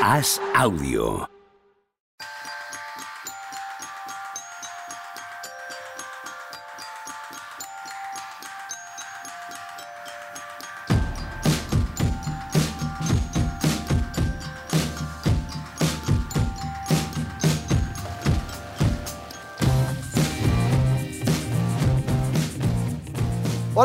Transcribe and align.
Haz 0.00 0.40
audio. 0.54 1.39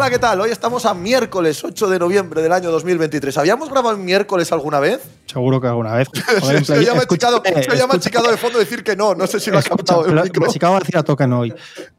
Hola, 0.05 0.11
¿qué 0.11 0.19
tal? 0.19 0.39
Hoy 0.39 0.51
estamos 0.51 0.85
a 0.85 0.93
miércoles 0.93 1.63
8 1.63 1.89
de 1.89 1.97
noviembre 1.97 2.43
del 2.43 2.51
año 2.51 2.69
2023. 2.69 3.39
¿Habíamos 3.39 3.71
grabado 3.71 3.95
en 3.95 4.05
miércoles 4.05 4.51
alguna 4.51 4.79
vez? 4.79 5.01
Seguro 5.25 5.59
que 5.59 5.65
alguna 5.65 5.95
vez. 5.95 6.07
Joder, 6.41 6.63
se 6.63 6.73
play- 6.75 6.85
llama 6.85 7.01
escucha- 7.01 7.27
chicado, 7.41 7.43
se 7.43 7.75
llama 7.75 7.99
chicado 7.99 8.29
de 8.29 8.37
fondo 8.37 8.59
decir 8.59 8.83
que 8.83 8.95
no. 8.95 9.15
No 9.15 9.25
sé 9.25 9.39
si 9.39 9.49
lo 9.49 9.57
has 9.57 9.65
Escucha, 9.65 9.95
captado 9.95 10.05
el 10.05 10.21
micro. 10.23 10.45
Chicago 10.51 10.75
García 10.75 11.01
tocan 11.01 11.33
hoy. 11.33 11.51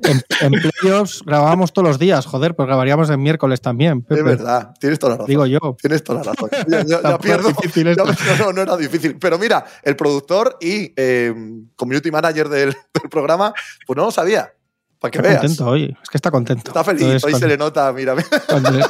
En, 0.04 0.22
en 0.40 0.52
playoffs 0.80 1.20
grabábamos 1.26 1.72
todos 1.72 1.88
los 1.88 1.98
días, 1.98 2.26
joder, 2.26 2.54
pues 2.54 2.68
grabaríamos 2.68 3.10
en 3.10 3.20
miércoles 3.20 3.60
también. 3.60 4.02
Pepe. 4.02 4.20
Es 4.20 4.24
verdad, 4.24 4.72
tienes 4.78 5.00
toda 5.00 5.10
la 5.10 5.16
razón. 5.16 5.28
Digo 5.28 5.46
yo. 5.46 5.58
Tienes 5.82 6.04
toda 6.04 6.22
la 6.22 6.32
razón. 6.32 6.48
Ya, 6.68 6.84
ya- 6.84 7.02
ya 7.02 7.18
pierdo. 7.18 7.50
ya- 7.74 8.36
no, 8.38 8.52
no 8.52 8.62
era 8.62 8.76
difícil. 8.76 9.18
Pero 9.18 9.36
mira, 9.36 9.64
el 9.82 9.96
productor 9.96 10.58
y 10.60 10.92
eh, 10.96 11.34
community 11.74 12.12
manager 12.12 12.48
del, 12.48 12.68
del 12.94 13.10
programa, 13.10 13.52
pues 13.84 13.96
no 13.96 14.04
lo 14.04 14.10
sabía. 14.12 14.52
Para 15.00 15.10
que 15.10 15.18
Está 15.18 15.28
veas. 15.28 15.40
contento 15.40 15.66
hoy. 15.66 15.96
Es 16.02 16.08
que 16.08 16.16
está 16.18 16.30
contento. 16.30 16.70
Está 16.70 16.82
feliz. 16.84 17.02
Entonces, 17.02 17.24
Hoy 17.24 17.34
se 17.40 17.46
le 17.46 17.56
nota, 17.58 17.92
mira. 17.92 18.14
cuando 18.48 18.70
le- 18.70 18.84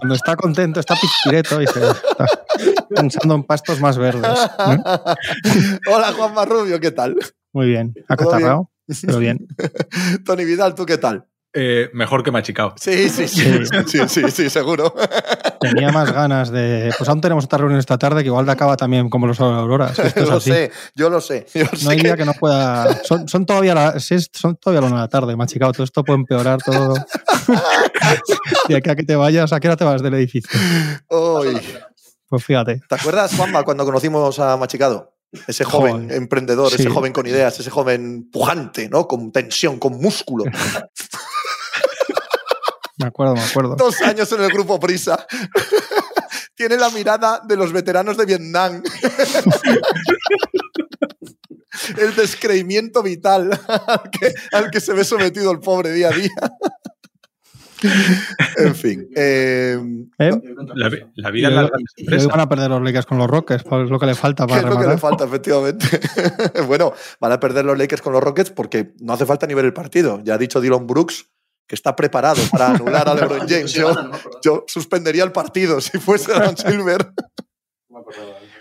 cuando 0.00 0.14
está 0.14 0.36
contento, 0.36 0.80
está 0.80 0.94
pizquireto 0.96 1.60
y 1.60 1.66
se 1.66 1.80
está 1.90 2.26
pensando 2.94 3.34
en 3.34 3.44
pastos 3.44 3.78
más 3.80 3.98
verdes. 3.98 4.30
¿eh? 4.58 4.78
Hola, 5.90 6.12
Juan 6.12 6.32
Marrubio, 6.34 6.80
¿qué 6.80 6.90
tal? 6.90 7.16
Muy 7.52 7.66
bien. 7.66 7.92
¿Todo 7.92 8.04
Acatarrado, 8.08 8.70
pero 9.06 9.18
bien. 9.18 9.46
Tony 10.24 10.44
Vidal, 10.44 10.74
¿tú 10.74 10.86
qué 10.86 10.96
tal? 10.98 11.26
Eh, 11.54 11.90
mejor 11.92 12.22
que 12.22 12.30
machicao. 12.30 12.72
Sí, 12.80 13.10
sí, 13.10 13.28
sí. 13.28 13.44
Sí, 13.86 13.98
sí, 14.08 14.30
sí, 14.30 14.48
seguro. 14.50 14.94
Tenía 15.60 15.92
más 15.92 16.10
ganas 16.10 16.50
de. 16.50 16.90
Pues 16.96 17.08
aún 17.10 17.20
tenemos 17.20 17.44
otra 17.44 17.58
reunión 17.58 17.78
esta 17.78 17.98
tarde 17.98 18.22
que 18.22 18.28
igual 18.28 18.46
de 18.46 18.52
acaba 18.52 18.74
también 18.76 19.10
como 19.10 19.26
los 19.26 19.38
auroras. 19.38 19.98
Esto 19.98 20.20
es 20.22 20.28
lo 20.30 20.36
así. 20.36 20.50
sé, 20.50 20.72
yo 20.94 21.10
lo 21.10 21.20
sé. 21.20 21.46
Yo 21.54 21.64
No 21.70 21.78
sé 21.78 21.90
hay 21.90 21.96
que- 21.98 22.04
día 22.04 22.16
que 22.16 22.24
no 22.24 22.32
pueda. 22.32 23.02
Son, 23.04 23.28
son 23.28 23.44
todavía 23.44 23.74
las 23.74 24.02
sí, 24.02 24.16
son 24.32 24.56
todavía 24.56 24.80
las 24.80 24.90
una 24.90 25.00
de 25.02 25.04
la 25.06 25.08
tarde, 25.10 25.36
machicado. 25.36 25.72
Todo 25.72 25.84
esto 25.84 26.02
puede 26.02 26.20
empeorar 26.20 26.58
todo. 26.62 26.94
de 28.68 28.76
aquí 28.76 28.90
a 28.90 28.96
que 28.96 29.02
te 29.04 29.16
vayas, 29.16 29.52
¿a 29.52 29.60
qué 29.60 29.68
hora 29.68 29.76
te 29.76 29.84
vas 29.84 30.02
del 30.02 30.14
edificio? 30.14 30.58
Uy. 31.10 31.60
Pues 32.28 32.44
fíjate. 32.44 32.80
¿Te 32.88 32.94
acuerdas, 32.94 33.34
Juanma, 33.36 33.62
cuando 33.62 33.84
conocimos 33.84 34.38
a 34.38 34.56
Machicado? 34.56 35.12
Ese 35.46 35.64
joven 35.64 36.04
Joder. 36.04 36.12
emprendedor, 36.16 36.68
Sí. 36.70 36.76
ese 36.82 36.90
joven 36.90 37.12
con 37.12 37.26
ideas, 37.26 37.58
ese 37.58 37.70
joven 37.70 38.28
pujante, 38.30 38.88
¿no? 38.88 39.06
Con 39.08 39.32
tensión, 39.32 39.78
con 39.78 39.98
músculo. 40.00 40.44
Me 43.02 43.08
acuerdo, 43.08 43.34
me 43.34 43.42
acuerdo. 43.42 43.76
Dos 43.76 44.00
años 44.02 44.30
en 44.32 44.42
el 44.42 44.50
grupo 44.50 44.78
Prisa. 44.78 45.26
Tiene 46.54 46.76
la 46.76 46.90
mirada 46.90 47.40
de 47.44 47.56
los 47.56 47.72
veteranos 47.72 48.16
de 48.16 48.26
Vietnam. 48.26 48.82
el 51.98 52.14
descreimiento 52.14 53.02
vital 53.02 53.50
al 53.68 54.10
que, 54.10 54.34
al 54.52 54.70
que 54.70 54.80
se 54.80 54.92
ve 54.92 55.04
sometido 55.04 55.50
el 55.50 55.60
pobre 55.60 55.92
día 55.92 56.08
a 56.08 56.12
día. 56.12 56.30
en 58.58 58.74
fin. 58.74 59.08
eh, 59.16 59.76
¿Eh? 60.18 60.30
La, 61.16 61.30
vida 61.30 61.50
van 61.50 62.40
a 62.40 62.48
perder 62.48 62.70
los 62.70 62.82
Lakers 62.82 63.06
con 63.06 63.18
los 63.18 63.26
Rockets, 63.28 63.64
pues 63.64 63.84
es 63.84 63.90
lo 63.90 63.98
que 63.98 64.06
le 64.06 64.14
falta 64.14 64.46
¿Qué 64.46 64.54
para 64.54 64.68
es 64.68 64.74
lo 64.74 64.80
que 64.80 64.86
le 64.86 64.98
falta, 64.98 65.24
efectivamente? 65.24 65.86
bueno, 66.66 66.92
van 67.18 67.32
a 67.32 67.40
perder 67.40 67.64
los 67.64 67.76
Lakers 67.76 68.02
con 68.02 68.12
los 68.12 68.22
Rockets 68.22 68.50
porque 68.50 68.94
no 69.00 69.12
hace 69.14 69.26
falta 69.26 69.46
ni 69.46 69.54
ver 69.54 69.64
el 69.64 69.72
partido. 69.72 70.20
Ya 70.22 70.34
ha 70.34 70.38
dicho 70.38 70.60
Dylan 70.60 70.86
Brooks 70.86 71.26
que 71.72 71.76
está 71.76 71.96
preparado 71.96 72.42
para 72.50 72.72
anular 72.72 73.08
a 73.08 73.14
LeBron 73.18 73.48
James. 73.48 73.72
Yo, 73.72 73.94
yo 74.44 74.64
suspendería 74.68 75.24
el 75.24 75.32
partido 75.32 75.80
si 75.80 75.98
fuese 75.98 76.30
Adam 76.34 76.54
Silver. 76.54 77.14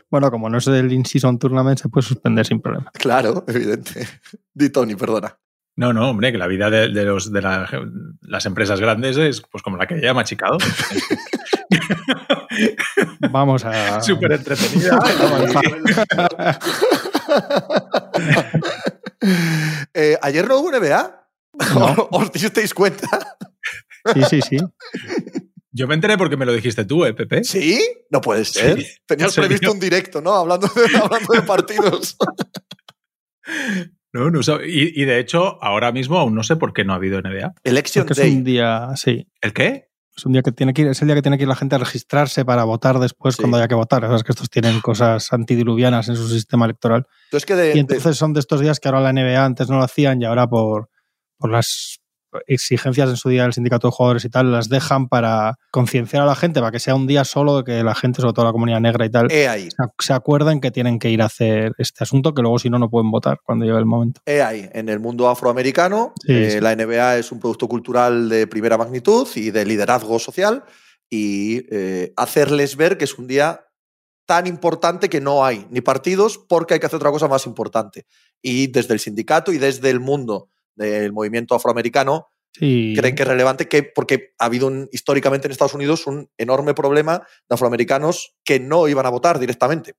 Bueno, 0.10 0.32
como 0.32 0.50
no 0.50 0.60
es 0.60 0.68
el 0.68 0.90
In-Season 0.94 1.38
Tournament, 1.38 1.78
se 1.78 1.90
puede 1.90 2.08
suspender 2.08 2.46
sin 2.46 2.62
problema. 2.62 2.90
Claro, 2.94 3.44
evidente. 3.50 4.08
Di 4.54 4.70
Tony, 4.70 4.96
perdona. 4.96 5.38
No, 5.76 5.92
no, 5.92 6.10
hombre, 6.10 6.32
que 6.32 6.38
la 6.38 6.48
vida 6.48 6.70
de, 6.70 6.88
de 6.88 7.04
los, 7.04 7.34
de 7.34 7.42
la- 7.42 7.70
las 8.22 8.46
empresas 8.46 8.80
grandes 8.80 9.18
es 9.18 9.42
pues 9.42 9.62
como 9.62 9.76
la 9.76 9.88
que 9.88 10.00
ya 10.00 10.14
machicado. 10.14 10.58
Vamos 13.30 13.66
a. 13.66 14.00
Súper 14.02 14.32
entretenida. 14.32 15.00
Eh, 19.94 20.18
Ayer 20.22 20.48
no 20.48 20.60
hubo 20.60 20.72
NBA. 20.72 21.21
¿Os 22.12 22.32
disteis 22.32 22.74
cuenta? 22.74 23.08
Sí, 24.14 24.22
sí, 24.30 24.42
sí. 24.42 24.58
Yo 25.74 25.88
me 25.88 25.94
enteré 25.96 26.18
porque 26.18 26.36
me 26.38 26.46
lo 26.46 26.54
dijiste 26.54 26.84
tú, 26.86 27.06
¿eh, 27.06 27.14
Pepe? 27.14 27.44
¿Sí? 27.44 27.80
No 28.10 28.20
puede 28.20 28.44
ser. 28.46 28.82
Sí. 28.82 28.88
Tenías 29.06 29.34
previsto 29.36 29.72
un 29.72 29.80
directo, 29.80 30.22
¿no? 30.22 30.34
Hablando 30.34 30.68
de, 30.68 30.98
hablando 31.02 31.34
de 31.34 31.42
partidos. 31.44 32.18
No, 34.14 34.30
no 34.30 34.40
y, 34.66 35.02
y 35.02 35.06
de 35.06 35.20
hecho, 35.20 35.62
ahora 35.64 35.92
mismo 35.94 36.18
aún 36.20 36.36
no 36.36 36.44
sé 36.44 36.58
por 36.58 36.74
qué 36.74 36.84
no 36.84 36.92
ha 36.94 36.98
habido 36.98 37.22
NBA. 37.22 37.54
Election 37.64 38.06
Porque 38.06 38.22
es 38.22 38.28
un 38.28 38.44
Day. 38.44 38.54
día, 38.54 38.90
sí. 38.96 39.26
¿El 39.42 39.54
qué? 39.54 39.88
Es 40.16 40.26
un 40.26 40.34
día 40.34 40.42
que 40.42 40.52
tiene 40.52 40.74
que 40.74 40.82
ir, 40.82 40.88
es 40.90 41.02
el 41.02 41.08
día 41.08 41.16
que 41.16 41.22
tiene 41.22 41.38
que 41.38 41.44
ir 41.44 41.48
la 41.48 41.56
gente 41.56 41.76
a 41.76 41.78
registrarse 41.78 42.44
para 42.44 42.66
votar 42.66 43.00
después 43.00 43.36
Sí. 43.36 43.42
cuando 43.42 43.56
haya 43.58 43.70
que 43.70 43.76
votar. 43.76 44.02
Sabes 44.02 44.24
que 44.24 44.34
estos 44.34 44.50
tienen 44.50 44.82
cosas 44.82 45.32
antidiluvianas 45.32 46.10
en 46.10 46.18
su 46.18 46.28
sistema 46.28 46.66
electoral. 46.66 47.08
Entonces, 47.26 47.46
que 47.46 47.56
de, 47.56 47.70
Y 47.70 47.74
de- 47.76 47.80
entonces 47.80 48.18
son 48.18 48.34
de 48.34 48.42
estos 48.42 48.60
días 48.60 48.82
que 48.82 48.90
ahora 48.90 49.00
la 49.00 49.14
NBA 49.14 49.46
antes 49.46 49.70
no 49.70 49.78
lo 49.78 49.84
hacían 49.84 50.22
y 50.22 50.26
ahora 50.26 50.48
por, 50.48 50.90
por 51.42 51.52
las 51.52 51.98
exigencias 52.48 53.10
en 53.10 53.18
su 53.18 53.28
día 53.28 53.44
del 53.44 53.52
sindicato 53.52 53.88
de 53.88 53.92
jugadores 53.92 54.24
y 54.24 54.30
tal, 54.30 54.54
las 54.54 54.70
dejan 54.70 55.10
para 55.10 55.56
concienciar 55.70 56.24
a 56.24 56.26
la 56.26 56.36
gente, 56.36 56.62
para 56.62 56.72
que 56.72 56.80
sea 56.80 56.96
un 56.96 57.06
día 57.06 57.26
solo 57.26 57.58
de 57.58 57.64
que 57.66 57.84
la 57.84 57.94
gente, 57.94 58.22
sobre 58.22 58.32
todo 58.34 58.46
la 58.46 58.54
comunidad 58.54 58.80
negra 58.80 59.06
y 59.06 59.10
tal, 59.10 59.30
he 59.30 59.50
ahí. 59.50 59.64
se 59.70 59.76
ac- 59.84 59.92
se 60.00 60.14
acuerden 60.14 60.62
que 60.62 60.72
tienen 60.72 60.98
que 60.98 61.10
ir 61.10 61.22
a 61.22 61.26
hacer 61.26 61.74
este 61.78 62.06
asunto, 62.06 62.34
que 62.34 62.42
luego 62.42 62.58
si 62.58 62.70
no, 62.70 62.80
no 62.80 62.90
pueden 62.90 63.12
votar 63.12 63.40
cuando 63.44 63.66
llegue 63.66 63.78
el 63.78 63.86
momento. 63.86 64.22
He 64.26 64.42
ahí. 64.42 64.70
En 64.72 64.88
el 64.88 65.02
mundo 65.02 65.28
afroamericano, 65.28 66.14
Sí, 66.26 66.32
eh, 66.34 66.52
sí. 66.52 66.60
la 66.62 66.72
NBA 66.74 67.18
es 67.18 67.34
un 67.34 67.40
producto 67.42 67.68
cultural 67.68 68.30
de 68.30 68.48
primera 68.48 68.78
magnitud 68.78 69.28
y 69.36 69.52
de 69.52 69.66
liderazgo 69.66 70.18
social. 70.18 70.64
Y 71.10 71.66
eh, 71.70 72.14
hacerles 72.16 72.78
ver 72.78 72.98
que 72.98 73.04
es 73.04 73.20
un 73.20 73.28
día 73.28 73.66
tan 74.26 74.48
importante 74.48 75.10
que 75.10 75.20
no 75.20 75.44
hay 75.44 75.68
ni 75.70 75.82
partidos 75.82 76.38
porque 76.38 76.76
hay 76.76 76.80
que 76.80 76.86
hacer 76.86 76.96
otra 76.96 77.12
cosa 77.12 77.28
más 77.28 77.46
importante. 77.46 78.06
Y 78.42 78.68
desde 78.68 78.94
el 78.94 79.02
sindicato 79.02 79.52
y 79.52 79.58
desde 79.58 79.90
el 79.90 80.00
mundo 80.00 80.48
del 80.76 81.12
movimiento 81.14 81.56
afroamericano 81.56 82.28
Sí. 82.54 82.94
creen 82.98 83.16
que 83.16 83.24
es 83.24 83.28
relevante 83.30 83.70
que 83.70 83.82
porque 83.84 84.34
ha 84.38 84.46
habido 84.46 84.68
un- 84.68 84.90
históricamente 84.92 85.48
en 85.48 85.52
Estados 85.54 85.74
Unidos 85.74 86.06
un 86.06 86.30
enorme 86.38 86.74
problema 86.74 87.20
de 87.50 87.54
afroamericanos 87.54 88.36
que 88.44 88.60
no 88.60 88.90
iban 88.90 89.06
a 89.06 89.10
votar 89.10 89.40
directamente. 89.40 89.94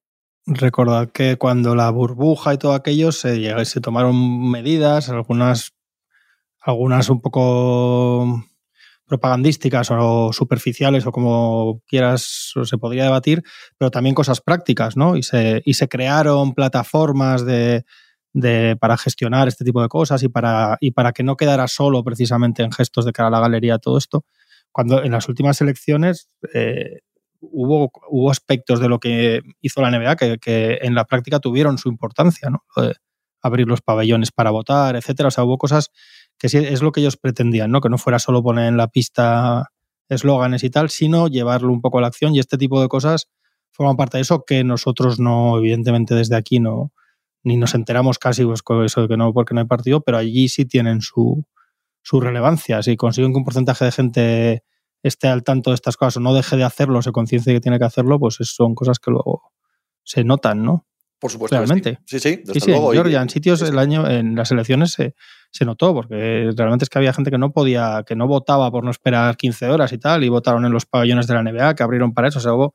Recordad 0.44 1.10
que 1.12 1.36
cuando 1.38 1.74
la 1.74 1.88
burbuja 1.90 2.52
y 2.52 2.58
todo 2.58 2.74
aquello 2.74 3.10
se, 3.12 3.38
llega- 3.40 3.64
se 3.64 3.80
tomaron 3.80 4.50
medidas, 4.50 5.08
algunas, 5.08 5.72
algunas 6.60 7.08
un 7.08 7.22
poco 7.22 8.44
propagandísticas 9.06 9.90
o 9.90 10.32
superficiales 10.32 11.06
o 11.06 11.12
como 11.12 11.80
quieras 11.86 12.52
o 12.56 12.64
se 12.64 12.78
podría 12.78 13.04
debatir, 13.04 13.42
pero 13.78 13.90
también 13.90 14.14
cosas 14.14 14.40
prácticas, 14.40 14.96
¿no? 14.96 15.16
Y 15.16 15.22
se, 15.22 15.62
y 15.64 15.74
se 15.74 15.88
crearon 15.88 16.54
plataformas 16.54 17.44
de, 17.44 17.84
de- 18.32 18.76
para 18.80 18.96
gestionar 18.96 19.48
este 19.48 19.64
tipo 19.64 19.82
de 19.82 19.88
cosas 19.88 20.22
y 20.22 20.28
para, 20.28 20.76
y 20.80 20.92
para 20.92 21.12
que 21.12 21.22
no 21.22 21.36
quedara 21.36 21.68
solo 21.68 22.02
precisamente 22.04 22.62
en 22.62 22.72
gestos 22.72 23.04
de 23.04 23.12
cara 23.12 23.28
a 23.28 23.30
la 23.30 23.40
galería 23.40 23.78
todo 23.78 23.98
esto. 23.98 24.24
Cuando 24.72 25.02
en 25.02 25.12
las 25.12 25.28
últimas 25.28 25.60
elecciones 25.60 26.28
eh, 26.54 27.00
hubo, 27.40 27.90
hubo 28.08 28.30
aspectos 28.30 28.80
de 28.80 28.88
lo 28.88 28.98
que 29.00 29.42
hizo 29.60 29.82
la 29.82 29.90
NBA 29.90 30.16
que, 30.16 30.38
que 30.38 30.78
en 30.82 30.94
la 30.94 31.04
práctica 31.04 31.40
tuvieron 31.40 31.78
su 31.78 31.88
importancia, 31.88 32.48
¿no? 32.50 32.64
De 32.76 32.94
abrir 33.42 33.66
los 33.66 33.80
pabellones 33.82 34.30
para 34.30 34.50
votar, 34.50 34.94
etcétera. 34.96 35.28
O 35.28 35.30
sea, 35.30 35.44
hubo 35.44 35.58
cosas 35.58 35.90
que 36.38 36.48
sí 36.48 36.58
es 36.58 36.80
lo 36.82 36.92
que 36.92 37.00
ellos 37.00 37.16
pretendían, 37.16 37.70
¿no? 37.70 37.80
Que 37.80 37.88
no 37.88 37.98
fuera 37.98 38.18
solo 38.18 38.42
poner 38.42 38.66
en 38.68 38.76
la 38.76 38.88
pista 38.88 39.72
eslóganes 40.08 40.62
y 40.64 40.70
tal, 40.70 40.90
sino 40.90 41.26
llevarlo 41.28 41.72
un 41.72 41.80
poco 41.80 41.98
a 41.98 42.02
la 42.02 42.06
acción 42.06 42.34
y 42.34 42.38
este 42.38 42.56
tipo 42.58 42.80
de 42.80 42.88
cosas 42.88 43.28
forman 43.72 43.96
parte 43.96 44.18
de 44.18 44.22
eso 44.22 44.44
que 44.46 44.62
nosotros 44.64 45.18
no, 45.18 45.58
evidentemente 45.58 46.14
desde 46.14 46.36
aquí 46.36 46.60
no, 46.60 46.92
ni 47.44 47.56
nos 47.56 47.74
enteramos 47.74 48.18
casi 48.18 48.44
pues, 48.44 48.62
con 48.62 48.84
eso 48.84 49.02
de 49.02 49.08
que 49.08 49.16
no, 49.16 49.32
porque 49.32 49.54
no 49.54 49.60
hay 49.60 49.66
partido, 49.66 50.00
pero 50.02 50.18
allí 50.18 50.48
sí 50.48 50.64
tienen 50.64 51.00
su, 51.00 51.44
su 52.02 52.20
relevancia. 52.20 52.82
Si 52.82 52.96
consiguen 52.96 53.32
que 53.32 53.38
un 53.38 53.44
porcentaje 53.44 53.84
de 53.84 53.92
gente 53.92 54.64
esté 55.02 55.28
al 55.28 55.42
tanto 55.42 55.70
de 55.70 55.74
estas 55.74 55.96
cosas 55.96 56.18
o 56.18 56.20
no 56.20 56.32
deje 56.34 56.56
de 56.56 56.64
hacerlo, 56.64 57.02
se 57.02 57.10
conciencie 57.12 57.52
que 57.52 57.60
tiene 57.60 57.78
que 57.78 57.84
hacerlo, 57.84 58.18
pues 58.20 58.40
es- 58.40 58.54
son 58.54 58.74
cosas 58.74 58.98
que 59.00 59.10
luego 59.10 59.42
se 60.04 60.22
notan, 60.24 60.62
¿no? 60.62 60.86
Por 61.18 61.30
supuesto. 61.30 61.56
Realmente. 61.56 61.98
Sí, 62.04 62.18
sí, 62.18 62.36
desde 62.36 62.54
Sí, 62.54 62.60
sí, 62.60 62.70
luego. 62.70 62.92
en 62.92 62.94
Y- 62.94 62.96
Georgia, 63.02 63.22
en 63.22 63.28
sitios 63.28 63.62
el 63.62 63.78
año, 63.78 64.08
en 64.08 64.34
las 64.34 64.50
elecciones 64.50 64.92
se, 64.92 65.14
se 65.52 65.64
notó, 65.64 65.94
porque 65.94 66.50
realmente 66.56 66.84
es 66.84 66.88
que 66.90 66.98
había 66.98 67.12
gente 67.12 67.30
que 67.30 67.38
no 67.38 67.52
podía, 67.52 68.02
que 68.06 68.16
no 68.16 68.26
votaba 68.26 68.70
por 68.72 68.82
no 68.84 68.90
esperar 68.90 69.36
15 69.36 69.68
horas 69.68 69.92
y 69.92 69.98
tal, 69.98 70.24
y 70.24 70.28
votaron 70.28 70.64
en 70.64 70.72
los 70.72 70.84
pabellones 70.86 71.26
de 71.28 71.34
la 71.34 71.40
NBA, 71.42 71.74
que 71.76 71.82
abrieron 71.84 72.12
para 72.14 72.28
eso. 72.28 72.38
O 72.38 72.42
sea, 72.42 72.54
hubo 72.54 72.74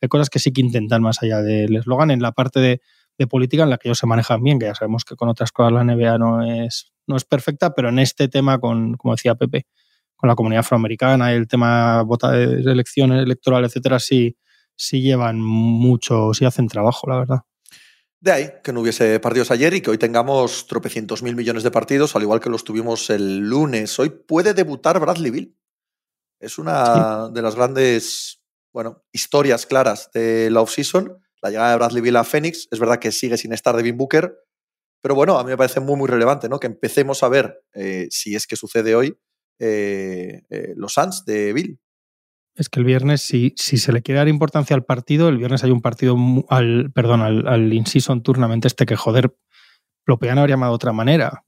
hay 0.00 0.08
cosas 0.08 0.30
que 0.30 0.38
sí 0.38 0.52
que 0.52 0.62
intentan 0.62 1.00
más 1.02 1.22
allá 1.22 1.42
del 1.42 1.76
eslogan 1.76 2.10
en 2.10 2.20
la 2.22 2.32
parte 2.32 2.60
de, 2.60 2.80
política 3.28 3.62
en 3.62 3.70
la 3.70 3.78
que 3.78 3.88
ellos 3.88 3.98
se 3.98 4.06
manejan 4.06 4.42
bien, 4.42 4.58
que 4.58 4.66
ya 4.66 4.74
sabemos 4.74 5.04
que 5.04 5.16
con 5.16 5.28
otras 5.28 5.52
cosas 5.52 5.72
la 5.72 5.84
NBA 5.84 6.18
no 6.18 6.42
es, 6.42 6.92
no 7.06 7.16
es 7.16 7.24
perfecta, 7.24 7.74
pero 7.74 7.88
en 7.88 7.98
este 7.98 8.28
tema, 8.28 8.58
con, 8.58 8.94
como 8.94 9.14
decía 9.14 9.34
Pepe, 9.34 9.66
con 10.16 10.28
la 10.28 10.34
comunidad 10.34 10.60
afroamericana 10.60 11.32
y 11.32 11.36
el 11.36 11.48
tema 11.48 12.04
de 12.04 12.72
elecciones 12.72 13.22
electorales, 13.22 13.70
etcétera, 13.70 13.98
sí, 13.98 14.36
sí 14.76 15.02
llevan 15.02 15.40
mucho, 15.40 16.32
sí 16.34 16.44
hacen 16.44 16.68
trabajo, 16.68 17.08
la 17.08 17.18
verdad. 17.18 17.40
De 18.20 18.30
ahí 18.30 18.48
que 18.62 18.72
no 18.72 18.80
hubiese 18.82 19.18
partidos 19.18 19.50
ayer 19.50 19.74
y 19.74 19.80
que 19.80 19.90
hoy 19.90 19.98
tengamos 19.98 20.68
tropecientos 20.68 21.24
mil 21.24 21.34
millones 21.34 21.64
de 21.64 21.72
partidos, 21.72 22.14
al 22.14 22.22
igual 22.22 22.38
que 22.38 22.50
los 22.50 22.62
tuvimos 22.62 23.10
el 23.10 23.40
lunes. 23.40 23.98
Hoy 23.98 24.10
puede 24.10 24.54
debutar 24.54 25.00
Bradley 25.00 25.32
Bill. 25.32 25.56
Es 26.38 26.58
una 26.58 27.28
de 27.28 27.42
las 27.42 27.56
grandes 27.56 28.42
bueno, 28.72 29.04
historias 29.12 29.66
claras 29.66 30.10
de 30.12 30.50
la 30.50 30.60
offseason. 30.60 31.18
La 31.42 31.50
llegada 31.50 31.70
de 31.70 31.76
Bradley 31.76 32.00
Bill 32.00 32.16
a 32.16 32.24
Phoenix. 32.24 32.68
Es 32.70 32.78
verdad 32.78 32.98
que 32.98 33.12
sigue 33.12 33.36
sin 33.36 33.52
estar 33.52 33.76
Devin 33.76 33.96
Booker. 33.96 34.38
Pero 35.02 35.16
bueno, 35.16 35.38
a 35.38 35.44
mí 35.44 35.50
me 35.50 35.56
parece 35.56 35.80
muy, 35.80 35.96
muy 35.96 36.08
relevante 36.08 36.48
¿no? 36.48 36.60
que 36.60 36.68
empecemos 36.68 37.22
a 37.24 37.28
ver, 37.28 37.64
eh, 37.74 38.06
si 38.10 38.36
es 38.36 38.46
que 38.46 38.54
sucede 38.54 38.94
hoy, 38.94 39.18
eh, 39.58 40.42
eh, 40.48 40.74
los 40.76 40.94
Suns 40.94 41.24
de 41.24 41.52
Bill. 41.52 41.80
Es 42.54 42.68
que 42.68 42.78
el 42.78 42.86
viernes, 42.86 43.22
si, 43.22 43.54
si 43.56 43.78
se 43.78 43.92
le 43.92 44.02
quiere 44.02 44.18
dar 44.18 44.28
importancia 44.28 44.76
al 44.76 44.84
partido, 44.84 45.28
el 45.28 45.38
viernes 45.38 45.64
hay 45.64 45.72
un 45.72 45.80
partido, 45.80 46.16
al, 46.48 46.92
perdón, 46.92 47.22
al, 47.22 47.48
al 47.48 47.72
in-season 47.72 48.22
tournament 48.22 48.64
este 48.64 48.86
que, 48.86 48.94
joder, 48.94 49.34
lo 50.06 50.18
podían 50.18 50.38
haber 50.38 50.50
llamado 50.50 50.72
de 50.72 50.76
otra 50.76 50.92
manera. 50.92 51.44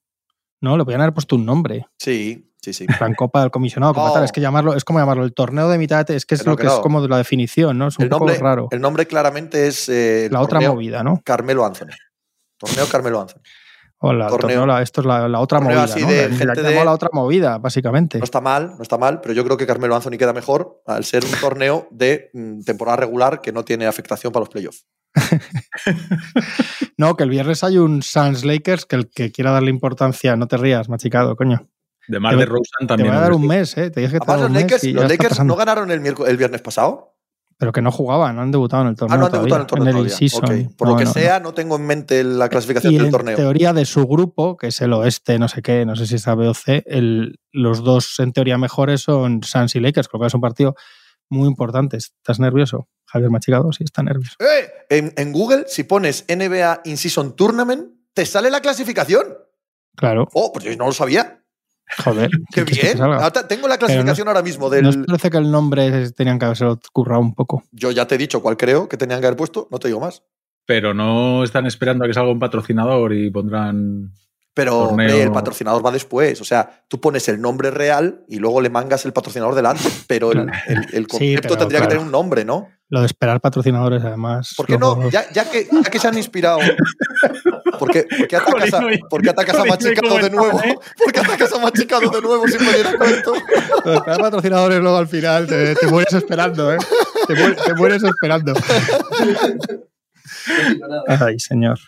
¿No? 0.60 0.76
Lo 0.76 0.84
podían 0.84 1.02
haber 1.02 1.14
puesto 1.14 1.36
un 1.36 1.44
nombre. 1.44 1.86
Sí, 1.98 2.53
Sí, 2.64 2.72
sí. 2.72 2.86
La 2.98 3.14
Copa 3.14 3.42
del 3.42 3.50
Comisionado, 3.50 3.92
como 3.92 4.10
tal. 4.10 4.24
Es 4.24 4.32
que 4.32 4.40
llamarlo, 4.40 4.74
es 4.74 4.84
como 4.84 4.98
llamarlo 4.98 5.24
el 5.24 5.34
torneo 5.34 5.68
de 5.68 5.76
mitad, 5.76 6.10
es 6.10 6.24
que 6.24 6.34
es 6.34 6.46
lo 6.46 6.56
que, 6.56 6.66
es 6.66 6.72
como 6.74 7.02
de 7.02 7.08
la 7.08 7.18
definición, 7.18 7.76
¿no? 7.76 7.88
Es 7.88 7.98
un 7.98 8.08
poco 8.08 8.26
raro. 8.26 8.68
El 8.70 8.80
nombre 8.80 9.06
claramente 9.06 9.66
es. 9.66 9.86
Eh, 9.90 10.28
la 10.30 10.40
otra 10.40 10.60
movida, 10.60 11.02
¿no? 11.02 11.20
Carmelo 11.22 11.66
Anthony. 11.66 11.92
Torneo 12.56 12.86
Carmelo 12.88 13.20
Anthony. 13.20 13.42
Hola, 13.98 14.28
torneo, 14.28 14.78
esto 14.78 15.02
es 15.02 15.06
la, 15.06 15.40
otra 15.40 15.60
movida. 15.60 15.82
Así 15.82 16.00
¿no? 16.00 16.08
de 16.08 16.28
la, 16.46 16.84
la 16.84 16.92
otra 16.92 17.10
movida, 17.12 17.58
básicamente. 17.58 18.18
No 18.18 18.24
está 18.24 18.40
mal, 18.40 18.74
no 18.76 18.82
está 18.82 18.96
mal, 18.96 19.20
pero 19.20 19.34
yo 19.34 19.44
creo 19.44 19.58
que 19.58 19.66
Carmelo 19.66 19.94
Anthony 19.94 20.18
queda 20.18 20.32
mejor 20.32 20.82
al 20.86 21.04
ser 21.04 21.22
un 21.24 21.32
torneo 21.40 21.86
de 21.90 22.30
mm, 22.32 22.62
temporada 22.62 22.96
regular 22.96 23.42
que 23.42 23.52
no 23.52 23.62
tiene 23.62 23.86
afectación 23.86 24.32
para 24.32 24.42
los 24.42 24.48
playoffs. 24.50 24.86
no, 26.98 27.16
que 27.16 27.24
el 27.24 27.30
viernes 27.30 27.62
hay 27.62 27.76
un 27.76 28.02
Suns 28.02 28.44
Lakers 28.44 28.86
que 28.86 28.96
el 28.96 29.10
que 29.10 29.32
quiera 29.32 29.52
darle 29.52 29.70
importancia, 29.70 30.34
no 30.36 30.48
te 30.48 30.56
rías, 30.56 30.88
machicado, 30.88 31.36
coño. 31.36 31.68
De 32.08 32.20
Mar 32.20 32.36
de 32.36 32.46
Rosen 32.46 32.86
también. 32.86 33.08
Te 33.08 33.10
voy 33.10 33.18
a 33.18 33.20
dar 33.20 33.32
un 33.32 33.46
mes, 33.46 33.76
¿eh? 33.76 33.90
Te 33.90 34.00
dije 34.00 34.18
que 34.18 34.26
los 34.26 34.50
Lakers, 34.50 34.84
los 34.84 35.08
Lakers 35.08 35.44
no 35.44 35.56
ganaron 35.56 35.90
el, 35.90 36.04
el, 36.06 36.36
viernes 36.36 36.60
pasado. 36.60 37.14
Pero 37.56 37.72
que 37.72 37.80
no 37.80 37.92
jugaban, 37.92 38.36
no 38.36 38.42
han 38.42 38.50
debutado 38.50 38.82
en 38.82 38.88
el 38.88 38.96
torneo. 38.96 39.14
Ah, 39.14 39.18
no 39.18 39.26
han 39.26 39.32
debutado 39.32 39.56
en 39.56 39.60
el 39.62 39.66
torneo. 39.66 39.88
En 39.90 40.60
el 40.60 40.70
Por 40.76 40.88
lo 40.88 40.96
que 40.96 41.06
sea, 41.06 41.40
no. 41.40 41.54
tengo 41.54 41.76
en 41.76 41.86
mente 41.86 42.24
la 42.24 42.48
clasificación 42.48 42.92
y 42.92 42.96
del 42.96 43.06
en 43.06 43.12
torneo. 43.12 43.36
teoría 43.36 43.72
de 43.72 43.84
su 43.84 44.06
grupo, 44.06 44.56
que 44.56 44.66
es 44.68 44.80
el 44.80 44.92
oeste, 44.92 45.38
no 45.38 45.48
sé 45.48 45.62
qué, 45.62 45.86
no 45.86 45.94
sé 45.96 46.06
si 46.06 46.16
es 46.16 46.26
A, 46.26 46.34
B 46.34 46.48
o 46.48 46.54
C, 46.54 46.82
el, 46.86 47.38
los 47.52 47.84
dos 47.84 48.18
en 48.18 48.32
teoría 48.32 48.58
mejores 48.58 49.02
son 49.02 49.42
Suns 49.42 49.76
y 49.76 49.80
Lakers. 49.80 50.08
Creo 50.08 50.20
que 50.20 50.26
es 50.26 50.34
un 50.34 50.40
partido 50.40 50.74
muy 51.30 51.48
importante. 51.48 51.96
¿Estás 51.96 52.40
nervioso? 52.40 52.88
Javier 53.06 53.30
Machicado, 53.30 53.72
sí, 53.72 53.84
está 53.84 54.02
nervioso. 54.02 54.34
¡Eh! 54.40 54.70
En, 54.90 55.12
en 55.16 55.32
Google, 55.32 55.64
si 55.68 55.84
pones 55.84 56.24
NBA 56.28 56.80
In-Season 56.84 57.36
Tournament, 57.36 57.86
te 58.12 58.26
sale 58.26 58.50
la 58.50 58.60
clasificación. 58.60 59.38
Claro. 59.96 60.28
Oh, 60.32 60.52
pues 60.52 60.64
yo 60.64 60.76
no 60.76 60.86
lo 60.86 60.92
sabía. 60.92 61.43
Joder. 61.98 62.30
Qué 62.52 62.64
bien. 62.64 62.98
tengo 63.48 63.68
la 63.68 63.78
clasificación 63.78 64.28
ahora 64.28 64.42
mismo 64.42 64.70
del. 64.70 64.84
¿Nos 64.84 64.96
parece 64.96 65.30
que 65.30 65.38
el 65.38 65.50
nombre 65.50 66.10
tenían 66.12 66.38
que 66.38 66.46
haberse 66.46 66.66
currado 66.92 67.20
un 67.20 67.34
poco? 67.34 67.62
Yo 67.72 67.90
ya 67.90 68.06
te 68.06 68.14
he 68.14 68.18
dicho 68.18 68.42
cuál 68.42 68.56
creo 68.56 68.88
que 68.88 68.96
tenían 68.96 69.20
que 69.20 69.26
haber 69.26 69.36
puesto, 69.36 69.68
no 69.70 69.78
te 69.78 69.88
digo 69.88 70.00
más. 70.00 70.22
Pero 70.66 70.94
no 70.94 71.44
están 71.44 71.66
esperando 71.66 72.04
a 72.04 72.08
que 72.08 72.14
salga 72.14 72.32
un 72.32 72.38
patrocinador 72.38 73.12
y 73.12 73.30
pondrán. 73.30 74.12
Pero 74.54 74.96
el 74.98 75.32
patrocinador 75.32 75.84
va 75.84 75.90
después. 75.90 76.40
O 76.40 76.44
sea, 76.44 76.84
tú 76.88 77.00
pones 77.00 77.28
el 77.28 77.40
nombre 77.40 77.70
real 77.72 78.24
y 78.28 78.38
luego 78.38 78.60
le 78.60 78.70
mangas 78.70 79.04
el 79.04 79.12
patrocinador 79.12 79.54
delante. 79.54 79.82
Pero 80.06 80.30
el, 80.30 81.08
concepto 81.08 81.58
tendría 81.58 81.80
que 81.80 81.88
tener 81.88 82.02
un 82.02 82.12
nombre, 82.12 82.44
¿no? 82.44 82.68
Lo 82.88 83.00
de 83.00 83.06
esperar 83.06 83.40
patrocinadores, 83.40 84.04
además. 84.04 84.54
¿Por 84.56 84.66
qué 84.66 84.78
no? 84.78 85.10
Ya, 85.10 85.26
que, 85.50 85.66
ya 85.70 85.90
que 85.90 85.98
se 85.98 86.06
han 86.06 86.16
inspirado 86.16 86.60
¿Por 87.78 87.90
qué, 87.90 88.06
atacas, 88.36 88.74
a, 88.74 88.80
¿por 89.08 89.28
atacas 89.28 89.56
a 89.56 89.64
Machicado 89.64 90.18
de 90.18 90.30
nuevo? 90.30 90.60
¿Por 90.96 91.12
qué 91.12 91.20
atacas 91.20 91.52
a 91.52 91.58
Machicado 91.58 92.10
de 92.10 92.20
nuevo 92.20 92.46
sin 92.48 92.64
me 92.64 92.72
diera 92.72 92.96
cuenta? 92.96 93.30
Los 93.84 94.18
patrocinadores 94.18 94.80
luego 94.80 94.96
al 94.96 95.08
final 95.08 95.46
te, 95.46 95.74
mueres 95.88 96.12
esperando, 96.12 96.72
¿eh? 96.72 96.78
Te 97.26 97.74
mueres, 97.74 98.02
esperando. 98.02 98.54
Ay, 101.06 101.38
señor. 101.38 101.78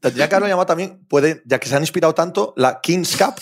Tendría 0.00 0.28
que 0.28 0.34
haberlo 0.34 0.48
llamado 0.48 0.66
también, 0.66 1.06
puede, 1.08 1.42
ya 1.44 1.60
que 1.60 1.68
se 1.68 1.76
han 1.76 1.82
inspirado 1.82 2.14
tanto, 2.14 2.54
la 2.56 2.80
King's 2.80 3.16
Cup 3.16 3.34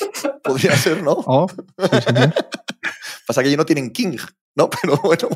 podría 0.42 0.76
ser, 0.76 1.02
¿no? 1.02 1.12
Oh, 1.12 1.46
Pasa 3.26 3.42
que 3.42 3.48
ellos 3.48 3.58
no 3.58 3.64
tienen 3.64 3.90
King, 3.90 4.18
¿no? 4.54 4.68
Pero 4.68 4.96
bueno 4.98 5.28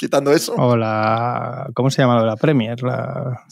quitando 0.00 0.32
eso. 0.32 0.54
O 0.54 0.76
la. 0.76 1.68
¿Cómo 1.74 1.90
se 1.90 2.00
llama? 2.00 2.24
La 2.24 2.36
Premier, 2.36 2.82
la, 2.82 3.44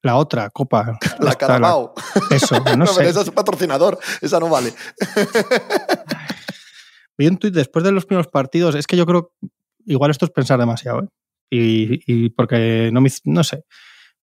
la 0.00 0.16
otra 0.16 0.48
Copa. 0.48 0.98
La 1.18 1.34
Carabao. 1.34 1.92
eso, 2.30 2.56
no, 2.78 2.86
sé. 2.86 3.06
esa 3.06 3.20
es 3.20 3.30
patrocinador, 3.30 3.98
esa 4.22 4.40
no 4.40 4.48
vale. 4.48 4.72
Vi 7.18 7.26
un 7.26 7.36
tuit 7.36 7.52
después 7.52 7.84
de 7.84 7.92
los 7.92 8.06
primeros 8.06 8.28
partidos, 8.28 8.74
es 8.76 8.86
que 8.86 8.96
yo 8.96 9.04
creo, 9.04 9.34
igual 9.84 10.10
esto 10.10 10.24
es 10.24 10.30
pensar 10.30 10.58
demasiado, 10.58 11.02
¿eh? 11.02 11.08
y, 11.50 12.30
porque 12.30 12.88
no 12.94 13.02
me. 13.02 13.10
No 13.24 13.44
sé. 13.44 13.64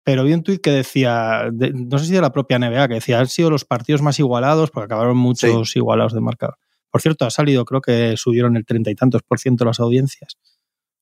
Pero 0.06 0.24
vi 0.24 0.34
un 0.34 0.44
tuit 0.44 0.62
que 0.62 0.72
decía, 0.72 1.50
no 1.52 1.98
sé 1.98 2.06
si 2.06 2.14
de 2.14 2.22
la 2.22 2.32
propia 2.32 2.58
NBA, 2.58 2.88
que 2.88 2.94
decía, 2.94 3.20
han 3.20 3.28
sido 3.28 3.50
los 3.50 3.66
partidos 3.66 4.02
más 4.02 4.18
igualados 4.20 4.72
porque 4.72 4.86
acabaron 4.86 5.18
muchos 5.18 5.76
igualados 5.76 6.14
de 6.14 6.22
marcador. 6.22 6.56
Por 6.92 7.02
cierto, 7.02 7.26
ha 7.26 7.32
salido, 7.32 7.66
creo 7.66 7.82
que 7.82 8.16
subieron 8.16 8.56
el 8.56 8.66
treinta 8.66 8.92
y 8.92 8.96
tantos 8.96 9.24
por 9.24 9.40
ciento 9.40 9.66
las 9.66 9.82
audiencias. 9.82 10.38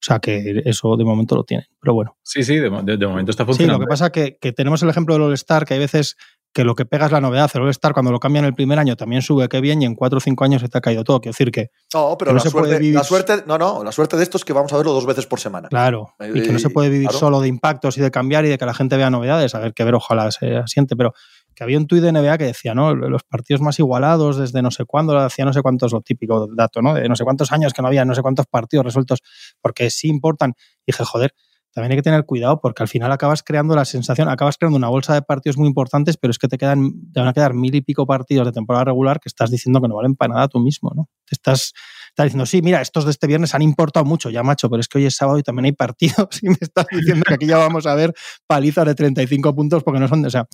O 0.03 0.05
sea 0.05 0.19
que 0.19 0.61
eso 0.65 0.97
de 0.97 1.05
momento 1.05 1.33
lo 1.33 1.45
tienen. 1.45 1.65
Pero 1.79 1.93
bueno. 1.93 2.17
Sí, 2.23 2.43
sí, 2.43 2.57
de, 2.57 2.69
momento 2.69 3.31
está 3.31 3.45
funcionando. 3.45 3.75
Sí, 3.75 3.79
lo 3.79 3.85
que 3.85 3.89
pasa 3.89 4.07
es 4.07 4.11
que, 4.11 4.37
que 4.37 4.51
tenemos 4.51 4.83
el 4.83 4.89
ejemplo 4.89 5.15
del 5.15 5.23
All-Star, 5.23 5.65
que 5.65 5.75
hay 5.75 5.79
veces 5.79 6.17
que 6.51 6.65
lo 6.65 6.75
que 6.75 6.85
pega 6.85 7.05
es 7.05 7.11
la 7.13 7.21
novedad. 7.21 7.49
El 7.53 7.61
All-Star, 7.61 7.93
cuando 7.93 8.11
lo 8.11 8.19
cambian 8.19 8.43
el 8.43 8.53
primer 8.53 8.79
año, 8.79 8.97
también 8.97 9.21
sube, 9.21 9.47
qué 9.47 9.61
bien, 9.61 9.81
y 9.81 9.85
en 9.85 9.95
cuatro 9.95 10.17
o 10.17 10.19
cinco 10.19 10.43
años 10.43 10.61
se 10.61 10.67
te 10.67 10.77
ha 10.77 10.81
caído 10.81 11.05
todo. 11.05 11.21
Quiero 11.21 11.31
decir 11.31 11.51
que. 11.51 11.71
No, 11.93 12.17
pero 12.19 12.33
la, 12.33 12.41
suerte, 12.41 12.81
la, 12.91 13.03
suerte, 13.05 13.43
no, 13.47 13.57
no, 13.57 13.81
la 13.81 13.93
suerte 13.93 14.17
de 14.17 14.23
esto 14.23 14.37
es 14.37 14.43
que 14.43 14.51
vamos 14.51 14.73
a 14.73 14.77
verlo 14.77 14.91
dos 14.91 15.05
veces 15.05 15.25
por 15.25 15.39
semana. 15.39 15.69
Claro. 15.69 16.13
y 16.19 16.41
que 16.41 16.51
no 16.51 16.59
se 16.59 16.69
puede 16.69 16.89
vivir 16.89 17.09
solo 17.11 17.39
de 17.39 17.47
impactos 17.47 17.97
y 17.97 18.01
de 18.01 18.11
cambiar 18.11 18.43
y 18.43 18.49
de 18.49 18.57
que 18.57 18.65
la 18.65 18.73
gente 18.73 18.97
vea 18.97 19.09
novedades. 19.09 19.55
A 19.55 19.59
ver, 19.59 19.73
que 19.73 19.85
ver, 19.85 19.95
ojalá 19.95 20.29
se 20.31 20.57
asiente. 20.57 20.97
Pero 20.97 21.13
que 21.55 21.63
había 21.63 21.77
un 21.77 21.87
tuit 21.87 22.01
de 22.01 22.11
NBA 22.11 22.37
que 22.37 22.45
decía, 22.45 22.73
¿no? 22.73 22.95
Los 22.95 23.23
partidos 23.23 23.61
más 23.61 23.79
igualados 23.79 24.37
desde 24.37 24.61
no 24.61 24.71
sé 24.71 24.85
cuándo, 24.85 25.17
hacía 25.17 25.45
no 25.45 25.53
sé 25.53 25.61
cuántos, 25.61 25.91
lo 25.91 26.01
típico 26.01 26.47
dato, 26.55 26.81
¿no? 26.81 26.93
De 26.93 27.07
no 27.07 27.15
sé 27.15 27.23
cuántos 27.23 27.51
años 27.51 27.73
que 27.73 27.81
no 27.81 27.87
había 27.87 28.05
no 28.05 28.15
sé 28.15 28.21
cuántos 28.21 28.47
partidos 28.47 28.85
resueltos, 28.85 29.19
porque 29.61 29.89
sí 29.89 30.07
importan. 30.07 30.53
Y 30.85 30.91
dije, 30.91 31.03
joder, 31.05 31.33
también 31.73 31.91
hay 31.91 31.97
que 31.97 32.03
tener 32.03 32.23
cuidado 32.25 32.61
porque 32.61 32.83
al 32.83 32.87
final 32.87 33.11
acabas 33.11 33.41
creando 33.41 33.75
la 33.75 33.83
sensación, 33.83 34.29
acabas 34.29 34.57
creando 34.57 34.77
una 34.77 34.89
bolsa 34.89 35.15
de 35.15 35.23
partidos 35.23 35.57
muy 35.57 35.67
importantes, 35.67 36.17
pero 36.17 36.29
es 36.29 36.37
que 36.37 36.47
te 36.47 36.59
quedan, 36.59 37.11
te 37.11 37.19
van 37.19 37.27
a 37.27 37.33
quedar 37.33 37.55
mil 37.55 37.73
y 37.73 37.81
pico 37.81 38.05
partidos 38.05 38.45
de 38.45 38.51
temporada 38.51 38.85
regular 38.85 39.19
que 39.19 39.27
estás 39.27 39.49
diciendo 39.49 39.81
que 39.81 39.87
no 39.87 39.95
valen 39.95 40.15
para 40.15 40.35
nada 40.35 40.47
tú 40.47 40.59
mismo, 40.59 40.91
¿no? 40.95 41.09
Te 41.25 41.33
estás, 41.33 41.73
estás 42.09 42.25
diciendo, 42.25 42.45
sí, 42.45 42.61
mira, 42.61 42.79
estos 42.79 43.05
de 43.05 43.11
este 43.11 43.25
viernes 43.25 43.55
han 43.55 43.63
importado 43.63 44.05
mucho, 44.05 44.29
ya 44.29 44.43
macho, 44.43 44.69
pero 44.69 44.81
es 44.81 44.87
que 44.87 44.99
hoy 44.99 45.05
es 45.07 45.15
sábado 45.15 45.39
y 45.39 45.43
también 45.43 45.65
hay 45.65 45.71
partidos 45.71 46.27
y 46.43 46.49
me 46.49 46.57
estás 46.61 46.85
diciendo 46.91 47.23
que 47.27 47.33
aquí 47.33 47.47
ya 47.47 47.57
vamos 47.57 47.87
a 47.87 47.95
ver 47.95 48.13
palizas 48.45 48.85
de 48.85 48.93
35 48.93 49.55
puntos 49.55 49.83
porque 49.83 49.99
no 49.99 50.07
son, 50.07 50.21
de, 50.21 50.27
o 50.27 50.31
sea, 50.31 50.47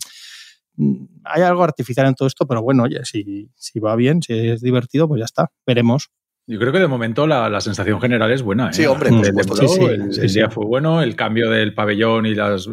hay 1.26 1.42
algo 1.42 1.64
artificial 1.64 2.08
en 2.08 2.16
todo 2.16 2.28
esto, 2.28 2.48
pero 2.48 2.62
bueno, 2.62 2.84
oye, 2.84 3.00
si, 3.04 3.50
si 3.56 3.80
va 3.80 3.96
bien, 3.96 4.22
si 4.22 4.34
es 4.50 4.62
divertido, 4.62 5.08
pues 5.08 5.20
ya 5.20 5.26
está, 5.26 5.52
veremos. 5.66 6.10
Yo 6.48 6.58
creo 6.58 6.72
que 6.72 6.80
de 6.80 6.88
momento 6.88 7.28
la, 7.28 7.62
sensación 7.62 8.02
general 8.02 8.32
es 8.32 8.42
buena. 8.42 8.70
¿eh? 8.70 8.74
Sí, 8.74 8.86
hombre, 8.86 9.10
el, 9.10 10.34
día 10.34 10.50
fue 10.50 10.66
bueno, 10.66 11.04
el 11.04 11.16
cambio 11.16 11.50
del 11.50 11.76
pabellón 11.76 12.26
y, 12.26 12.34
las, 12.34 12.68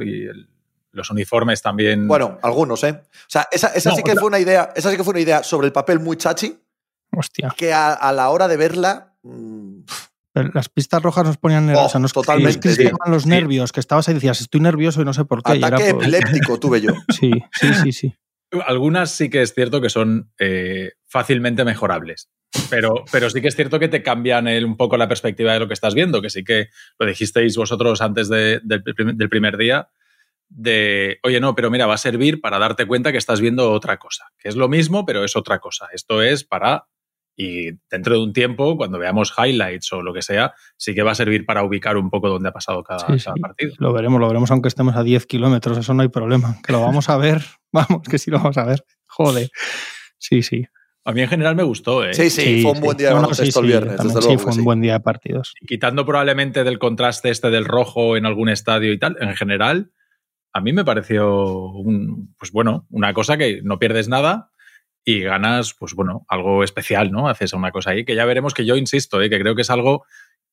los 0.92 1.10
uniformes 1.10 1.60
también. 1.60 2.08
Bueno, 2.08 2.38
algunos, 2.42 2.82
¿eh? 2.84 3.02
O 3.02 3.28
sea, 3.28 3.46
esa, 3.52 3.68
sí 3.68 4.02
que 4.02 4.14
fue 4.14 4.28
una 4.28 4.38
idea, 4.38 4.72
esa 4.75 4.90
sí 4.90 4.96
que 4.96 5.04
fue 5.04 5.12
una 5.12 5.20
idea 5.20 5.42
sobre 5.42 5.66
el 5.66 5.75
papel 5.75 6.00
muy 6.00 6.16
chachi. 6.16 6.58
Hostia. 7.12 7.52
Que 7.54 7.75
a, 7.75 8.12
la 8.12 8.30
hora 8.30 8.48
de 8.48 8.56
verla. 8.56 9.14
Mm, 9.22 9.80
las 10.55 10.69
pistas 10.69 11.02
rojas 11.02 11.25
nos 11.25 11.37
ponían 11.37 11.66
nerviosos. 11.66 11.95
Oh, 11.95 11.99
nos 11.99 12.12
totalmente. 12.12 12.93
los 13.07 13.26
nervios, 13.26 13.73
que 13.73 13.81
estabas 13.81 14.09
ahí 14.09 14.12
y 14.12 14.16
decías, 14.16 14.40
estoy 14.40 14.61
nervioso 14.61 15.02
y 15.02 15.05
no 15.05 15.12
sé 15.12 15.25
por 15.25 15.43
qué. 15.43 15.52
Ataque 15.52 15.90
epiléptico 15.90 16.59
tuve 16.59 16.81
yo. 16.81 16.93
Sí, 17.19 17.31
sí, 17.52 17.75
sí, 17.83 17.93
sí. 17.93 18.14
Algunas 18.66 19.11
sí 19.11 19.28
que 19.28 19.43
es 19.43 19.55
cierto 19.55 19.81
que 19.81 19.90
son 19.90 20.31
eh, 20.38 20.93
fácilmente 21.07 21.64
mejorables. 21.64 22.31
Pero, 22.71 23.05
pero 23.11 23.28
sí 23.28 23.43
que 23.43 23.49
es 23.49 23.57
cierto 23.57 23.78
que 23.78 23.88
te 23.88 24.02
cambian 24.02 24.47
un 24.64 24.76
poco 24.76 24.97
la 24.97 25.09
perspectiva 25.09 25.52
de 25.52 25.61
lo 25.61 25.69
que 25.69 25.75
estás 25.75 25.95
viendo, 25.95 26.23
que 26.23 26.31
sí 26.31 26.45
que 26.45 26.69
lo 26.99 27.07
dijisteis 27.07 27.57
vosotros 27.57 28.00
antes 28.00 28.28
del, 28.28 28.62
del 28.64 29.28
primer 29.28 29.57
día, 29.57 29.88
de, 30.49 31.19
oye, 31.23 31.40
no, 31.40 31.55
pero 31.55 31.71
mira, 31.71 31.87
va 31.87 31.95
a 31.95 31.99
servir 31.99 32.40
para 32.40 32.59
darte 32.59 32.87
cuenta 32.87 33.12
que 33.12 33.19
estás 33.19 33.40
viendo 33.40 33.73
otra 33.73 33.99
cosa, 33.99 34.26
que 34.38 34.49
es 34.49 34.57
lo 34.57 34.69
mismo, 34.69 35.05
pero 35.05 35.25
es 35.25 35.37
otra 35.37 35.59
cosa. 35.59 35.88
Esto 35.93 36.23
es 36.23 36.45
para 36.45 36.87
Y 37.37 37.73
dentro 37.90 38.14
de 38.14 38.23
un 38.23 38.33
tiempo, 38.33 38.78
cuando 38.78 38.99
veamos 38.99 39.35
highlights 39.37 39.93
o 39.93 40.02
lo 40.02 40.14
que 40.14 40.23
sea, 40.23 40.55
sí 40.78 40.95
que 40.95 41.02
va 41.02 41.12
a 41.12 41.14
servir 41.14 41.45
para 41.45 41.62
ubicar 41.62 41.99
un 41.99 42.09
poco 42.09 42.31
dónde 42.31 42.49
ha 42.49 42.52
pasado 42.52 42.83
cada, 42.83 43.07
partido. 43.07 43.75
Lo 43.78 43.93
veremos, 43.93 44.19
lo 44.21 44.26
veremos 44.26 44.50
aunque 44.50 44.69
estemos 44.69 44.97
a 44.97 45.02
10 45.02 45.26
kilómetros, 45.26 45.76
eso 45.76 45.93
no 45.93 46.02
hay 46.02 46.09
problema. 46.09 46.57
Que 46.66 46.73
lo 46.73 46.81
vamos 46.81 47.11
a 47.11 47.19
ver, 47.19 47.43
vamos, 47.73 48.02
que 48.09 48.19
sí 48.19 48.31
lo 48.31 48.38
vamos 48.38 48.57
a 48.57 48.64
ver. 48.64 48.85
Joder. 49.07 49.50
Sí, 50.19 50.43
sí. 50.43 50.64
A 51.05 51.12
mí 51.12 51.21
en 51.21 51.28
general 51.28 51.55
me 51.55 51.62
gustó. 51.62 52.05
¿eh? 52.05 52.14
Sí, 52.14 52.31
sí, 52.31 52.62
fue 52.62 52.73
un 52.73 52.81
buen 52.81 52.97
día 52.97 53.11
de 53.11 53.14
no, 53.14 53.28
el 53.31 53.66
viernes. 53.66 54.25
sí, 54.25 54.38
fue 54.38 54.52
un 54.55 54.64
buen 54.64 54.81
día 54.81 54.95
de 54.95 55.00
partidos. 55.00 55.55
quitando 55.66 56.05
probablemente 56.05 56.64
del 56.64 56.78
contraste 56.78 57.31
este 57.31 57.50
del 57.50 57.64
rojo 57.64 58.16
en 58.16 58.26
algún 58.26 58.49
estadio 58.49 58.93
y 58.93 58.99
tal, 58.99 59.16
en 59.21 59.37
general, 59.37 59.93
a 60.52 60.61
mí 60.61 60.73
me 60.73 60.85
pareció, 60.85 61.71
un, 61.71 62.35
pues 62.38 62.50
bueno, 62.50 62.87
una 62.90 63.12
cosa 63.12 63.37
que 63.37 63.61
no 63.62 63.78
pierdes 63.78 64.09
nada 64.09 64.50
y 65.08 65.20
ganas, 65.20 65.72
pues 65.72 65.94
bueno, 65.94 66.26
algo 66.28 66.64
especial, 66.64 67.12
¿no? 67.12 67.28
Haces 67.28 67.52
una 67.52 67.70
cosa 67.70 67.90
ahí, 67.90 68.04
que 68.04 68.16
ya 68.16 68.25
veremos 68.25 68.54
que 68.54 68.66
yo 68.66 68.76
insisto, 68.76 69.22
¿eh? 69.22 69.30
que 69.30 69.38
creo 69.38 69.54
que 69.54 69.62
es 69.62 69.70
algo 69.70 70.04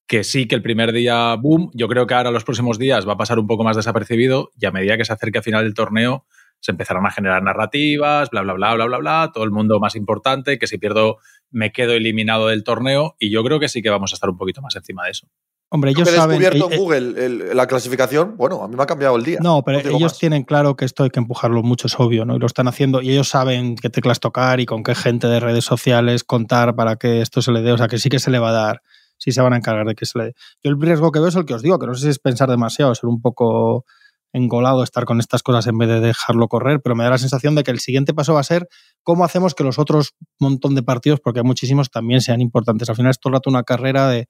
que 0.08 0.24
sí 0.24 0.48
que 0.48 0.54
el 0.54 0.62
primer 0.62 0.92
día, 0.92 1.36
boom, 1.36 1.72
yo 1.74 1.88
creo 1.88 2.06
que 2.06 2.14
ahora 2.14 2.30
los 2.30 2.44
próximos 2.44 2.78
días 2.78 3.08
va 3.08 3.14
a 3.14 3.18
pasar 3.18 3.40
un 3.40 3.48
poco 3.48 3.64
más 3.64 3.76
desapercibido 3.76 4.52
y 4.60 4.68
a 4.68 4.72
medida 4.72 4.96
que 4.96 5.06
se 5.06 5.14
acerque 5.14 5.40
al 5.40 5.44
final 5.44 5.64
del 5.64 5.74
torneo 5.74 6.28
se 6.60 6.72
empezarán 6.72 7.04
a 7.08 7.10
generar 7.10 7.42
narrativas, 7.42 8.30
bla, 8.30 8.44
bla, 8.44 8.54
bla, 8.54 8.76
bla, 8.76 8.86
bla, 8.86 8.98
bla, 9.00 9.32
todo 9.34 9.44
el 9.44 9.50
mundo 9.50 9.80
más 9.80 9.96
importante, 9.96 10.60
que 10.60 10.68
si 10.68 10.78
pierdo 10.78 11.18
me 11.50 11.72
quedo 11.72 11.94
eliminado 11.94 12.50
del 12.50 12.64
torneo 12.64 13.16
y 13.18 13.32
yo 13.32 13.44
creo 13.44 13.60
que 13.60 13.70
sí 13.70 13.82
que 13.82 13.90
vamos 13.90 14.14
a 14.14 14.16
estar 14.16 14.30
un 14.30 14.38
poquito 14.38 14.62
más 14.62 14.76
encima 14.76 15.06
de 15.06 15.12
eso. 15.12 15.28
Hombre, 15.76 15.90
ellos 15.90 16.08
he 16.08 16.12
descubierto 16.12 16.72
en 16.72 16.78
Google 16.78 17.56
la 17.56 17.66
clasificación, 17.66 18.38
bueno, 18.38 18.62
a 18.62 18.68
mí 18.68 18.76
me 18.76 18.84
ha 18.84 18.86
cambiado 18.86 19.16
el 19.16 19.24
día. 19.24 19.40
No, 19.42 19.64
pero 19.64 19.80
ellos 19.80 20.20
tienen 20.20 20.44
claro 20.44 20.76
que 20.76 20.86
esto 20.86 21.04
hay 21.04 21.10
que 21.10 21.20
empujarlo 21.20 21.64
mucho, 21.64 21.88
es 21.88 22.00
obvio, 22.00 22.26
¿no? 22.26 22.36
Y 22.36 22.40
lo 22.40 22.46
están 22.46 22.68
haciendo 22.68 23.02
y 23.02 23.10
ellos 23.10 23.28
saben 23.28 23.76
qué 23.76 23.90
teclas 23.90 24.20
tocar 24.20 24.60
y 24.60 24.68
con 24.68 24.84
qué 24.84 24.94
gente 24.94 25.26
de 25.26 25.40
redes 25.40 25.66
sociales 25.66 26.24
contar 26.24 26.76
para 26.76 26.98
que 26.98 27.22
esto 27.22 27.42
se 27.42 27.52
le 27.52 27.64
dé, 27.64 27.72
o 27.72 27.78
sea, 27.80 27.88
que 27.88 27.98
sí 27.98 28.10
que 28.10 28.20
se 28.20 28.30
le 28.30 28.38
va 28.38 28.50
a 28.50 28.52
dar, 28.52 28.82
sí 29.18 29.32
se 29.32 29.42
van 29.42 29.54
a 29.54 29.58
encargar 29.58 29.88
de 29.88 29.96
que 29.96 30.06
se 30.06 30.20
le 30.20 30.26
dé. 30.26 30.34
Yo 30.64 30.70
el 30.70 30.80
riesgo 30.80 31.12
que 31.12 31.18
veo 31.18 31.30
es 31.30 31.36
el 31.36 31.46
que 31.46 31.56
os 31.56 31.64
digo, 31.64 31.80
que 31.80 31.88
no 31.88 31.96
sé 31.96 32.04
si 32.04 32.10
es 32.10 32.20
pensar 32.20 32.52
demasiado, 32.52 32.94
ser 32.94 33.10
un 33.10 33.20
poco 33.20 33.84
engolado 34.32 34.84
estar 34.84 35.06
con 35.06 35.20
estas 35.20 35.42
cosas 35.42 35.66
en 35.66 35.80
vez 35.80 35.90
de 35.90 36.02
dejarlo 36.02 36.48
correr, 36.50 36.82
pero 36.84 36.96
me 36.96 37.04
da 37.04 37.10
la 37.10 37.18
sensación 37.18 37.56
de 37.56 37.64
que 37.64 37.72
el 37.72 37.80
siguiente 37.80 38.14
paso 38.14 38.36
va 38.36 38.42
a 38.42 38.44
ser 38.44 38.68
cómo 39.02 39.26
hacemos 39.26 39.56
que 39.56 39.64
los 39.64 39.80
otros 39.80 40.14
montón 40.38 40.76
de 40.76 40.84
partidos, 40.84 41.20
porque 41.20 41.40
hay 41.40 41.46
muchísimos, 41.46 41.90
también 41.90 42.22
sean 42.22 42.42
importantes. 42.42 42.90
Al 42.90 42.96
final 42.96 43.10
es 43.10 43.20
todo 43.20 43.32
el 43.32 43.38
rato 43.38 43.50
una 43.50 43.64
carrera 43.64 44.08
de 44.08 44.28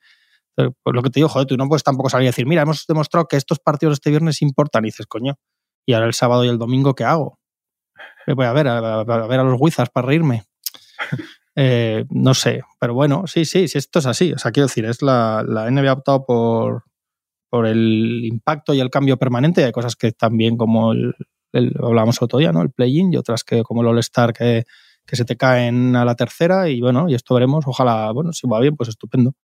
pues 0.55 0.95
lo 0.95 1.01
que 1.01 1.09
te 1.09 1.19
digo, 1.19 1.29
joder, 1.29 1.47
tú 1.47 1.57
no 1.57 1.67
puedes 1.67 1.83
tampoco 1.83 2.09
salir 2.09 2.27
a 2.27 2.29
decir, 2.29 2.45
mira, 2.45 2.61
hemos 2.61 2.85
demostrado 2.87 3.27
que 3.27 3.37
estos 3.37 3.59
partidos 3.59 3.93
este 3.93 4.09
viernes 4.09 4.41
importan. 4.41 4.85
Y 4.85 4.87
dices, 4.87 5.07
coño, 5.07 5.35
¿y 5.85 5.93
ahora 5.93 6.07
el 6.07 6.13
sábado 6.13 6.45
y 6.45 6.49
el 6.49 6.57
domingo 6.57 6.93
qué 6.93 7.03
hago? 7.03 7.39
Voy 8.27 8.45
a 8.45 8.53
ver, 8.53 8.67
a, 8.67 9.03
ver 9.03 9.39
a 9.39 9.43
los 9.43 9.59
Wizards 9.59 9.91
para 9.91 10.07
reírme. 10.07 10.43
Eh, 11.55 12.05
no 12.09 12.33
sé, 12.33 12.63
pero 12.79 12.95
bueno, 12.95 13.27
sí, 13.27 13.45
sí, 13.45 13.67
sí, 13.67 13.77
esto 13.77 13.99
es 13.99 14.07
así. 14.07 14.33
O 14.33 14.39
sea, 14.39 14.51
quiero 14.51 14.65
decir, 14.65 14.85
es 14.85 15.03
la, 15.03 15.45
la 15.47 15.69
NBA 15.69 15.87
ha 15.87 15.93
optado 15.93 16.25
por, 16.25 16.85
por 17.47 17.67
el 17.67 18.25
impacto 18.25 18.73
y 18.73 18.79
el 18.79 18.89
cambio 18.89 19.17
permanente. 19.17 19.63
Hay 19.63 19.71
cosas 19.71 19.95
que 19.95 20.13
también, 20.13 20.57
como 20.57 20.93
el, 20.93 21.13
hablábamos 21.79 22.19
otro 22.23 22.39
día, 22.39 22.51
¿no? 22.51 22.63
El 22.63 22.71
play-in 22.71 23.13
y 23.13 23.17
otras 23.17 23.43
que, 23.43 23.61
como 23.61 23.81
el 23.81 23.87
All-Star, 23.89 24.33
que, 24.33 24.63
que 25.05 25.15
se 25.15 25.25
te 25.25 25.37
caen 25.37 25.95
a 25.95 26.05
la 26.05 26.15
tercera. 26.15 26.67
Y 26.69 26.81
bueno, 26.81 27.07
y 27.07 27.13
esto 27.13 27.35
veremos. 27.35 27.65
Ojalá, 27.67 28.11
bueno, 28.11 28.33
si 28.33 28.47
va 28.47 28.59
bien, 28.59 28.75
pues 28.75 28.89
estupendo. 28.89 29.35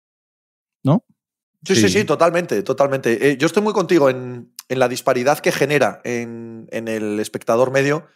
¿No? 0.82 1.04
Sí, 1.64 1.74
sí, 1.74 1.88
sí, 1.88 2.04
totalmente, 2.04 2.62
totalmente. 2.62 3.30
Eh, 3.30 3.36
yo 3.36 3.46
estoy 3.46 3.62
muy 3.62 3.72
contigo 3.72 4.08
en, 4.08 4.54
la 4.68 4.88
disparidad 4.88 5.40
que 5.40 5.50
genera 5.50 6.00
en, 6.04 6.68
el 6.70 7.18
espectador 7.20 7.72
medio. 7.72 8.06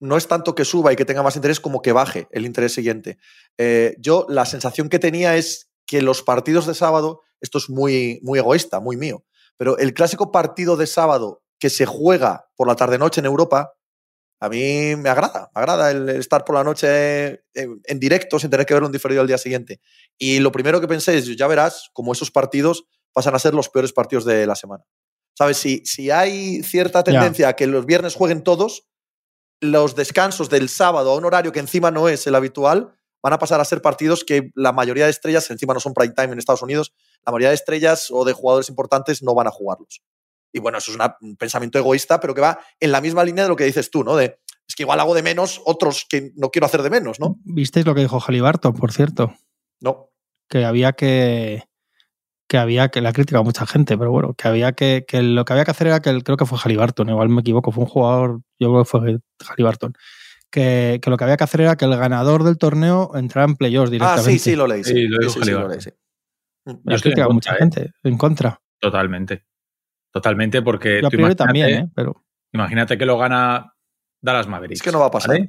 No 0.00 0.16
es 0.16 0.28
tanto 0.28 0.54
que 0.54 0.64
suba 0.64 0.92
y 0.92 0.96
que 0.96 1.04
tenga 1.04 1.22
más 1.22 1.36
interés 1.36 1.60
como 1.60 1.82
que 1.82 1.92
baje 1.92 2.28
el 2.30 2.46
interés 2.46 2.72
siguiente. 2.72 3.18
Eh, 3.58 3.96
yo 3.98 4.26
la 4.28 4.44
sensación 4.44 4.88
que 4.88 4.98
tenía 4.98 5.36
es 5.36 5.70
que 5.86 6.02
los 6.02 6.22
partidos 6.22 6.66
de 6.66 6.74
sábado, 6.74 7.22
esto 7.40 7.58
es 7.58 7.68
muy, 7.68 8.20
muy 8.22 8.38
egoísta, 8.38 8.80
muy 8.80 8.96
mío, 8.96 9.24
pero 9.56 9.76
el 9.78 9.92
clásico 9.92 10.30
partido 10.30 10.76
de 10.76 10.86
sábado 10.86 11.42
que 11.58 11.70
se 11.70 11.86
juega 11.86 12.48
por 12.56 12.68
la 12.68 12.76
tarde-noche 12.76 13.20
en 13.20 13.26
Europa, 13.26 13.72
a 14.40 14.48
mí 14.48 14.96
me 14.96 15.08
agrada, 15.08 15.50
me 15.54 15.60
agrada 15.60 15.90
el 15.90 16.08
estar 16.10 16.44
por 16.44 16.54
la 16.54 16.64
noche 16.64 17.44
en, 17.54 18.00
directo 18.00 18.38
sin 18.38 18.50
tener 18.50 18.66
que 18.66 18.74
ver 18.74 18.82
un 18.82 18.92
diferido 18.92 19.20
al 19.20 19.26
día 19.26 19.38
siguiente. 19.38 19.80
Y 20.18 20.40
lo 20.40 20.52
primero 20.52 20.80
que 20.80 20.88
pensé 20.88 21.16
es, 21.16 21.36
ya 21.36 21.46
verás, 21.46 21.90
como 21.92 22.12
esos 22.12 22.30
partidos 22.30 22.84
pasan 23.12 23.34
a 23.34 23.38
ser 23.38 23.54
los 23.54 23.68
peores 23.68 23.92
partidos 23.92 24.24
de 24.24 24.46
la 24.46 24.54
semana. 24.54 24.84
¿Sabes? 25.36 25.56
Si, 25.56 25.82
si 25.84 26.10
hay 26.10 26.62
cierta 26.62 27.02
tendencia 27.02 27.48
a 27.48 27.56
que 27.56 27.66
los 27.66 27.86
viernes 27.86 28.14
jueguen 28.14 28.42
todos, 28.42 28.86
los 29.60 29.94
descansos 29.94 30.50
del 30.50 30.68
sábado 30.68 31.12
a 31.12 31.16
un 31.16 31.24
horario 31.24 31.52
que 31.52 31.60
encima 31.60 31.90
no 31.90 32.08
es 32.08 32.26
el 32.26 32.34
habitual, 32.34 32.94
van 33.22 33.32
a 33.32 33.38
pasar 33.38 33.60
a 33.60 33.64
ser 33.64 33.80
partidos 33.80 34.22
que 34.22 34.50
la 34.54 34.72
mayoría 34.72 35.06
de 35.06 35.10
estrellas, 35.10 35.50
encima 35.50 35.72
no 35.72 35.80
son 35.80 35.94
prime 35.94 36.12
time 36.12 36.32
en 36.32 36.38
Estados 36.38 36.62
Unidos, 36.62 36.92
la 37.24 37.32
mayoría 37.32 37.48
de 37.48 37.54
estrellas 37.54 38.08
o 38.10 38.24
de 38.24 38.34
jugadores 38.34 38.68
importantes 38.68 39.22
no 39.22 39.34
van 39.34 39.46
a 39.46 39.50
jugarlos. 39.50 40.02
Y 40.54 40.60
bueno, 40.60 40.78
eso 40.78 40.92
es 40.92 40.98
un 41.20 41.36
pensamiento 41.36 41.78
egoísta, 41.78 42.20
pero 42.20 42.32
que 42.32 42.40
va 42.40 42.60
en 42.78 42.92
la 42.92 43.00
misma 43.00 43.24
línea 43.24 43.42
de 43.42 43.50
lo 43.50 43.56
que 43.56 43.64
dices 43.64 43.90
tú, 43.90 44.04
¿no? 44.04 44.14
De, 44.14 44.38
es 44.68 44.76
que 44.76 44.84
igual 44.84 45.00
hago 45.00 45.12
de 45.12 45.24
menos 45.24 45.60
otros 45.66 46.06
que 46.08 46.30
no 46.36 46.50
quiero 46.50 46.66
hacer 46.66 46.82
de 46.82 46.90
menos, 46.90 47.18
¿no? 47.18 47.40
¿Visteis 47.44 47.84
lo 47.84 47.92
que 47.92 48.02
dijo 48.02 48.20
Jalibarto, 48.20 48.72
por 48.72 48.92
cierto? 48.92 49.34
No. 49.80 50.10
Que 50.48 50.64
había 50.64 50.92
que. 50.92 51.64
Que 52.46 52.56
había 52.56 52.88
que. 52.88 53.00
La 53.00 53.08
ha 53.08 53.12
criticado 53.12 53.42
mucha 53.42 53.66
gente, 53.66 53.98
pero 53.98 54.12
bueno, 54.12 54.34
que 54.34 54.46
había 54.46 54.72
que. 54.72 55.04
que 55.08 55.22
lo 55.22 55.44
que 55.44 55.52
había 55.54 55.64
que 55.64 55.72
hacer 55.72 55.88
era 55.88 56.00
que. 56.00 56.22
creo 56.22 56.36
que 56.36 56.46
fue 56.46 56.56
Jalibarton, 56.56 57.08
igual 57.08 57.30
me 57.30 57.40
equivoco, 57.40 57.72
fue 57.72 57.82
un 57.82 57.90
jugador. 57.90 58.40
Yo 58.60 58.70
creo 58.70 58.84
que 58.84 58.88
fue 58.88 59.18
Jalibarton. 59.44 59.94
Que, 60.52 61.00
que, 61.02 61.10
lo 61.10 61.16
que 61.16 61.24
había 61.24 61.36
que 61.36 61.44
hacer 61.44 61.62
era 61.62 61.74
que 61.74 61.84
el 61.84 61.96
ganador 61.96 62.44
del 62.44 62.58
torneo 62.58 63.10
entrara 63.16 63.48
en 63.48 63.56
playoffs 63.56 63.90
directamente. 63.90 64.30
Ah, 64.30 64.32
sí, 64.32 64.38
sí, 64.38 64.54
lo 64.54 64.68
leí. 64.68 64.84
Sí, 64.84 65.08
lo 65.08 65.18
dijo 65.18 65.40
Yo 65.44 66.94
estoy 66.94 67.12
mucha 67.28 67.54
¿eh? 67.54 67.58
gente 67.58 67.92
en 68.04 68.16
contra. 68.16 68.60
Totalmente. 68.78 69.44
Totalmente, 70.14 70.62
porque. 70.62 71.02
Yo 71.02 71.36
también, 71.36 71.70
¿eh? 71.70 71.90
Pero... 71.92 72.24
Imagínate 72.52 72.96
que 72.96 73.04
lo 73.04 73.18
gana 73.18 73.74
Dallas 74.22 74.46
Mavericks. 74.46 74.78
Es 74.78 74.84
que 74.84 74.92
no 74.92 75.00
va 75.00 75.06
a 75.06 75.10
pasar. 75.10 75.48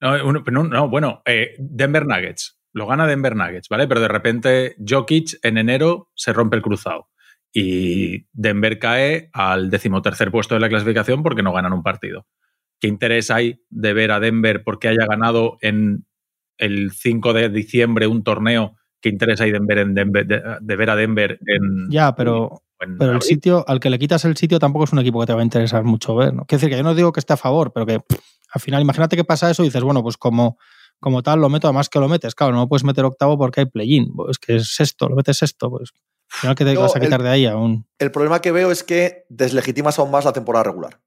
No, 0.00 0.88
bueno, 0.88 1.22
eh, 1.26 1.54
Denver 1.58 2.06
Nuggets. 2.06 2.58
Lo 2.72 2.86
gana 2.86 3.06
Denver 3.06 3.36
Nuggets, 3.36 3.68
¿vale? 3.68 3.86
Pero 3.86 4.00
de 4.00 4.08
repente 4.08 4.76
Jokic 4.78 5.38
en 5.42 5.58
enero 5.58 6.10
se 6.14 6.32
rompe 6.32 6.56
el 6.56 6.62
cruzado. 6.62 7.10
Y 7.52 8.28
Denver 8.32 8.78
cae 8.78 9.28
al 9.34 9.68
decimotercer 9.68 10.30
puesto 10.30 10.54
de 10.54 10.60
la 10.60 10.70
clasificación 10.70 11.22
porque 11.22 11.42
no 11.42 11.52
ganan 11.52 11.74
un 11.74 11.82
partido. 11.82 12.26
¿Qué 12.80 12.88
interés 12.88 13.30
hay 13.30 13.62
de 13.68 13.92
ver 13.92 14.10
a 14.10 14.20
Denver 14.20 14.64
porque 14.64 14.88
haya 14.88 15.04
ganado 15.06 15.58
en 15.60 16.06
el 16.56 16.92
5 16.92 17.34
de 17.34 17.50
diciembre 17.50 18.06
un 18.06 18.24
torneo? 18.24 18.78
¿Qué 19.02 19.10
interés 19.10 19.42
hay 19.42 19.52
de 19.52 19.58
ver, 19.60 19.78
en 19.78 19.94
Denver, 19.94 20.26
de 20.26 20.76
ver 20.76 20.90
a 20.90 20.96
Denver 20.96 21.38
en. 21.46 21.90
Ya, 21.90 22.14
pero 22.14 22.62
pero 22.98 23.12
el 23.12 23.22
sitio, 23.22 23.64
al 23.66 23.80
que 23.80 23.90
le 23.90 23.98
quitas 23.98 24.24
el 24.24 24.36
sitio, 24.36 24.58
tampoco 24.58 24.84
es 24.84 24.92
un 24.92 24.98
equipo 24.98 25.20
que 25.20 25.26
te 25.26 25.34
va 25.34 25.40
a 25.40 25.44
interesar 25.44 25.84
mucho 25.84 26.14
ver. 26.14 26.34
¿no? 26.34 26.44
Quiero 26.44 26.60
decir 26.60 26.70
que 26.70 26.76
yo 26.76 26.82
no 26.82 26.94
digo 26.94 27.12
que 27.12 27.20
esté 27.20 27.32
a 27.32 27.36
favor, 27.36 27.72
pero 27.72 27.86
que 27.86 28.00
al 28.52 28.60
final, 28.60 28.82
imagínate 28.82 29.16
que 29.16 29.24
pasa 29.24 29.50
eso 29.50 29.62
y 29.62 29.66
dices, 29.66 29.82
bueno, 29.82 30.02
pues 30.02 30.16
como, 30.16 30.58
como 31.00 31.22
tal 31.22 31.40
lo 31.40 31.48
meto, 31.48 31.66
además 31.66 31.88
que 31.88 31.98
lo 31.98 32.08
metes, 32.08 32.34
claro, 32.34 32.52
no 32.54 32.68
puedes 32.68 32.84
meter 32.84 33.04
octavo 33.04 33.38
porque 33.38 33.60
hay 33.60 33.66
play-in, 33.66 34.14
pues 34.14 34.38
que 34.38 34.56
es 34.56 34.74
sexto, 34.74 35.08
lo 35.08 35.16
metes 35.16 35.38
sexto, 35.38 35.70
pues 35.70 35.90
al 36.32 36.38
final 36.38 36.56
que 36.56 36.64
te 36.64 36.76
vas 36.76 36.96
a 36.96 37.00
quitar 37.00 37.22
de 37.22 37.28
ahí 37.28 37.46
aún. 37.46 37.86
El 37.98 38.10
problema 38.10 38.40
que 38.40 38.52
veo 38.52 38.70
es 38.70 38.82
que 38.82 39.26
deslegitimas 39.28 39.98
aún 39.98 40.10
más 40.10 40.24
la 40.24 40.32
temporada 40.32 40.64
regular. 40.64 41.00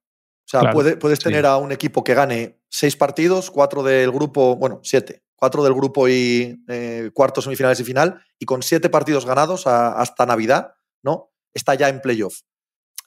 O 0.45 0.47
sea, 0.47 0.71
puedes 0.71 1.19
tener 1.19 1.45
a 1.45 1.57
un 1.57 1.71
equipo 1.71 2.03
que 2.03 2.13
gane 2.13 2.59
seis 2.69 2.95
partidos, 2.95 3.49
cuatro 3.49 3.81
del 3.81 4.11
grupo, 4.11 4.55
bueno, 4.55 4.79
siete, 4.83 5.23
cuatro 5.35 5.63
del 5.63 5.73
grupo 5.73 6.07
y 6.07 6.63
eh, 6.67 7.09
cuartos, 7.13 7.45
semifinales 7.45 7.79
y 7.79 7.83
final, 7.83 8.21
y 8.37 8.45
con 8.45 8.61
siete 8.61 8.89
partidos 8.89 9.25
ganados 9.25 9.65
hasta 9.65 10.25
Navidad, 10.27 10.73
¿no? 11.01 11.31
Está 11.55 11.73
ya 11.73 11.89
en 11.89 12.01
playoff. 12.01 12.41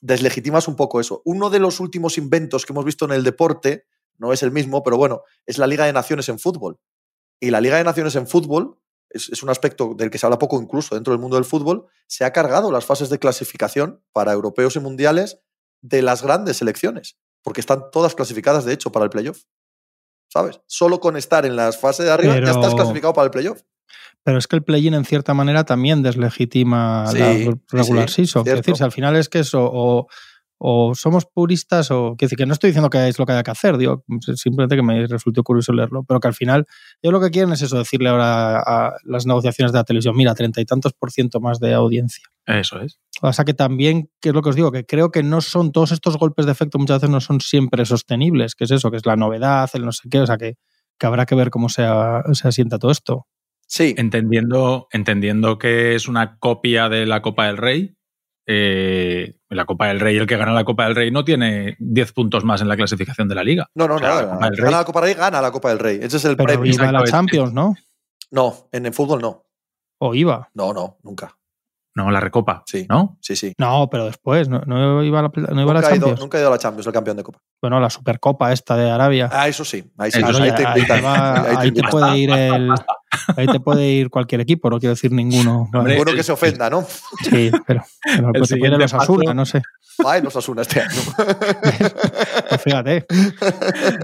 Deslegitimas 0.01 0.67
un 0.67 0.75
poco 0.75 1.01
eso. 1.01 1.23
Uno 1.25 1.51
de 1.51 1.61
los 1.61 1.79
últimos 1.79 2.19
inventos 2.19 2.67
que 2.67 2.73
hemos 2.73 2.85
visto 2.85 3.05
en 3.05 3.13
el 3.13 3.23
deporte, 3.23 3.87
no 4.17 4.33
es 4.33 4.43
el 4.43 4.51
mismo, 4.51 4.83
pero 4.83 4.97
bueno, 4.97 5.23
es 5.47 5.59
la 5.59 5.69
Liga 5.69 5.87
de 5.87 5.93
Naciones 5.93 6.29
en 6.29 6.41
fútbol. 6.41 6.81
Y 7.41 7.51
la 7.51 7.61
Liga 7.61 7.77
de 7.77 7.85
Naciones 7.85 8.17
en 8.17 8.27
fútbol 8.27 8.81
es, 9.11 9.43
un 9.43 9.51
aspecto 9.51 9.95
del 9.95 10.11
que 10.11 10.19
se 10.19 10.27
habla 10.27 10.39
poco 10.39 10.61
incluso 10.61 10.95
dentro 10.95 11.13
del 11.13 11.21
mundo 11.21 11.37
del 11.37 11.45
fútbol, 11.45 11.87
se 12.07 12.25
ha 12.25 12.33
cargado 12.33 12.71
las 12.73 12.85
fases 12.85 13.09
de 13.11 13.19
clasificación 13.19 14.03
para 14.13 14.33
europeos 14.33 14.77
y 14.77 14.81
mundiales 14.81 15.41
de 15.81 16.03
las 16.03 16.23
grandes 16.23 16.59
selecciones, 16.59 17.19
porque 17.43 17.61
están 17.61 17.91
todas 17.91 18.15
clasificadas, 18.15 18.65
de 18.65 18.73
hecho, 18.73 18.91
para 18.91 19.05
el 19.05 19.11
playoff. 19.11 19.45
¿Sabes? 20.31 20.61
Solo 20.67 21.01
con 21.01 21.17
estar 21.17 21.47
en 21.47 21.57
las 21.57 21.79
fases 21.79 22.05
de 22.05 22.13
arriba 22.13 22.39
ya 22.39 22.51
estás 22.51 22.75
clasificado 22.75 23.15
para 23.15 23.27
el 23.27 23.31
playoff. 23.31 23.63
Pero 24.29 24.37
es 24.37 24.47
que 24.47 24.57
el 24.57 24.63
play-in 24.63 24.93
en 24.93 25.07
cierta 25.07 25.33
manera 25.33 25.65
también 25.65 26.03
deslegitima 26.03 27.11
la 27.15 27.57
regular 27.71 28.11
season. 28.11 28.47
es 28.47 28.57
decir, 28.57 28.77
si 28.77 28.85
al 28.85 28.93
final 28.93 29.17
es 29.17 29.31
que 29.31 29.39
eso, 29.39 30.07
o, 30.59 30.95
somos 30.95 31.25
puristas, 31.25 31.91
o 31.91 32.15
decir, 32.15 32.37
que 32.37 32.45
no 32.45 32.53
estoy 32.53 32.69
diciendo 32.69 32.91
que 32.91 33.09
es 33.09 33.19
lo 33.19 33.25
que 33.25 33.33
haya 33.33 33.43
que 33.43 33.53
hacer, 33.53 33.79
digo, 33.79 34.05
simplemente 34.35 34.77
que 34.77 34.83
me 34.83 35.07
resultó 35.07 35.43
curioso 35.43 35.73
leerlo, 35.73 36.05
pero 36.07 36.21
que 36.21 36.29
al 36.29 36.35
final, 36.35 36.67
yo 37.03 37.11
lo 37.11 37.23
que 37.23 37.31
quieren 37.31 37.55
es 37.55 37.63
eso, 37.63 37.79
decirle 37.79 38.11
ahora 38.11 38.59
a 38.61 38.97
las 39.05 39.25
negociaciones 39.25 39.73
de 39.73 39.79
la 39.79 39.85
televisión, 39.85 40.15
mira, 40.15 40.35
treinta 40.35 40.61
y 40.61 40.67
tantos 40.67 40.93
por 40.93 41.11
ciento 41.11 41.41
más 41.41 41.59
de 41.59 41.73
audiencia. 41.73 42.25
Eso 42.45 42.83
es. 42.83 42.99
O 43.23 43.33
sea 43.33 43.47
que 43.47 43.55
también, 43.55 44.11
que 44.21 44.29
es 44.29 44.35
lo 44.35 44.43
que 44.43 44.51
os 44.51 44.57
digo, 44.57 44.71
que 44.71 44.85
creo 44.85 45.11
que 45.11 45.23
no 45.23 45.41
son 45.41 45.73
todos 45.73 45.91
estos 45.91 46.19
golpes 46.19 46.45
de 46.45 46.53
efecto, 46.53 46.79
muchas 46.79 47.01
veces 47.01 47.09
no 47.09 47.23
son 47.23 47.41
siempre 47.41 47.87
sostenibles, 47.87 48.55
que 48.55 48.65
es 48.65 48.73
eso, 48.73 48.91
que 48.91 48.99
es 48.99 49.07
la 49.07 49.17
novedad, 49.17 49.71
el 49.73 49.87
no 49.87 49.93
sé 49.93 50.07
qué, 50.11 50.21
o 50.21 50.27
sea 50.27 50.37
que, 50.37 50.59
que 50.99 51.07
habrá 51.07 51.25
que 51.25 51.35
ver 51.35 51.49
cómo 51.49 51.71
se, 51.71 51.89
se 52.35 52.47
asienta 52.47 52.79
todo 52.79 52.91
esto. 52.91 53.27
Sí. 53.69 53.95
Entendiendo, 53.99 54.89
entendiendo 54.93 55.59
que 55.59 55.95
es 55.95 56.09
una 56.09 56.39
copia 56.39 56.89
de 56.89 57.05
la 57.07 57.21
Copa 57.23 57.47
del 57.47 57.59
Rey, 57.59 57.95
eh, 58.47 59.37
la 59.51 59.67
Copa 59.67 59.89
del 59.89 60.01
Rey, 60.01 60.17
el 60.17 60.27
que 60.27 60.37
gana 60.39 60.53
la 60.53 60.65
Copa 60.65 60.85
del 60.87 60.95
Rey 60.97 61.11
no 61.11 61.25
tiene 61.25 61.77
10 61.79 62.13
puntos 62.13 62.45
más 62.45 62.61
en 62.63 62.69
la 62.69 62.77
clasificación 62.77 63.29
de 63.29 63.35
la 63.35 63.45
liga. 63.45 63.67
No, 63.75 63.87
no, 63.87 63.97
O 63.97 63.99
sea, 63.99 64.09
no. 64.09 64.15
la 64.21 64.25
Copa 64.31 64.47
del 64.49 64.57
Rey- 64.57 64.65
Gana 64.65 64.77
la 64.79 64.85
Copa 64.85 65.01
del 65.01 65.07
Rey, 65.09 65.15
gana 65.21 65.41
la 65.43 65.51
Copa 65.53 65.69
del 65.69 65.79
Rey. 65.79 65.99
Ese 66.03 66.17
es 66.17 66.25
el 66.25 66.37
Pero 66.37 66.47
premio. 66.47 66.73
iba 66.73 66.89
a 66.89 66.93
la. 66.93 67.05
Champions, 67.05 67.53
¿no? 67.53 67.75
No, 68.31 68.69
en 68.73 68.87
el 68.87 68.93
fútbol 68.95 69.21
no. 69.21 69.45
O 69.99 70.15
iba. 70.15 70.49
No, 70.55 70.73
no, 70.73 70.99
nunca. 71.03 71.37
No, 71.95 72.11
la 72.13 72.21
Recopa. 72.21 72.63
Sí. 72.67 72.87
¿No? 72.89 73.19
Sí, 73.21 73.35
sí. 73.35 73.55
No, 73.59 73.89
pero 73.91 74.05
después, 74.07 74.49
no, 74.49 74.61
no 74.67 75.03
iba 75.03 75.19
a 75.19 75.23
la, 75.23 75.31
no 75.35 75.61
iba 75.63 75.71
a 75.73 75.75
la 75.75 75.81
Nunca, 75.81 75.89
ha 75.89 75.97
ido, 75.97 76.07
Champions. 76.07 76.21
nunca 76.21 76.39
ha 76.39 76.41
ido 76.41 76.49
a 76.49 76.53
la 76.53 76.59
Champions, 76.59 76.87
el 76.87 76.93
campeón 76.93 77.17
de 77.17 77.23
Copa. 77.25 77.41
Bueno, 77.61 77.81
la 77.81 77.91
Supercopa 77.91 78.53
esta 78.53 78.77
de 78.77 78.89
Arabia. 78.91 79.29
Ah, 79.33 79.49
eso 79.49 79.65
sí. 79.65 79.85
Ahí 79.99 80.13
sí. 80.13 80.21
Ahí 80.23 80.33
te 80.53 80.67
ahí, 80.67 80.79
invitan. 80.79 80.99
te 80.99 81.01
va- 81.05 81.35
Ahí 81.35 81.43
te 81.43 81.49
ahí 81.49 81.57
te 81.59 81.67
invitan. 81.69 81.91
puede 81.91 82.19
ir 82.19 82.31
el, 82.31 82.71
ahí 83.37 83.47
te 83.49 83.59
puede 83.61 83.87
ir 83.89 84.11
cualquier 84.11 84.41
equipo, 84.43 84.71
no 84.71 84.79
quiero 84.79 84.95
decir 84.95 85.11
ninguno. 85.11 85.69
Hombre, 85.75 85.95
Ninguno 85.95 86.11
el- 86.13 86.17
que 86.17 86.23
se 86.23 86.31
ofenda, 86.33 86.71
¿no? 86.71 86.87
Sí, 87.29 87.51
pero, 87.67 87.83
pero 88.05 88.33
pues 88.33 88.33
puede 88.33 88.39
ir 88.43 88.47
siguiente 88.47 88.79
los 88.79 88.95
Asuna, 88.95 89.25
paso- 89.25 89.35
no 89.35 89.47
sé. 89.47 89.63
Ay, 90.07 90.23
nos 90.23 90.37
asuna 90.37 90.63
este 90.63 90.81
año. 90.81 91.01
Pues 92.49 92.63
fíjate. 92.63 93.07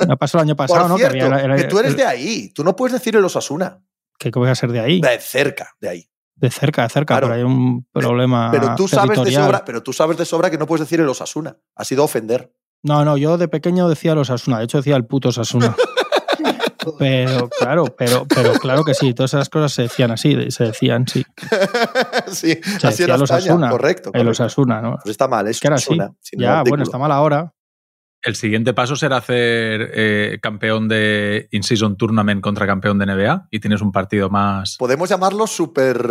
No 0.07 0.17
pasó 0.17 0.39
el 0.39 0.43
año 0.43 0.57
pasado, 0.57 0.81
Por 0.83 0.91
¿no? 0.91 0.97
cierto, 0.97 1.15
que, 1.15 1.23
había- 1.23 1.45
era- 1.45 1.57
que 1.57 1.65
tú 1.65 1.79
eres 1.79 1.93
el- 1.93 1.97
de 1.97 2.05
ahí. 2.05 2.53
Tú 2.53 2.65
no 2.65 2.75
puedes 2.77 2.93
decir 2.95 3.15
el 3.17 3.25
Osasuna. 3.25 3.81
que 4.19 4.31
voy 4.31 4.49
a 4.49 4.55
ser 4.55 4.73
de 4.73 4.81
ahí. 4.81 5.01
De 5.01 5.19
cerca, 5.21 5.71
de 5.81 5.89
ahí. 5.89 6.09
De 6.37 6.51
cerca, 6.51 6.83
de 6.83 6.89
cerca, 6.89 7.15
Claro. 7.15 7.29
pero 7.29 7.35
hay 7.37 7.43
un 7.45 7.87
problema. 7.93 8.51
Pero 8.51 8.75
tú 8.75 8.89
sabes 8.89 9.23
de 9.23 9.33
sobra, 9.33 9.65
pero 9.65 9.83
tú 9.83 9.93
sabes 9.93 10.17
de 10.17 10.25
sobra 10.25 10.51
que 10.51 10.59
no 10.59 10.67
puedes 10.67 10.81
decir 10.87 11.01
el 11.01 11.09
Osasuna. 11.09 11.57
Ha 11.77 11.85
sido 11.85 12.05
ofender. 12.05 12.53
No, 12.83 13.05
no, 13.05 13.17
yo 13.17 13.39
de 13.39 13.49
pequeño 13.49 13.89
decía 13.89 14.15
los 14.15 14.29
Asuna, 14.31 14.59
de 14.59 14.65
hecho 14.65 14.77
decía 14.79 14.97
el 14.97 15.07
puto 15.07 15.29
Asuna. 15.31 15.75
Pero 16.99 17.49
claro, 17.49 17.87
pero, 17.97 18.27
pero 18.27 18.53
claro 18.55 18.85
que 18.85 18.93
sí, 18.93 19.15
todas 19.15 19.33
esas 19.33 19.49
cosas 19.49 19.73
se 19.73 19.83
decían 19.83 20.11
así, 20.11 20.51
se 20.51 20.65
decían, 20.65 21.07
sí. 21.09 21.25
sí, 22.27 22.61
Se 22.63 22.87
así 22.87 22.87
decía 22.89 23.05
era 23.07 23.17
los 23.17 23.31
España. 23.31 23.53
Asuna. 23.53 23.71
Correcto. 23.71 24.11
El. 24.13 24.29
Osasuna, 24.29 24.83
¿no? 24.83 24.97
Pues 25.03 25.13
está 25.13 25.27
mal, 25.27 25.49
es 25.49 25.61
Que 25.61 25.69
era 25.69 25.77
así. 25.77 25.95
Osasuna. 25.95 26.15
Ya, 26.37 26.63
bueno, 26.63 26.83
está 26.85 26.99
mal 26.99 27.11
ahora. 27.11 27.54
El 28.25 28.37
siguiente 28.37 28.73
paso 28.73 28.97
será 28.97 29.19
hacer 29.19 29.91
eh, 29.93 30.39
campeón 30.41 30.89
de 30.89 31.47
In-Season 31.51 31.99
Tournament 31.99 32.41
contra 32.41 32.67
campeón 32.67 32.99
de 32.99 33.05
NBA 33.05 33.49
y 33.51 33.61
tienes 33.61 33.83
un 33.83 33.93
partido 33.93 34.31
más. 34.31 34.77
Podemos 34.79 35.11
llamarlo 35.11 35.47
super. 35.47 36.11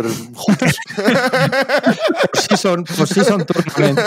Pues 2.32 2.46
sí 2.48 2.56
son, 2.56 2.84
pues 2.84 3.08
sí 3.10 3.24
son 3.24 3.44
tournament. 3.44 3.98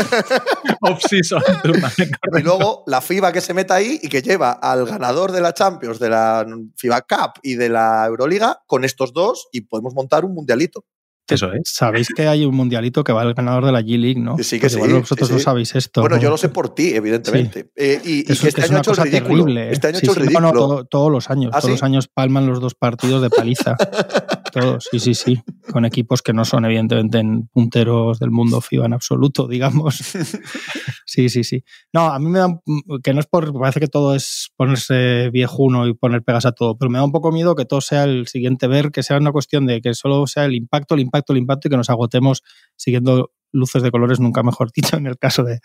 Off-Season 0.82 1.44
Tournament. 1.62 2.16
y 2.38 2.42
luego 2.42 2.84
la 2.88 3.02
FIBA 3.02 3.34
que 3.34 3.42
se 3.42 3.54
meta 3.54 3.76
ahí 3.76 4.00
y 4.02 4.08
que 4.08 4.22
lleva 4.22 4.54
al 4.54 4.86
ganador 4.86 5.34
de 5.34 5.42
la 5.42 5.54
Champions, 5.54 6.00
de 6.00 6.10
la 6.10 6.46
FIBA 6.78 7.02
Cup 7.02 7.32
y 7.44 7.56
de 7.56 7.68
la 7.68 8.06
Euroliga 8.06 8.62
con 8.68 8.86
estos 8.86 9.12
dos 9.12 9.50
y 9.52 9.62
podemos 9.62 9.94
montar 9.94 10.24
un 10.24 10.34
mundialito. 10.34 10.86
Eso 11.36 11.52
es. 11.54 11.62
Sabéis 11.66 12.08
que 12.16 12.28
hay 12.28 12.46
un 12.46 12.56
mundialito 12.56 13.04
que 13.04 13.12
va 13.14 13.22
al 13.22 13.34
ganador 13.34 13.66
de 13.66 13.72
la 13.72 13.82
G-League, 13.82 14.20
¿no? 14.20 14.38
Sí, 14.38 14.44
sí 14.44 14.56
que 14.58 14.62
Pues 14.62 14.74
sí, 14.74 14.78
igual 14.80 14.94
vosotros 15.02 15.28
sí, 15.28 15.34
no 15.36 15.40
sabéis 15.40 15.76
esto. 15.76 16.02
Bueno, 16.02 16.16
¿no? 16.18 16.22
yo 16.22 16.30
lo 16.30 16.38
sé 16.38 16.50
por 16.50 16.74
ti, 16.74 16.94
evidentemente. 16.94 17.70
Eh, 17.76 18.02
y, 18.04 18.12
y 18.30 18.32
Es, 18.32 18.40
que 18.42 18.48
este 18.50 18.62
es 18.62 18.70
año 18.70 18.78
ha 18.78 18.80
hecho 18.82 18.92
el 18.92 18.96
cosa 18.98 19.04
ridículo. 19.04 19.44
terrible. 19.44 19.68
¿eh? 19.68 19.72
Este 19.74 19.88
año 19.88 19.96
ha 19.98 20.00
hecho 20.00 20.12
el 20.14 20.18
no, 20.18 20.22
ridículo. 20.24 20.48
no, 20.48 20.54
todo- 20.54 20.86
todos 20.86 21.12
los 21.12 21.30
años. 21.30 21.52
¿Ah, 21.54 21.60
todos 21.60 21.72
los 21.72 21.84
años 21.84 22.08
palman 22.08 22.48
los 22.48 22.60
dos 22.62 22.76
partidos 22.76 23.22
de 23.22 23.30
paliza. 23.30 23.76
todos, 24.54 24.88
sí, 24.90 25.00
sí, 25.00 25.14
sí. 25.14 25.42
Con 25.72 25.86
equipos 25.86 26.22
que 26.22 26.34
no 26.34 26.46
son, 26.46 26.66
evidentemente, 26.66 27.18
en 27.20 27.48
punteros 27.48 28.20
del 28.20 28.32
mundo 28.32 28.62
FIBA 28.62 28.86
en 28.86 28.94
absoluto, 28.94 29.48
digamos. 29.48 30.00
Sí, 31.10 31.30
sí, 31.30 31.46
sí. 31.46 31.64
No, 31.94 32.08
a 32.08 32.20
mí 32.20 32.26
me 32.28 32.40
da. 32.40 32.60
que 33.02 33.14
no 33.14 33.22
es 33.22 33.28
por. 33.28 33.58
Parece 33.58 33.80
que 33.80 33.88
todo 33.88 34.14
es 34.14 34.52
ponerse 34.58 35.30
viejuno 35.30 35.88
y 35.88 35.94
poner 35.94 36.22
pegas 36.22 36.46
a 36.46 36.52
todo, 36.52 36.78
pero 36.78 36.90
me 36.92 36.98
da 36.98 37.06
un 37.06 37.14
poco 37.14 37.32
miedo 37.32 37.56
que 37.56 37.64
todo 37.64 37.80
sea 37.80 38.04
el 38.04 38.28
siguiente 38.28 38.68
ver, 38.68 38.92
que 38.92 39.04
sea 39.04 39.16
una 39.18 39.32
cuestión 39.32 39.66
de 39.66 39.80
que 39.82 39.94
solo 39.94 40.28
sea 40.28 40.44
el 40.44 40.54
impacto, 40.54 40.96
el 40.96 41.00
impacto, 41.00 41.17
el 41.34 41.40
impacto 41.40 41.68
y 41.68 41.72
que 41.72 41.78
nos 41.78 41.90
agotemos 41.90 42.44
siguiendo 42.76 43.32
luces 43.54 43.82
de 43.82 43.92
colores, 43.92 44.20
nunca 44.20 44.44
mejor 44.44 44.70
dicho, 44.76 44.98
en 44.98 45.08
el 45.08 45.18
caso 45.18 45.44
de, 45.44 45.60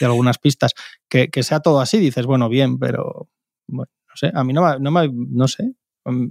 de 0.00 0.06
algunas 0.06 0.38
pistas. 0.38 0.72
Que, 1.08 1.28
que 1.30 1.42
sea 1.42 1.60
todo 1.60 1.80
así, 1.80 1.98
dices, 1.98 2.26
bueno, 2.26 2.48
bien, 2.48 2.78
pero. 2.78 3.28
Bueno, 3.68 3.90
no 4.08 4.14
sé, 4.16 4.30
a 4.34 4.44
mí 4.44 4.52
no 4.52 4.62
me. 4.62 4.78
No, 4.80 4.90
me- 4.90 5.10
no 5.12 5.48
sé. 5.48 5.72
mm, 6.04 6.26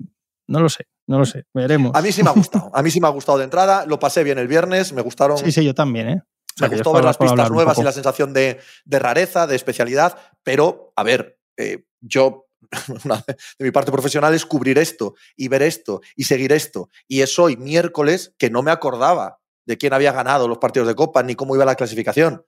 No 0.47 0.59
lo 0.59 0.69
sé, 0.69 0.87
no 1.07 1.19
lo 1.19 1.25
sé. 1.25 1.45
Veremos. 1.53 1.91
A 1.95 2.01
mí 2.01 2.11
sí 2.11 2.23
me 2.23 2.29
ha 2.29 2.33
gustado. 2.33 2.71
A 2.73 2.81
mí 2.81 2.89
sí 2.91 2.99
me 3.01 3.07
ha 3.07 3.11
gustado 3.11 3.37
de 3.37 3.43
entrada. 3.43 3.85
Lo 3.85 3.99
pasé 3.99 4.23
bien 4.23 4.37
el 4.39 4.47
viernes. 4.47 4.93
Me 4.93 5.01
gustaron. 5.01 5.37
Sí, 5.37 5.51
sí, 5.51 5.63
yo 5.65 5.73
también, 5.73 6.09
¿eh? 6.09 6.21
O 6.23 6.57
sea, 6.57 6.69
Me 6.69 6.75
gustó 6.75 6.93
ver 6.93 7.03
las 7.03 7.17
pistas 7.17 7.51
nuevas 7.51 7.77
y 7.79 7.83
la 7.83 7.91
sensación 7.91 8.31
de, 8.33 8.59
de 8.85 8.99
rareza, 8.99 9.45
de 9.45 9.57
especialidad, 9.57 10.17
pero, 10.41 10.93
a 10.95 11.03
ver, 11.03 11.37
eh, 11.57 11.83
yo, 11.99 12.44
de 13.59 13.65
mi 13.65 13.71
parte 13.71 13.91
profesional 13.91 14.33
es 14.33 14.45
cubrir 14.45 14.77
esto 14.77 15.15
y 15.35 15.47
ver 15.47 15.63
esto 15.63 16.01
y 16.15 16.25
seguir 16.25 16.51
esto. 16.51 16.89
Y 17.07 17.21
es 17.21 17.37
hoy, 17.39 17.57
miércoles, 17.57 18.33
que 18.37 18.49
no 18.49 18.63
me 18.63 18.71
acordaba 18.71 19.39
de 19.65 19.77
quién 19.77 19.93
había 19.93 20.11
ganado 20.11 20.47
los 20.47 20.59
partidos 20.59 20.87
de 20.87 20.95
Copa 20.95 21.23
ni 21.23 21.35
cómo 21.35 21.55
iba 21.55 21.65
la 21.65 21.75
clasificación. 21.75 22.45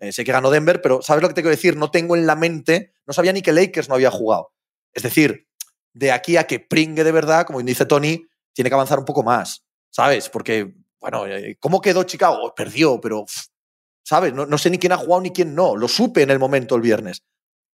Eh, 0.00 0.12
sé 0.12 0.24
que 0.24 0.32
ganó 0.32 0.50
Denver, 0.50 0.80
pero 0.80 1.02
¿sabes 1.02 1.22
lo 1.22 1.28
que 1.28 1.34
te 1.34 1.42
quiero 1.42 1.56
decir? 1.56 1.76
No 1.76 1.90
tengo 1.90 2.16
en 2.16 2.26
la 2.26 2.36
mente, 2.36 2.92
no 3.06 3.12
sabía 3.12 3.32
ni 3.32 3.42
que 3.42 3.52
Lakers 3.52 3.88
no 3.88 3.94
había 3.94 4.10
jugado. 4.10 4.52
Es 4.92 5.02
decir, 5.02 5.48
de 5.92 6.12
aquí 6.12 6.36
a 6.36 6.46
que 6.46 6.60
pringue 6.60 7.04
de 7.04 7.12
verdad, 7.12 7.46
como 7.46 7.60
dice 7.60 7.86
Tony, 7.86 8.26
tiene 8.52 8.70
que 8.70 8.74
avanzar 8.74 8.98
un 8.98 9.04
poco 9.04 9.22
más, 9.22 9.64
¿sabes? 9.90 10.28
Porque, 10.28 10.74
bueno, 11.00 11.26
eh, 11.26 11.56
¿cómo 11.60 11.80
quedó 11.80 12.04
Chicago? 12.04 12.54
Perdió, 12.54 13.00
pero, 13.00 13.24
¿sabes? 14.04 14.32
No, 14.32 14.46
no 14.46 14.58
sé 14.58 14.70
ni 14.70 14.78
quién 14.78 14.92
ha 14.92 14.96
jugado 14.96 15.20
ni 15.22 15.30
quién 15.30 15.54
no. 15.54 15.76
Lo 15.76 15.88
supe 15.88 16.22
en 16.22 16.30
el 16.30 16.38
momento 16.38 16.76
el 16.76 16.82
viernes, 16.82 17.24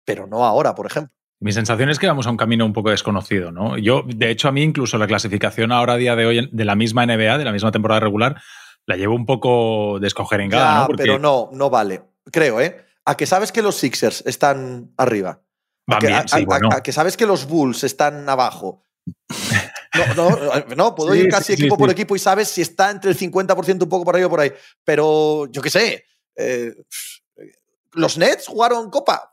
pero 0.04 0.26
no 0.26 0.44
ahora, 0.44 0.74
por 0.74 0.86
ejemplo. 0.86 1.14
Mi 1.40 1.52
sensación 1.52 1.90
es 1.90 1.98
que 1.98 2.06
vamos 2.06 2.26
a 2.26 2.30
un 2.30 2.36
camino 2.36 2.64
un 2.64 2.72
poco 2.72 2.90
desconocido, 2.90 3.50
¿no? 3.52 3.76
Yo, 3.76 4.02
de 4.06 4.30
hecho, 4.30 4.48
a 4.48 4.52
mí 4.52 4.62
incluso 4.62 4.96
la 4.98 5.06
clasificación 5.06 5.72
ahora 5.72 5.94
a 5.94 5.96
día 5.96 6.16
de 6.16 6.26
hoy 6.26 6.48
de 6.50 6.64
la 6.64 6.74
misma 6.74 7.04
NBA, 7.06 7.38
de 7.38 7.44
la 7.44 7.52
misma 7.52 7.70
temporada 7.72 8.00
regular, 8.00 8.40
la 8.86 8.96
llevo 8.96 9.14
un 9.14 9.26
poco 9.26 9.98
descogerengada, 10.00 10.72
Ya, 10.74 10.80
¿no? 10.80 10.86
Porque 10.86 11.02
pero 11.02 11.18
no, 11.18 11.50
no 11.52 11.68
vale. 11.70 12.02
Creo, 12.30 12.60
¿eh? 12.60 12.84
A 13.04 13.16
que 13.16 13.26
sabes 13.26 13.52
que 13.52 13.62
los 13.62 13.76
Sixers 13.76 14.22
están 14.26 14.92
arriba. 14.96 15.42
A 15.86 15.92
van 15.94 16.00
que, 16.00 16.06
bien, 16.06 16.28
sí, 16.28 16.40
a- 16.42 16.44
bueno. 16.46 16.68
a 16.72 16.82
que 16.82 16.92
sabes 16.92 17.16
que 17.16 17.26
los 17.26 17.46
Bulls 17.46 17.84
están 17.84 18.28
abajo. 18.28 18.82
No, 20.16 20.36
no, 20.36 20.74
no, 20.74 20.94
puedo 20.96 21.14
Sí, 21.14 21.20
ir 21.20 21.28
casi 21.28 21.54
sí, 21.54 21.62
equipo 21.62 21.78
por 21.78 21.88
equipo 21.88 22.16
y 22.16 22.18
sabes 22.18 22.48
si 22.48 22.62
está 22.62 22.90
entre 22.90 23.12
el 23.12 23.16
50% 23.16 23.84
un 23.84 23.88
poco 23.88 24.04
por 24.04 24.16
ahí 24.16 24.24
o 24.24 24.28
por 24.28 24.40
ahí. 24.40 24.50
Pero 24.82 25.46
yo 25.52 25.62
qué 25.62 25.70
sé. 25.70 26.04
eh, 26.36 26.74
los 27.94 28.18
Nets 28.18 28.46
jugaron 28.48 28.90
Copa. 28.90 29.30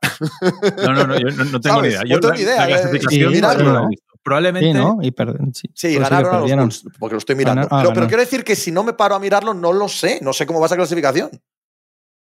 No, 0.83 0.93
no, 0.93 1.07
no, 1.07 1.19
yo 1.19 1.27
no, 1.29 1.45
no 1.45 1.59
tengo 1.61 1.75
¿Sabes? 1.77 1.81
ni 1.83 1.89
idea. 1.89 2.01
No 2.01 2.07
Yo 2.07 2.19
tengo 2.19 2.29
la, 2.33 2.35
ni 2.37 2.43
idea, 2.43 2.55
la 2.57 2.65
eh, 2.65 2.69
clasificación 2.81 3.33
sí, 3.33 3.41
no 3.41 3.53
la. 3.53 3.89
Probablemente, 4.23 4.67
Sí, 4.67 4.73
¿no? 4.73 4.99
Y 5.01 5.09
perden, 5.11 5.53
sí. 5.55 5.67
Sí, 5.73 5.95
Pues 5.97 6.09
ganaron 6.09 6.35
a 6.35 6.39
los. 6.41 6.51
Bulls, 6.83 6.83
porque 6.99 7.13
lo 7.15 7.17
estoy 7.19 7.35
mirando. 7.35 7.67
Ganar- 7.67 7.87
ah, 7.87 7.91
pero, 7.93 8.07
quiero 8.07 8.21
decir 8.21 8.43
que 8.43 8.55
si 8.55 8.71
no 8.71 8.83
me 8.83 8.93
paro 8.93 9.15
a 9.15 9.19
mirarlo, 9.19 9.53
no 9.55 9.73
lo 9.73 9.87
sé. 9.87 10.19
No 10.21 10.31
sé 10.31 10.45
cómo 10.45 10.59
va 10.59 10.67
esa 10.67 10.75
clasificación. 10.75 11.31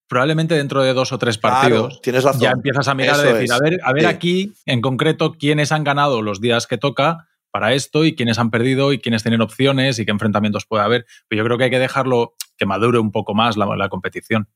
probablemente 0.09 0.55
dentro 0.55 0.83
de 0.83 0.93
dos 0.93 1.11
o 1.13 1.19
tres 1.19 1.37
Claro, 1.39 1.57
partidos 1.57 2.01
tienes 2.03 2.23
razón. 2.23 2.41
ya 2.41 2.51
empiezas 2.51 2.87
a 2.87 2.95
mirar 2.95 3.17
Eso 3.17 3.25
y 3.31 3.33
decir, 3.33 3.45
es. 3.45 3.51
a 3.51 3.59
ver, 3.59 3.81
a 3.83 3.93
ver 3.93 4.03
Sí. 4.03 4.09
aquí 4.09 4.53
en 4.67 4.81
concreto 4.81 5.33
quiénes 5.33 5.73
han 5.73 5.83
ganado 5.85 6.23
los 6.23 6.41
días 6.41 6.67
que 6.69 6.79
toca 6.79 7.27
para 7.51 7.73
esto 7.73 8.05
y 8.05 8.15
quiénes 8.15 8.39
han 8.39 8.51
perdido 8.51 8.93
y 8.93 8.99
quiénes 9.01 9.23
tienen 9.23 9.41
opciones 9.41 9.99
y 9.99 10.05
qué 10.05 10.11
enfrentamientos 10.13 10.65
puede 10.67 10.85
haber. 10.85 11.07
Pero 11.29 11.43
yo 11.43 11.45
creo 11.47 11.59
que 11.59 11.65
hay 11.65 11.71
que 11.71 11.79
dejarlo 11.81 12.35
que 12.57 12.67
madure 12.67 12.99
un 12.99 13.11
poco 13.11 13.35
más 13.35 13.57
la, 13.57 13.67
la 13.75 13.89
competición. 13.89 14.49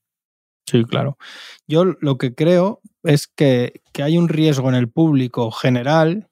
Sí, 0.70 0.84
claro. 0.84 1.16
Yo 1.66 1.84
lo 1.84 2.16
que 2.16 2.34
creo 2.34 2.80
es 3.02 3.26
que, 3.26 3.82
que 3.92 4.02
hay 4.02 4.18
un 4.18 4.28
riesgo 4.28 4.68
en 4.68 4.76
el 4.76 4.88
público 4.88 5.50
general, 5.50 6.28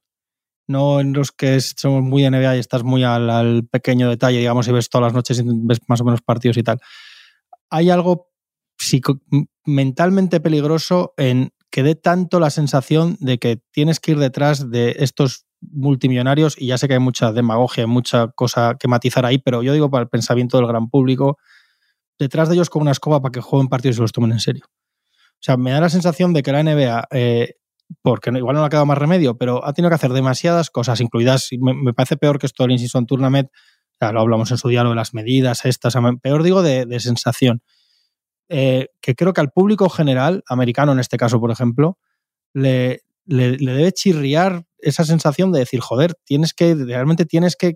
no 0.68 1.00
en 1.00 1.12
los 1.14 1.32
que 1.32 1.60
somos 1.60 2.02
muy 2.02 2.24
NBA 2.24 2.56
y 2.56 2.60
estás 2.60 2.84
muy 2.84 3.04
al, 3.04 3.66
pequeño 3.70 4.08
detalle, 4.10 4.38
digamos, 4.38 4.68
y 4.68 4.72
ves 4.72 4.90
todas 4.90 5.06
las 5.06 5.14
noches 5.14 5.40
y 5.40 5.44
ves 5.46 5.80
más 5.88 6.00
o 6.00 6.04
menos 6.04 6.22
partidos 6.22 6.56
y 6.58 6.62
tal. 6.62 6.78
Hay 7.70 7.90
algo 7.90 8.28
psico- 8.78 9.20
mentalmente 9.64 10.40
peligroso 10.40 11.14
en 11.16 11.50
que 11.70 11.82
dé 11.82 11.94
tanto 11.96 12.40
la 12.40 12.50
sensación 12.50 13.16
de 13.20 13.38
que 13.38 13.60
tienes 13.72 14.00
que 14.00 14.12
ir 14.12 14.18
detrás 14.18 14.70
de 14.70 14.96
estos 15.00 15.46
multimillonarios, 15.60 16.56
y 16.58 16.68
ya 16.68 16.78
sé 16.78 16.88
que 16.88 16.94
hay 16.94 17.00
mucha 17.00 17.32
demagogia, 17.32 17.86
mucha 17.86 18.28
cosa 18.28 18.76
que 18.78 18.88
matizar 18.88 19.26
ahí, 19.26 19.38
pero 19.38 19.62
yo 19.62 19.72
digo 19.72 19.90
para 19.90 20.04
el 20.04 20.08
pensamiento 20.08 20.58
del 20.58 20.68
gran 20.68 20.88
público, 20.90 21.38
detrás 22.18 22.48
de 22.48 22.54
ellos 22.54 22.70
con 22.70 22.82
una 22.82 22.92
escoba 22.92 23.20
para 23.22 23.32
que 23.32 23.40
jueguen 23.40 23.68
partidos 23.68 23.94
y 23.94 23.98
se 23.98 24.02
los 24.02 24.12
tomen 24.12 24.32
en 24.32 24.40
serio. 24.40 24.64
O 24.68 25.40
sea, 25.40 25.56
me 25.56 25.70
da 25.70 25.80
la 25.80 25.88
sensación 25.88 26.32
de 26.32 26.42
que 26.42 26.52
la 26.52 26.62
NBA, 26.62 27.08
eh, 27.12 27.54
porque 28.02 28.30
igual 28.30 28.54
no 28.54 28.60
le 28.62 28.66
ha 28.66 28.70
quedado 28.70 28.86
más 28.86 28.98
remedio, 28.98 29.38
pero 29.38 29.64
ha 29.64 29.72
tenido 29.72 29.88
que 29.90 29.94
hacer 29.94 30.12
demasiadas 30.12 30.70
cosas, 30.70 31.00
incluidas, 31.00 31.48
me, 31.60 31.74
me 31.74 31.94
parece 31.94 32.16
peor 32.16 32.38
que 32.38 32.46
esto 32.46 32.64
del 32.64 32.72
In-Season 32.72 33.06
Tournament, 33.06 33.48
ya 34.00 34.12
lo 34.12 34.20
hablamos 34.20 34.50
en 34.50 34.58
su 34.58 34.68
diálogo 34.68 34.92
de 34.92 34.96
las 34.96 35.14
medidas, 35.14 35.64
estas, 35.64 35.94
peor 36.22 36.42
digo 36.42 36.62
de, 36.62 37.00
sensación. 37.00 37.62
Eh, 38.48 38.88
que 39.00 39.14
creo 39.14 39.32
que 39.32 39.40
al 39.40 39.50
público 39.50 39.88
general, 39.90 40.42
americano 40.48 40.92
en 40.92 41.00
este 41.00 41.16
caso, 41.18 41.38
por 41.40 41.50
ejemplo, 41.50 41.98
le, 42.54 43.02
le- 43.26 43.56
debe 43.58 43.92
chirriar 43.92 44.64
esa 44.78 45.04
sensación 45.04 45.52
de 45.52 45.60
decir, 45.60 45.80
joder, 45.80 46.14
tienes 46.24 46.54
que, 46.54 46.74
realmente 46.74 47.26
tienes 47.26 47.56
que 47.56 47.74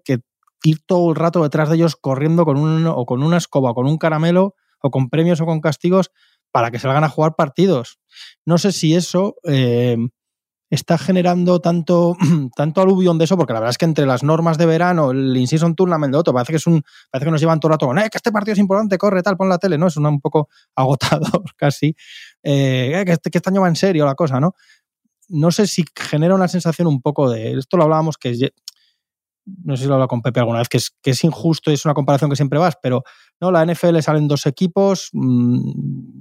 ir 0.70 0.84
todo 0.84 1.10
el 1.10 1.16
rato 1.16 1.42
detrás 1.42 1.68
de 1.68 1.76
ellos 1.76 1.96
corriendo 1.96 2.44
con 2.44 2.56
un, 2.56 2.86
o 2.86 3.06
con 3.06 3.22
una 3.22 3.36
escoba, 3.36 3.70
o 3.70 3.74
con 3.74 3.86
un 3.86 3.98
caramelo, 3.98 4.54
o 4.80 4.90
con 4.90 5.08
premios 5.08 5.40
o 5.40 5.46
con 5.46 5.60
castigos, 5.60 6.10
para 6.50 6.70
que 6.70 6.78
salgan 6.78 7.04
a 7.04 7.08
jugar 7.08 7.34
partidos. 7.34 7.98
No 8.44 8.58
sé 8.58 8.72
si 8.72 8.94
eso 8.94 9.36
eh, 9.44 9.96
está 10.72 10.96
generando 10.96 11.60
tanto, 11.60 12.16
tanto 12.56 12.80
aluvión 12.80 13.18
de 13.18 13.24
eso, 13.24 13.36
porque 13.36 13.52
la 13.52 13.60
verdad 13.60 13.70
es 13.70 13.78
que 13.78 13.84
entre 13.84 14.06
las 14.06 14.22
normas 14.22 14.56
de 14.56 14.64
verano, 14.64 15.10
el 15.10 15.36
in-season 15.36 15.74
tournament 15.74 16.12
de 16.12 16.18
otro, 16.18 16.32
parece 16.32 16.52
que 16.52 16.56
es 16.56 16.66
un, 16.66 16.82
parece 17.10 17.26
que 17.26 17.30
nos 17.30 17.40
llevan 17.40 17.60
todo 17.60 17.68
el 17.68 17.74
rato 17.74 17.86
con, 17.86 17.98
eh, 17.98 18.08
que 18.10 18.16
este 18.16 18.32
partido 18.32 18.54
es 18.54 18.58
importante, 18.58 18.96
corre, 18.96 19.22
tal, 19.22 19.36
pon 19.36 19.50
la 19.50 19.58
tele, 19.58 19.76
¿no? 19.76 19.88
Es 19.88 19.98
un 19.98 20.20
poco 20.20 20.48
agotador 20.74 21.44
casi. 21.56 21.94
Eh, 22.42 22.92
eh, 22.94 23.04
que, 23.04 23.12
este, 23.12 23.30
que 23.30 23.38
este 23.38 23.50
año 23.50 23.60
va 23.60 23.68
en 23.68 23.76
serio 23.76 24.06
la 24.06 24.14
cosa, 24.14 24.40
¿no? 24.40 24.54
No 25.28 25.50
sé 25.50 25.66
si 25.66 25.84
genera 25.94 26.34
una 26.34 26.48
sensación 26.48 26.88
un 26.88 27.02
poco 27.02 27.30
de, 27.30 27.52
esto 27.52 27.76
lo 27.76 27.84
hablábamos 27.84 28.16
que 28.16 28.52
no 29.44 29.76
sé 29.76 29.84
si 29.84 29.88
lo 29.88 29.94
hablo 29.94 30.08
con 30.08 30.22
Pepe 30.22 30.40
alguna 30.40 30.58
vez, 30.58 30.68
que 30.68 30.78
es, 30.78 30.90
que 31.02 31.10
es 31.10 31.24
injusto 31.24 31.70
y 31.70 31.74
es 31.74 31.84
una 31.84 31.94
comparación 31.94 32.30
que 32.30 32.36
siempre 32.36 32.58
vas, 32.58 32.76
pero 32.80 33.02
no, 33.40 33.50
la 33.50 33.64
NFL 33.64 33.98
salen 34.00 34.28
dos 34.28 34.46
equipos, 34.46 35.10
mmm, 35.12 35.72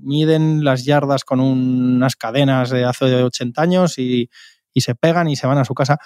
miden 0.03 0.63
las 0.63 0.85
yardas 0.85 1.23
con 1.23 1.39
unas 1.39 2.15
cadenas 2.15 2.69
de 2.69 2.85
hace 2.85 3.23
80 3.23 3.61
años 3.61 3.97
y, 3.97 4.29
y 4.73 4.81
se 4.81 4.95
pegan 4.95 5.27
y 5.27 5.35
se 5.35 5.47
van 5.47 5.57
a 5.57 5.65
su 5.65 5.73
casa. 5.73 5.97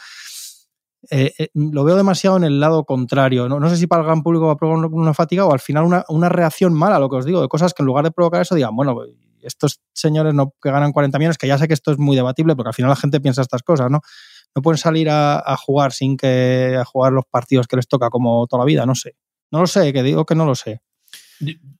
Eh, 1.11 1.33
eh, 1.37 1.49
lo 1.53 1.83
veo 1.83 1.95
demasiado 1.95 2.37
en 2.37 2.43
el 2.43 2.59
lado 2.59 2.83
contrario. 2.83 3.47
No, 3.47 3.59
no, 3.59 3.69
sé 3.69 3.77
si 3.77 3.87
para 3.87 4.01
el 4.01 4.07
gran 4.07 4.23
público 4.23 4.47
va 4.47 4.53
a 4.53 4.57
provocar 4.57 4.89
una 4.91 5.13
fatiga 5.13 5.45
o 5.45 5.53
al 5.53 5.59
final 5.59 5.83
una, 5.83 6.03
una, 6.09 6.29
reacción 6.29 6.73
mala 6.73 6.99
lo 6.99 7.09
que 7.09 7.17
os 7.17 7.25
digo, 7.25 7.41
de 7.41 7.47
cosas 7.47 7.73
que 7.73 7.83
en 7.83 7.87
lugar 7.87 8.03
de 8.05 8.11
provocar 8.11 8.41
eso 8.41 8.55
digan, 8.55 8.75
bueno, 8.75 8.95
estos 9.45 9.81
señores 9.93 10.33
no, 10.33 10.53
que 10.61 10.71
ganan 10.71 10.91
40 10.91 11.17
millones, 11.19 11.37
que 11.37 11.47
ya 11.47 11.57
sé 11.57 11.67
que 11.67 11.73
esto 11.73 11.91
es 11.91 11.97
muy 11.97 12.15
debatible 12.15 12.55
porque 12.55 12.69
al 12.69 12.73
final 12.73 12.89
la 12.89 12.95
gente 12.95 13.21
piensa 13.21 13.41
estas 13.41 13.63
cosas, 13.63 13.89
¿no? 13.89 14.01
no 14.55 14.61
pueden 14.61 14.77
salir 14.77 15.09
a, 15.09 15.39
a, 15.39 15.57
jugar 15.57 15.91
sin 15.91 16.15
que 16.15 16.77
a 16.79 16.85
jugar 16.85 17.11
los 17.11 17.25
partidos 17.25 17.67
que 17.67 17.75
les 17.75 17.87
toca 17.87 18.09
como 18.09 18.47
toda 18.47 18.61
la 18.61 18.65
vida, 18.65 18.85
no 18.85 18.95
sé. 18.95 19.15
No 19.51 19.59
lo 19.59 19.67
sé, 19.67 19.91
que 19.91 20.01
digo 20.01 20.25
que 20.25 20.35
no 20.35 20.45
lo 20.45 20.55
sé. 20.55 20.81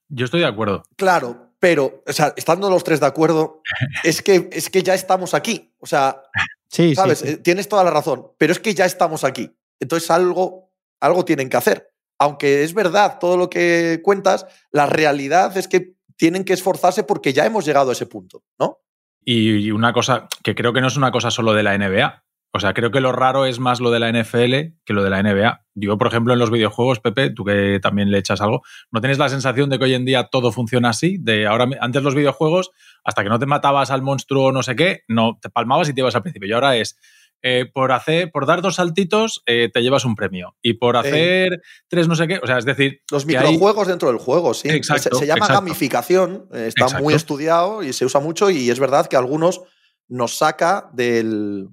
Yo 0.09 0.25
estoy 0.25 0.41
de 0.41 0.47
acuerdo. 0.47 0.83
Claro, 0.97 1.53
pero, 1.59 2.03
o 2.05 2.13
sea, 2.13 2.33
estando 2.35 2.69
los 2.69 2.83
tres 2.83 2.99
de 2.99 3.05
acuerdo, 3.05 3.61
es 4.03 4.21
que, 4.21 4.49
es 4.51 4.69
que 4.69 4.83
ya 4.83 4.93
estamos 4.93 5.33
aquí. 5.33 5.73
O 5.79 5.87
sea, 5.87 6.21
sí, 6.67 6.93
¿sabes? 6.95 7.19
Sí, 7.19 7.27
sí. 7.27 7.37
Tienes 7.37 7.69
toda 7.69 7.83
la 7.83 7.91
razón, 7.91 8.27
pero 8.37 8.51
es 8.51 8.59
que 8.59 8.73
ya 8.73 8.85
estamos 8.85 9.23
aquí. 9.23 9.55
Entonces 9.79 10.11
algo, 10.11 10.71
algo 10.99 11.25
tienen 11.25 11.49
que 11.49 11.57
hacer. 11.57 11.91
Aunque 12.17 12.63
es 12.63 12.73
verdad 12.73 13.19
todo 13.19 13.35
lo 13.35 13.49
que 13.49 14.01
cuentas, 14.03 14.45
la 14.71 14.85
realidad 14.85 15.55
es 15.57 15.67
que 15.67 15.94
tienen 16.17 16.43
que 16.43 16.53
esforzarse 16.53 17.03
porque 17.03 17.33
ya 17.33 17.45
hemos 17.45 17.65
llegado 17.65 17.89
a 17.89 17.93
ese 17.93 18.05
punto, 18.05 18.43
¿no? 18.59 18.79
Y 19.27 19.71
una 19.71 19.91
cosa 19.91 20.27
que 20.43 20.53
creo 20.53 20.71
que 20.71 20.81
no 20.81 20.87
es 20.87 20.97
una 20.97 21.11
cosa 21.11 21.31
solo 21.31 21.53
de 21.53 21.63
la 21.63 21.75
NBA. 21.77 22.25
O 22.55 22.59
sea, 22.61 22.73
creo 22.73 22.89
que 22.89 23.01
lo 23.01 23.11
raro 23.11 23.45
es 23.45 23.59
más 23.59 23.81
lo 23.81 23.91
de 23.91 23.99
la 23.99 24.09
NFL 24.09 24.77
que 24.85 24.93
lo 24.93 25.03
de 25.03 25.09
la 25.09 25.21
NBA. 25.21 25.65
Yo, 25.73 25.97
por 25.97 26.07
ejemplo, 26.07 26.31
en 26.31 26.39
los 26.39 26.51
videojuegos, 26.51 27.01
Pepe, 27.01 27.29
tú 27.31 27.43
que 27.43 27.81
también 27.81 28.11
le 28.11 28.17
echas 28.17 28.39
algo, 28.39 28.61
¿no 28.91 29.01
tienes 29.01 29.17
la 29.17 29.27
sensación 29.27 29.69
de 29.69 29.77
que 29.77 29.83
hoy 29.83 29.93
en 29.93 30.05
día 30.05 30.29
todo 30.31 30.53
funciona 30.53 30.91
así? 30.91 31.17
De 31.19 31.47
ahora, 31.47 31.67
antes 31.81 32.01
los 32.01 32.15
videojuegos, 32.15 32.71
hasta 33.03 33.23
que 33.23 33.29
no 33.29 33.39
te 33.39 33.45
matabas 33.45 33.91
al 33.91 34.03
monstruo 34.03 34.53
no 34.53 34.63
sé 34.63 34.77
qué, 34.77 35.01
no 35.09 35.37
te 35.41 35.49
palmabas 35.49 35.89
y 35.89 35.93
te 35.93 35.99
ibas 35.99 36.15
al 36.15 36.21
principio. 36.21 36.47
Y 36.47 36.53
ahora 36.53 36.77
es, 36.77 36.97
eh, 37.41 37.65
por, 37.71 37.91
hacer, 37.91 38.31
por 38.31 38.45
dar 38.45 38.61
dos 38.61 38.75
saltitos 38.75 39.43
eh, 39.45 39.69
te 39.73 39.81
llevas 39.81 40.05
un 40.05 40.15
premio. 40.15 40.55
Y 40.61 40.73
por 40.73 40.97
hacer 40.97 41.53
eh, 41.53 41.57
tres 41.87 42.07
no 42.07 42.15
sé 42.15 42.27
qué, 42.27 42.39
o 42.41 42.47
sea, 42.47 42.57
es 42.57 42.65
decir... 42.65 43.01
Los 43.11 43.25
microjuegos 43.25 43.87
hay... 43.87 43.91
dentro 43.91 44.09
del 44.09 44.17
juego, 44.17 44.53
sí. 44.53 44.69
Exacto, 44.69 45.09
se, 45.15 45.19
se 45.19 45.27
llama 45.27 45.45
exacto. 45.45 45.61
gamificación, 45.61 46.47
está 46.51 46.85
exacto. 46.85 47.03
muy 47.03 47.13
estudiado 47.13 47.83
y 47.83 47.93
se 47.93 48.05
usa 48.05 48.19
mucho 48.19 48.49
y 48.49 48.69
es 48.69 48.79
verdad 48.79 49.07
que 49.07 49.15
a 49.15 49.19
algunos 49.19 49.61
nos 50.07 50.37
saca 50.37 50.89
del, 50.93 51.69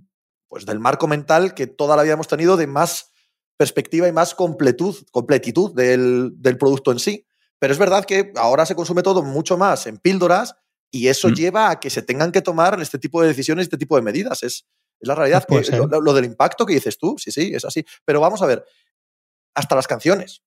pues 0.49 0.67
del 0.67 0.79
marco 0.79 1.07
mental 1.09 1.55
que 1.55 1.67
toda 1.67 1.97
la 1.97 2.03
vida 2.03 2.15
hemos 2.15 2.29
tenido 2.29 2.57
de 2.57 2.67
más 2.67 3.13
perspectiva 3.57 4.09
y 4.09 4.13
más 4.13 4.35
completud, 4.35 4.97
completitud 5.11 5.75
del, 5.75 6.33
del, 6.37 6.59
producto 6.59 6.93
en 6.93 6.99
sí. 6.99 7.27
Pero 7.59 7.73
es 7.73 7.79
verdad 7.79 8.05
que 8.05 8.33
ahora 8.37 8.67
se 8.67 8.75
consume 8.75 9.03
todo 9.03 9.23
mucho 9.23 9.57
más 9.57 9.87
en 9.87 9.99
píldoras 9.99 10.57
y 10.91 11.09
eso 11.09 11.29
mm. 11.29 11.35
lleva 11.35 11.71
a 11.71 11.81
que 11.81 11.91
se 11.91 12.03
tengan 12.03 12.33
que 12.33 12.43
tomar 12.43 12.81
este 12.81 12.99
tipo 12.99 13.23
de 13.23 13.29
decisiones, 13.29 13.65
este 13.65 13.79
tipo 13.79 13.97
de 13.97 14.03
medidas. 14.03 14.43
Es, 14.43 14.67
es 15.03 15.09
la 15.09 15.15
realidad. 15.15 15.45
Pues 15.47 15.69
que, 15.69 15.77
lo, 15.77 15.87
lo, 15.87 16.15
del 16.15 16.25
impacto 16.25 16.65
que 16.65 16.75
dices 16.75 16.97
tú, 16.97 17.17
sí, 17.19 17.31
sí, 17.31 17.53
es 17.55 17.65
así. 17.65 17.85
Pero 18.05 18.21
vamos 18.21 18.41
a 18.43 18.47
ver, 18.47 18.65
hasta 19.55 19.75
las 19.75 19.87
canciones, 19.87 20.43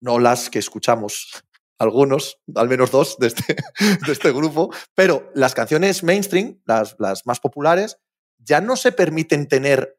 no 0.00 0.18
las 0.18 0.50
que 0.50 0.58
escuchamos 0.58 1.44
algunos, 1.78 2.38
al 2.54 2.68
menos 2.68 2.90
dos 2.90 3.18
de 3.18 3.28
este, 3.28 3.56
de 4.06 4.12
este 4.12 4.32
grupo, 4.32 4.72
pero 4.94 5.30
las 5.34 5.54
canciones 5.54 6.02
mainstream, 6.02 6.60
las, 6.64 6.96
las 6.98 7.26
más 7.26 7.40
populares, 7.40 7.98
ya 8.38 8.60
no 8.60 8.76
se 8.76 8.92
permiten 8.92 9.48
tener, 9.48 9.98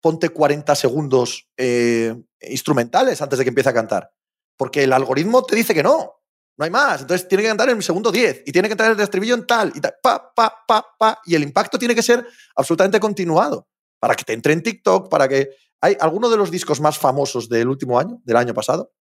ponte 0.00 0.28
40 0.28 0.74
segundos 0.74 1.48
eh, 1.56 2.14
instrumentales 2.40 3.22
antes 3.22 3.38
de 3.38 3.44
que 3.44 3.50
empiece 3.50 3.70
a 3.70 3.74
cantar. 3.74 4.12
Porque 4.56 4.84
el 4.84 4.92
algoritmo 4.92 5.42
te 5.44 5.56
dice 5.56 5.74
que 5.74 5.82
no, 5.82 6.22
no 6.56 6.64
hay 6.64 6.70
más. 6.70 7.02
Entonces 7.02 7.28
tiene 7.28 7.42
que 7.42 7.48
cantar 7.48 7.68
en 7.68 7.76
el 7.76 7.82
segundo 7.82 8.10
10 8.10 8.44
y 8.46 8.52
tiene 8.52 8.68
que 8.68 8.72
entrar 8.72 8.92
el 8.92 9.00
estribillo 9.00 9.34
en 9.34 9.46
tal 9.46 9.72
y 9.74 9.80
tal, 9.80 9.94
pa, 10.02 10.32
pa, 10.34 10.64
pa, 10.66 10.86
pa. 10.98 11.20
Y 11.24 11.34
el 11.34 11.42
impacto 11.42 11.78
tiene 11.78 11.94
que 11.94 12.02
ser 12.02 12.26
absolutamente 12.54 12.98
continuado 12.98 13.68
para 13.98 14.14
que 14.14 14.24
te 14.24 14.32
entre 14.32 14.52
en 14.52 14.62
TikTok, 14.62 15.08
para 15.08 15.28
que. 15.28 15.50
Hay 15.82 15.94
algunos 16.00 16.30
de 16.30 16.38
los 16.38 16.50
discos 16.50 16.80
más 16.80 16.98
famosos 16.98 17.50
del 17.50 17.68
último 17.68 17.98
año, 17.98 18.18
del 18.24 18.38
año 18.38 18.54
pasado, 18.54 18.94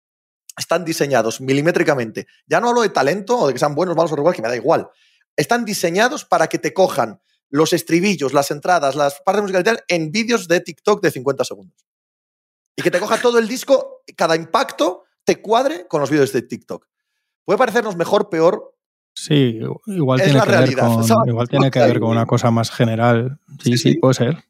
están 0.57 0.83
diseñados 0.83 1.39
milimétricamente. 1.39 2.27
Ya 2.45 2.59
no 2.59 2.69
hablo 2.69 2.81
de 2.81 2.89
talento 2.89 3.37
o 3.37 3.47
de 3.47 3.53
que 3.53 3.59
sean 3.59 3.75
buenos, 3.75 3.95
malos 3.95 4.11
o 4.11 4.17
igual, 4.17 4.35
que 4.35 4.41
me 4.41 4.49
da 4.49 4.57
igual. 4.57 4.89
Están 5.37 5.63
diseñados 5.63 6.25
para 6.25 6.47
que 6.47 6.59
te 6.59 6.73
cojan 6.73 7.21
los 7.49 7.71
estribillos, 7.71 8.33
las 8.33 8.51
entradas, 8.51 8.95
las 8.95 9.21
partes 9.21 9.41
musicales 9.41 9.83
en 9.87 10.11
vídeos 10.11 10.49
de 10.49 10.59
TikTok 10.59 11.01
de 11.01 11.11
50 11.11 11.45
segundos. 11.45 11.85
Y 12.75 12.81
que 12.81 12.91
te 12.91 12.99
coja 12.99 13.21
todo 13.21 13.39
el 13.39 13.47
disco, 13.47 14.03
cada 14.17 14.35
impacto 14.35 15.05
te 15.23 15.41
cuadre 15.41 15.87
con 15.87 16.01
los 16.01 16.09
vídeos 16.09 16.33
de 16.33 16.41
TikTok. 16.41 16.85
Puede 17.45 17.57
parecernos 17.57 17.95
mejor, 17.95 18.29
peor. 18.29 18.75
Sí, 19.13 19.59
igual 19.85 20.19
es 20.19 20.25
tiene, 20.25 20.39
la 20.39 20.45
que, 20.45 20.51
realidad. 20.51 20.89
ver 20.97 21.07
con, 21.07 21.29
igual 21.29 21.47
tiene 21.47 21.71
que 21.71 21.79
ver 21.79 21.99
con 21.99 22.09
una 22.09 22.25
cosa 22.25 22.51
más 22.51 22.69
general. 22.69 23.39
Sí, 23.63 23.77
sí, 23.77 23.77
sí, 23.77 23.97
puede 23.97 24.13
ser. 24.15 24.43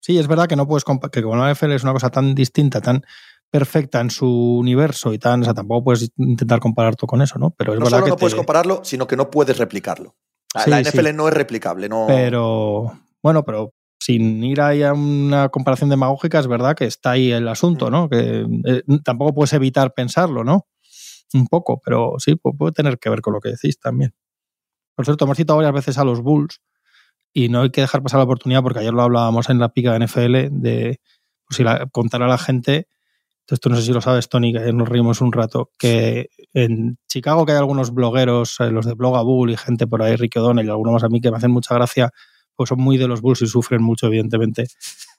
Sí, 0.00 0.18
es 0.18 0.26
verdad 0.26 0.46
que 0.46 0.56
no 0.56 0.66
puedes 0.66 0.84
que 0.84 1.22
con 1.22 1.38
la 1.38 1.52
NFL 1.52 1.72
es 1.72 1.84
una 1.84 1.92
cosa 1.92 2.10
tan 2.10 2.34
distinta, 2.34 2.80
tan 2.80 3.04
perfecta 3.50 4.00
en 4.00 4.10
su 4.10 4.26
universo 4.58 5.12
y 5.14 5.18
tan, 5.18 5.42
o 5.42 5.44
sea, 5.44 5.54
tampoco 5.54 5.84
puedes 5.84 6.10
intentar 6.16 6.60
comparar 6.60 6.96
todo 6.96 7.06
con 7.06 7.22
eso, 7.22 7.38
¿no? 7.38 7.50
Pero 7.50 7.72
es 7.72 7.78
no 7.78 7.84
verdad 7.84 7.98
solo 7.98 8.04
que 8.04 8.10
no 8.10 8.16
te... 8.16 8.20
puedes 8.20 8.34
compararlo, 8.34 8.80
sino 8.84 9.06
que 9.06 9.16
no 9.16 9.30
puedes 9.30 9.56
replicarlo. 9.56 10.16
Sí, 10.64 10.70
la 10.70 10.80
NFL 10.80 11.06
sí. 11.06 11.12
no 11.14 11.28
es 11.28 11.34
replicable, 11.34 11.88
no. 11.88 12.06
Pero 12.08 12.92
bueno, 13.22 13.44
pero 13.44 13.74
sin 14.00 14.42
ir 14.44 14.60
ahí 14.60 14.82
a 14.82 14.92
una 14.92 15.48
comparación 15.48 15.90
demagógica, 15.90 16.38
es 16.38 16.46
verdad 16.46 16.74
que 16.74 16.84
está 16.84 17.12
ahí 17.12 17.32
el 17.32 17.48
asunto, 17.48 17.90
¿no? 17.90 18.08
Que 18.08 18.46
eh, 18.64 18.82
tampoco 19.04 19.34
puedes 19.34 19.52
evitar 19.52 19.92
pensarlo, 19.92 20.44
¿no? 20.44 20.66
Un 21.34 21.46
poco, 21.46 21.80
pero 21.84 22.14
sí, 22.18 22.36
puede 22.36 22.72
tener 22.72 22.98
que 22.98 23.10
ver 23.10 23.20
con 23.20 23.34
lo 23.34 23.40
que 23.40 23.50
decís 23.50 23.78
también. 23.78 24.14
Por 24.94 25.04
cierto, 25.04 25.24
hemos 25.24 25.36
citado 25.36 25.58
varias 25.58 25.74
veces 25.74 25.98
a 25.98 26.04
los 26.04 26.22
Bulls 26.22 26.60
y 27.32 27.48
no 27.48 27.62
hay 27.62 27.70
que 27.70 27.82
dejar 27.82 28.02
pasar 28.02 28.18
la 28.18 28.24
oportunidad, 28.24 28.62
porque 28.62 28.80
ayer 28.80 28.92
lo 28.92 29.02
hablábamos 29.02 29.50
en 29.50 29.58
la 29.58 29.68
pica 29.68 29.92
de 29.92 30.06
NFL, 30.06 30.48
de 30.50 31.00
pues, 31.46 31.60
contar 31.92 32.22
a 32.22 32.28
la 32.28 32.38
gente, 32.38 32.88
esto 33.54 33.70
no 33.70 33.76
sé 33.76 33.82
si 33.82 33.92
lo 33.92 34.00
sabes, 34.00 34.28
Tony, 34.28 34.52
que 34.52 34.72
nos 34.72 34.88
reímos 34.88 35.20
un 35.20 35.32
rato, 35.32 35.70
que 35.78 36.28
en 36.52 36.98
Chicago 37.08 37.46
que 37.46 37.52
hay 37.52 37.58
algunos 37.58 37.94
blogueros, 37.94 38.60
eh, 38.60 38.70
los 38.70 38.84
de 38.84 38.94
Bloga 38.94 39.22
Bull 39.22 39.50
y 39.50 39.56
gente 39.56 39.86
por 39.86 40.02
ahí, 40.02 40.16
Ricky 40.16 40.38
O'Donnell 40.38 40.66
y 40.66 40.70
algunos 40.70 41.02
a 41.02 41.08
mí 41.08 41.20
que 41.20 41.30
me 41.30 41.38
hacen 41.38 41.50
mucha 41.50 41.74
gracia, 41.74 42.10
pues 42.54 42.68
son 42.68 42.80
muy 42.80 42.98
de 42.98 43.08
los 43.08 43.22
Bulls 43.22 43.40
y 43.42 43.46
sufren 43.46 43.82
mucho, 43.82 44.06
evidentemente, 44.06 44.66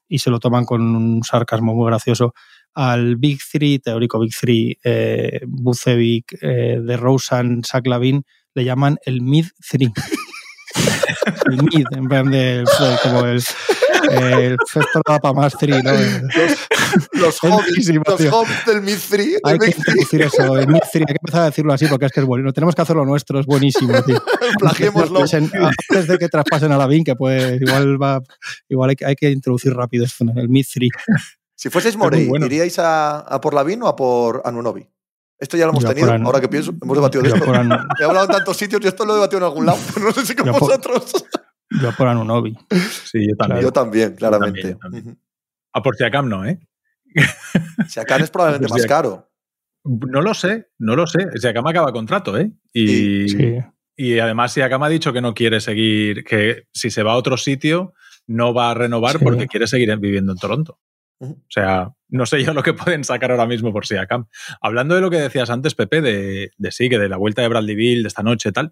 y 0.08 0.19
se 0.19 0.30
lo 0.30 0.39
toman 0.39 0.65
con 0.65 0.82
un 0.82 1.24
sarcasmo 1.24 1.74
muy 1.74 1.88
gracioso. 1.88 2.34
Al 2.80 3.18
Big 3.18 3.42
Three, 3.52 3.80
teórico 3.80 4.22
Big 4.22 4.34
Three, 4.34 4.80
eh, 4.82 5.42
Bucevic, 5.46 6.38
eh, 6.42 6.80
de 6.82 6.96
Rosen, 6.96 7.62
Zach 7.62 7.86
Lavin, 7.86 8.24
le 8.54 8.63
llaman 8.63 8.98
el 9.04 9.22
Mid 9.22 9.48
Three. 9.70 9.92
el 11.52 11.63
Mid, 11.63 11.86
en 11.92 12.08
plan 12.08 12.32
de, 12.32 12.63
como 13.04 13.26
el, 13.26 13.44
el 14.12 14.58
Festo 14.65 15.02
para 15.04 15.34
más 15.34 15.58
Three, 15.58 15.84
¿no? 15.84 15.92
Los, 15.92 16.58
los 17.12 17.39
hobbies, 17.39 17.89
los 17.89 18.30
hobbies 18.30 18.65
del 18.65 18.82
Mid 18.82 18.98
Three. 19.10 19.36
Hay 19.44 19.60
que 19.60 19.72
introducir 19.76 20.22
eso, 20.22 20.58
el 20.58 20.68
Mid 20.70 20.80
Three, 20.89 21.04
hay 21.06 21.15
que 21.15 21.20
empezar 21.22 21.42
a 21.42 21.46
decirlo 21.48 21.74
así 21.74 21.86
porque 21.88 22.06
es 22.06 22.13
que 22.13 22.22
es 22.22 22.26
bueno. 22.26 22.54
Tenemos 22.54 22.76
que 22.76 22.82
hacerlo 22.82 23.04
nuestro, 23.04 23.42
es 23.42 23.46
buenísimo, 23.46 24.02
tío. 24.04 24.24
Plagiémoslo. 24.58 25.20
Antes 25.20 26.08
de 26.08 26.18
que 26.18 26.30
traspasen 26.30 26.72
a 26.72 26.78
la 26.78 26.88
BIN, 26.88 27.04
que 27.04 27.15
pues 27.15 27.60
igual 27.62 28.02
va, 28.02 28.22
igual 28.70 28.92
hay 28.92 28.96
que, 28.96 29.06
hay 29.06 29.15
que 29.18 29.32
introducir 29.32 29.74
rápido 29.74 30.06
esto, 30.06 30.24
el 30.34 30.48
Mid 30.48 30.65
Three. 30.74 30.89
Si 31.60 31.69
fueseis 31.69 31.98
Morey, 31.98 32.26
bueno. 32.26 32.45
¿iríais 32.45 32.80
a, 32.80 33.19
a, 33.19 33.41
por 33.41 33.54
Lavín 33.54 33.84
o 33.84 33.88
a 33.88 33.93
por 33.93 34.41
Anunobi? 34.45 34.88
Esto 35.38 35.58
ya 35.58 35.65
lo 35.65 35.72
hemos 35.72 35.84
yo 35.84 35.89
tenido, 35.89 36.10
an... 36.10 36.26
ahora 36.26 36.39
que 36.39 36.48
pienso, 36.48 36.72
hemos 36.82 36.95
debatido 36.95 37.22
de 37.22 37.32
esto. 37.32 37.54
An... 37.54 37.69
He 38.00 38.06
hablado 38.06 38.28
en 38.28 38.32
tantos 38.32 38.56
sitios 38.56 38.80
y 38.82 38.88
esto 38.88 39.04
lo 39.04 39.12
he 39.12 39.15
debatido 39.15 39.39
en 39.39 39.43
algún 39.43 39.65
lado, 39.65 39.78
pero 39.93 40.06
no 40.08 40.13
sé 40.13 40.26
si 40.26 40.36
con 40.36 40.45
yo 40.45 40.54
vosotros. 40.54 41.12
Por, 41.12 41.82
yo 41.82 41.91
por 41.98 42.08
Anunobi. 42.08 42.58
Sí, 43.04 43.28
yo 43.30 43.36
también. 43.36 43.62
Yo 43.62 43.74
también, 43.74 44.15
claramente. 44.15 44.76
También, 44.76 44.80
también. 44.80 45.22
A 45.74 45.84
por 45.84 45.98
Siakam 45.98 46.30
no, 46.30 46.45
¿eh? 46.45 46.62
Siakam 47.89 48.24
es 48.24 48.32
probablemente 48.32 48.74
más 48.74 48.86
caro. 48.86 49.30
No 49.84 50.22
lo 50.22 50.34
sé, 50.34 50.69
no 50.78 50.95
lo 50.95 51.08
sé. 51.08 51.28
Siakam 51.36 51.67
acaba 51.67 51.91
contrato, 51.91 52.38
¿eh? 52.38 52.54
Y, 52.72 53.28
sí. 53.28 53.58
y 53.98 54.19
además 54.19 54.54
Siakam 54.54 54.82
ha 54.84 54.88
dicho 54.88 55.12
que 55.12 55.19
no 55.19 55.34
quiere 55.34 55.60
seguir, 55.60 56.24
que 56.24 56.67
si 56.72 56.89
se 56.89 57.04
va 57.04 57.12
a 57.12 57.17
otro 57.17 57.36
sitio 57.36 57.93
no 58.28 58.54
va 58.54 58.72
a 58.72 58.76
renovar 58.76 59.17
sí. 59.17 59.26
porque 59.26 59.48
quiere 59.48 59.67
seguir 59.67 59.93
viviendo 59.98 60.32
en 60.32 60.38
Toronto. 60.38 60.80
O 61.20 61.36
sea, 61.50 61.94
no 62.08 62.26
sé 62.26 62.44
yo 62.44 62.54
lo 62.54 62.64
que 62.64 62.74
pueden 62.74 63.04
sacar 63.04 63.32
ahora 63.32 63.46
mismo 63.46 63.72
por 63.74 63.86
Siakam. 63.86 64.28
Hablando 64.62 64.96
de 64.96 65.02
lo 65.02 65.10
que 65.10 65.18
decías 65.20 65.50
antes, 65.50 65.76
Pepe, 65.76 66.02
de, 66.02 66.52
de 66.58 66.72
sí, 66.72 66.90
que 66.90 66.98
de 66.98 67.10
la 67.10 67.18
vuelta 67.18 67.42
de 67.42 67.50
Bradley 67.50 67.76
Bill 67.76 68.04
de 68.04 68.08
esta 68.08 68.24
noche 68.24 68.50
y 68.50 68.52
tal, 68.52 68.72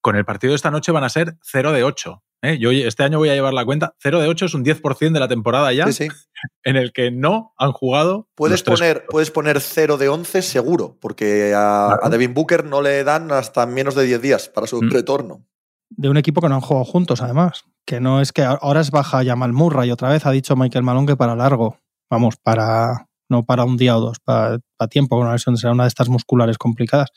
con 0.00 0.16
el 0.16 0.24
partido 0.24 0.50
de 0.52 0.56
esta 0.56 0.70
noche 0.72 0.90
van 0.92 1.04
a 1.04 1.08
ser 1.08 1.36
0 1.44 1.72
de 1.72 1.84
8 1.84 2.22
¿eh? 2.42 2.58
Yo 2.58 2.72
este 2.72 3.04
año 3.04 3.18
voy 3.18 3.28
a 3.28 3.34
llevar 3.34 3.54
la 3.54 3.64
cuenta. 3.64 3.94
0 4.02 4.20
de 4.20 4.26
8 4.26 4.46
es 4.46 4.54
un 4.54 4.64
10% 4.64 5.12
de 5.12 5.20
la 5.20 5.28
temporada 5.28 5.72
ya 5.72 5.86
Sí, 5.86 5.92
sí. 5.92 6.08
en 6.64 6.74
el 6.74 6.92
que 6.92 7.12
no 7.12 7.52
han 7.56 7.70
jugado. 7.70 8.28
Puedes 8.34 8.64
poner, 8.64 9.04
puedes 9.08 9.30
poner 9.30 9.60
0 9.60 9.98
de 9.98 10.08
11 10.08 10.42
seguro, 10.42 10.98
porque 11.00 11.52
a, 11.54 11.86
Claro. 11.90 12.00
a 12.04 12.08
Devin 12.10 12.34
Booker 12.34 12.64
no 12.64 12.82
le 12.82 13.04
dan 13.04 13.30
hasta 13.30 13.64
menos 13.66 13.94
de 13.94 14.04
10 14.04 14.20
días 14.20 14.48
para 14.48 14.66
su 14.66 14.82
Mm. 14.82 14.90
retorno. 14.90 15.46
De 15.90 16.08
un 16.08 16.16
equipo 16.16 16.40
que 16.40 16.48
no 16.48 16.56
han 16.56 16.60
jugado 16.62 16.84
juntos, 16.84 17.22
además. 17.22 17.64
Que 17.86 18.00
no 18.00 18.20
es 18.20 18.32
que 18.32 18.42
ahora 18.42 18.80
es 18.80 18.90
baja 18.90 19.24
Jamal 19.24 19.52
Murray. 19.52 19.90
Otra 19.90 20.08
vez 20.10 20.24
ha 20.26 20.30
dicho 20.30 20.56
Michael 20.56 20.84
Malone 20.84 21.06
que 21.06 21.16
para 21.16 21.34
largo. 21.36 21.78
Vamos, 22.10 22.36
para. 22.36 23.08
No 23.30 23.46
para 23.46 23.64
un 23.64 23.78
día 23.78 23.96
o 23.96 24.00
dos, 24.00 24.18
para, 24.20 24.58
para 24.76 24.88
tiempo, 24.88 25.16
con 25.16 25.24
una 25.24 25.32
lesión 25.32 25.56
será 25.56 25.72
una 25.72 25.84
de 25.84 25.88
estas 25.88 26.10
musculares 26.10 26.58
complicadas. 26.58 27.08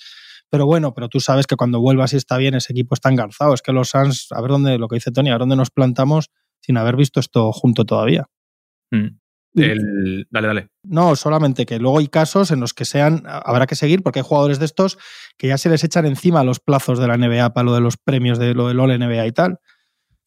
Pero 0.49 0.65
bueno, 0.65 0.93
pero 0.93 1.10
tú 1.10 1.19
sabes 1.19 1.45
que 1.45 1.58
cuando 1.58 1.82
vuelvas 1.82 2.13
y 2.13 2.15
está 2.17 2.38
bien, 2.38 2.54
ese 2.54 2.71
equipo 2.71 2.93
está 2.95 3.10
engarzado. 3.10 3.54
Es 3.54 3.62
que 3.62 3.73
los 3.73 3.89
Suns, 3.89 4.28
a 4.32 4.39
ver 4.39 4.51
dónde, 4.51 4.78
lo 4.78 4.88
que 4.88 4.95
dice 4.95 5.12
Tony, 5.12 5.30
a 5.30 5.34
ver 5.34 5.39
dónde 5.41 5.58
nos 5.58 5.71
plantamos 5.71 6.30
sin 6.62 6.78
haber 6.78 6.95
visto 6.95 7.19
esto 7.19 7.51
junto 7.51 7.84
todavía. 7.84 8.28
Mm. 8.91 9.17
El- 9.56 10.28
dale, 10.30 10.47
dale. 10.47 10.67
No, 10.84 11.15
solamente 11.17 11.65
que 11.65 11.80
luego 11.80 11.99
hay 11.99 12.08
casos 12.08 12.51
en 12.51 12.60
los 12.62 12.73
que 12.73 12.86
sean, 12.86 13.23
habrá 13.25 13.67
que 13.67 13.75
seguir, 13.75 14.01
porque 14.04 14.19
hay 14.19 14.25
jugadores 14.25 14.60
de 14.60 14.65
estos 14.65 14.97
que 15.38 15.47
ya 15.47 15.58
se 15.58 15.69
les 15.69 15.84
echan 15.84 16.06
encima 16.06 16.43
los 16.43 16.60
plazos 16.60 16.99
de 16.99 17.08
la 17.08 17.17
NBA 17.17 17.54
para 17.54 17.65
lo 17.65 17.73
de 17.73 17.82
los 17.82 17.97
premios 17.97 18.38
de 18.39 18.54
lo 18.54 18.67
del 18.69 18.80
All 18.80 18.97
NBA 18.97 19.28
y 19.28 19.32
tal. 19.32 19.60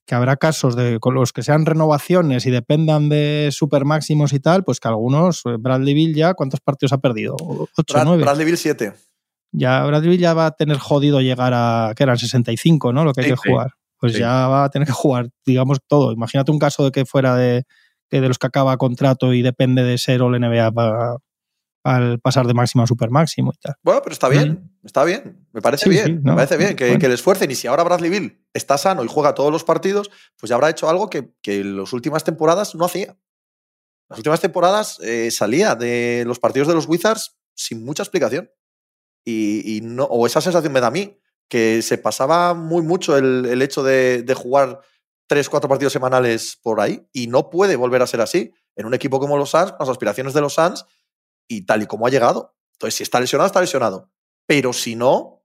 Que 0.09 0.15
habrá 0.15 0.37
casos 0.39 0.75
de 0.75 0.99
con 1.01 1.15
los 1.15 1.35
que 1.35 1.43
sean 1.43 1.67
renovaciones 1.67 2.47
y 2.47 2.51
dependan 2.51 3.11
de 3.11 3.51
super 3.53 3.85
máximos 3.85 4.33
y 4.33 4.41
tal, 4.41 4.65
pues 4.65 4.81
que 4.81 4.89
algunos, 4.89 5.43
eh, 5.45 5.57
Bradley 5.61 5.93
Bill 5.93 6.15
ya, 6.15 6.33
¿cuántos 6.33 6.61
partidos 6.61 6.95
ha 6.95 6.99
perdido? 6.99 7.37
¿Ocho, 7.39 7.93
Brad- 7.95 8.05
nueve? 8.07 8.23
Bradley 8.23 8.47
Bill 8.47 8.57
7. 8.57 8.95
Ya 9.53 9.85
Bradley 9.85 10.09
Bill 10.13 10.21
ya 10.21 10.33
va 10.33 10.47
a 10.47 10.51
tener 10.53 10.79
jodido 10.79 11.21
llegar 11.21 11.53
a, 11.55 11.93
que 11.95 12.05
eran 12.05 12.17
65, 12.17 12.93
¿no? 12.95 13.05
Lo 13.05 13.13
que 13.13 13.21
hay 13.21 13.27
Sí, 13.27 13.33
que 13.35 13.37
sí. 13.43 13.51
jugar. 13.51 13.73
Pues 14.01 14.15
Sí. 14.15 14.21
ya 14.21 14.49
va 14.49 14.65
a 14.65 14.71
tener 14.71 14.87
que 14.87 14.93
jugar, 14.93 15.29
digamos, 15.45 15.79
todo. 15.87 16.11
Imagínate 16.13 16.53
un 16.53 16.59
caso 16.59 16.85
de 16.85 16.91
que 16.91 17.05
fuera 17.05 17.37
de, 17.37 17.65
que 18.09 18.23
de 18.23 18.29
los 18.29 18.39
que 18.39 18.47
acaba 18.47 18.79
contrato 18.79 19.35
y 19.35 19.43
depende 19.43 19.83
de 19.83 19.99
ser 19.99 20.23
All 20.23 20.35
NBA 20.41 20.73
para 20.73 21.17
al 21.85 22.19
pasar 22.21 22.47
de 22.47 22.55
máximo 22.55 22.83
a 22.85 22.87
super 22.87 23.11
máximo 23.11 23.53
y 23.55 23.59
tal. 23.59 23.75
Bueno, 23.83 24.01
pero 24.03 24.13
está 24.13 24.29
bien, 24.29 24.71
está 24.85 25.05
bien. 25.05 25.47
Me 25.53 25.63
parece 25.63 25.85
Sí, 25.85 25.91
bien, 25.91 26.07
sí, 26.07 26.13
me 26.23 26.35
parece 26.35 26.57
bien 26.57 26.77
que, 26.77 26.85
bueno. 26.87 27.01
que 27.01 27.09
le 27.09 27.15
esfuercen. 27.15 27.51
Y 27.51 27.55
si 27.55 27.67
ahora 27.67 27.85
Bradley 27.85 28.11
Bill 28.11 28.45
está 28.53 28.77
sano 28.79 29.05
y 29.05 29.09
juega 29.09 29.35
todos 29.35 29.53
los 29.53 29.65
partidos, 29.65 30.11
pues 30.39 30.51
ya 30.51 30.57
habrá 30.57 30.71
hecho 30.71 30.89
algo 30.89 31.09
que, 31.09 31.33
que 31.43 31.61
en 31.61 31.77
las 31.79 31.93
últimas 31.93 32.25
temporadas 32.25 32.75
no 32.75 32.85
hacía. 32.85 33.17
Las 34.09 34.19
últimas 34.19 34.41
temporadas 34.41 34.99
eh, 35.01 35.31
salía 35.31 35.75
de 35.75 36.25
los 36.27 36.39
partidos 36.39 36.69
de 36.69 36.75
los 36.75 36.87
Wizards 36.89 37.37
sin 37.55 37.85
mucha 37.85 38.03
explicación. 38.03 38.51
Y, 39.25 39.77
y 39.77 39.81
no, 39.83 40.05
o 40.05 40.27
esa 40.27 40.41
sensación 40.41 40.73
me 40.73 40.81
da 40.81 40.87
a 40.87 40.91
mí, 40.93 41.19
que 41.49 41.83
se 41.83 41.99
pasaba 41.99 42.55
muy 42.55 42.83
mucho 42.83 43.17
el, 43.17 43.45
el 43.47 43.61
hecho 43.63 43.83
de, 43.83 44.23
de 44.23 44.35
jugar 44.35 44.81
tres, 45.27 45.49
cuatro 45.51 45.69
partidos 45.69 45.93
semanales 45.93 46.59
por 46.63 46.81
ahí. 46.81 47.07
Y 47.13 47.27
no 47.27 47.51
puede 47.51 47.77
volver 47.77 48.01
a 48.03 48.07
ser 48.07 48.21
así 48.23 48.53
en 48.77 48.87
un 48.87 48.95
equipo 48.95 49.21
como 49.21 49.37
los 49.37 49.51
Suns, 49.51 49.75
las 49.79 49.89
aspiraciones 49.89 50.33
de 50.33 50.41
los 50.41 50.55
Suns 50.55 50.87
y 51.49 51.63
tal 51.63 51.83
y 51.83 51.87
como 51.87 52.07
ha 52.07 52.11
llegado. 52.11 52.55
Entonces, 52.75 52.95
si 52.97 53.03
está 53.03 53.19
lesionado, 53.21 53.47
está 53.47 53.61
lesionado. 53.61 54.13
Pero 54.47 54.73
si 54.73 54.95
no, 54.95 55.43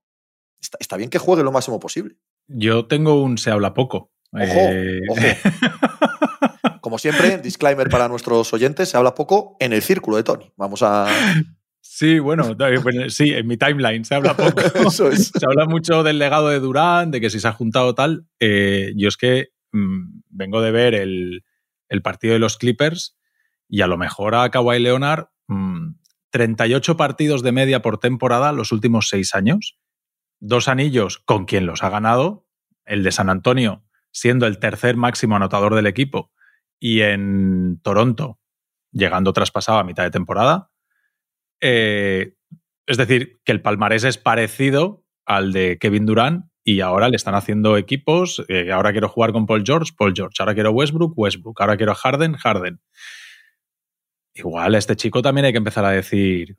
está, 0.60 0.78
está 0.80 0.96
bien 0.96 1.10
que 1.10 1.18
juegue 1.18 1.42
lo 1.42 1.50
máximo 1.52 1.80
posible. 1.80 2.16
Yo 2.46 2.86
tengo 2.86 3.22
un 3.22 3.38
se 3.38 3.50
habla 3.50 3.74
poco. 3.74 4.12
Ojo, 4.32 4.44
Eh, 4.44 5.00
ojo. 5.08 5.20
Como 6.80 6.98
siempre, 6.98 7.38
disclaimer 7.38 7.88
para 7.88 8.08
nuestros 8.08 8.52
oyentes, 8.52 8.90
se 8.90 8.96
habla 8.96 9.14
poco 9.14 9.56
en 9.58 9.72
el 9.72 9.80
círculo 9.82 10.18
de 10.18 10.22
Tony. 10.22 10.52
Vamos 10.56 10.82
a... 10.82 11.06
Sí, 11.80 12.18
bueno, 12.18 12.54
bueno, 12.82 13.08
sí, 13.08 13.32
en 13.32 13.46
mi 13.46 13.56
timeline 13.56 14.04
se 14.04 14.14
habla 14.14 14.36
poco. 14.36 14.60
Eso 14.88 15.08
es. 15.08 15.28
Se 15.28 15.46
habla 15.46 15.66
mucho 15.66 16.02
del 16.02 16.18
legado 16.18 16.48
de 16.48 16.60
Durán, 16.60 17.10
de 17.10 17.20
que 17.20 17.30
si 17.30 17.40
se 17.40 17.48
ha 17.48 17.52
juntado 17.52 17.94
tal. 17.94 18.26
Eh, 18.40 18.92
yo 18.96 19.08
es 19.08 19.16
que 19.16 19.48
mm, 19.72 20.20
vengo 20.28 20.60
de 20.60 20.72
ver 20.72 20.94
el, 20.94 21.44
el 21.88 22.02
partido 22.02 22.34
de 22.34 22.40
los 22.40 22.58
Clippers 22.58 23.16
y 23.68 23.80
a 23.80 23.86
lo 23.86 23.96
mejor 23.96 24.34
a 24.34 24.50
Kawhi 24.50 24.78
Leonard 24.80 25.26
mm, 25.48 25.94
38 26.30 26.96
partidos 26.96 27.42
de 27.42 27.52
media 27.52 27.82
por 27.82 27.98
temporada 27.98 28.52
los 28.52 28.72
últimos 28.72 29.08
seis 29.08 29.34
años. 29.34 29.78
Dos 30.40 30.68
anillos 30.68 31.18
con 31.18 31.44
quien 31.44 31.66
los 31.66 31.82
ha 31.82 31.90
ganado, 31.90 32.46
el 32.84 33.02
de 33.02 33.12
San 33.12 33.30
Antonio 33.30 33.84
siendo 34.14 34.46
el 34.46 34.58
tercer 34.58 34.96
máximo 34.96 35.36
anotador 35.36 35.74
del 35.74 35.88
equipo 35.88 36.32
y 36.80 37.00
en 37.02 37.80
Toronto 37.82 38.38
llegando 38.92 39.32
traspasado 39.32 39.78
a 39.78 39.84
mitad 39.84 40.04
de 40.04 40.12
temporada. 40.12 40.70
Eh, 41.60 42.34
es 42.86 42.96
decir, 42.96 43.40
que 43.44 43.50
el 43.50 43.60
palmarés 43.60 44.04
es 44.04 44.16
parecido 44.16 45.04
al 45.26 45.52
de 45.52 45.78
Kevin 45.78 46.06
Durant 46.06 46.46
y 46.62 46.80
ahora 46.80 47.08
le 47.08 47.16
están 47.16 47.34
haciendo 47.34 47.76
equipos. 47.76 48.44
eh, 48.48 48.70
ahora 48.70 48.92
quiero 48.92 49.08
jugar 49.08 49.32
con 49.32 49.46
Paul 49.46 49.64
George, 49.66 49.92
Paul 49.96 50.12
George. 50.14 50.36
Ahora 50.38 50.54
quiero 50.54 50.70
Westbrook, 50.70 51.12
Westbrook. 51.16 51.60
Ahora 51.60 51.76
quiero 51.76 51.94
Harden, 51.94 52.34
Harden. 52.34 52.80
Igual 54.34 54.74
este 54.74 54.96
chico 54.96 55.22
también 55.22 55.46
hay 55.46 55.52
que 55.52 55.58
empezar 55.58 55.84
a 55.84 55.90
decir: 55.90 56.58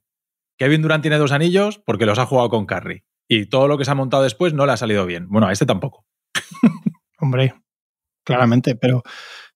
Kevin 0.57 0.81
Durant 0.81 1.01
tiene 1.01 1.17
dos 1.17 1.31
anillos 1.31 1.79
porque 1.79 2.05
los 2.05 2.19
ha 2.19 2.25
jugado 2.25 2.49
con 2.49 2.65
Curry. 2.65 3.03
Y 3.27 3.47
todo 3.47 3.67
lo 3.67 3.77
que 3.77 3.85
se 3.85 3.91
ha 3.91 3.95
montado 3.95 4.23
después 4.23 4.53
no 4.53 4.65
le 4.65 4.71
ha 4.71 4.77
salido 4.77 5.05
bien. 5.05 5.27
Bueno, 5.29 5.47
a 5.47 5.51
este 5.51 5.65
tampoco. 5.65 6.05
Hombre, 7.19 7.55
claramente, 8.23 8.75
pero 8.75 9.03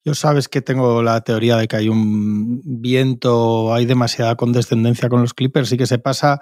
yo 0.03 0.15
sabes 0.15 0.47
que 0.47 0.61
tengo 0.61 1.03
la 1.03 1.21
teoría 1.21 1.57
de 1.57 1.67
que 1.67 1.75
hay 1.75 1.89
un 1.89 2.61
viento, 2.63 3.73
hay 3.73 3.85
demasiada 3.85 4.35
condescendencia 4.35 5.09
con 5.09 5.21
los 5.21 5.33
Clippers 5.33 5.71
y 5.71 5.77
que 5.77 5.85
se 5.85 5.99
pasa 5.99 6.41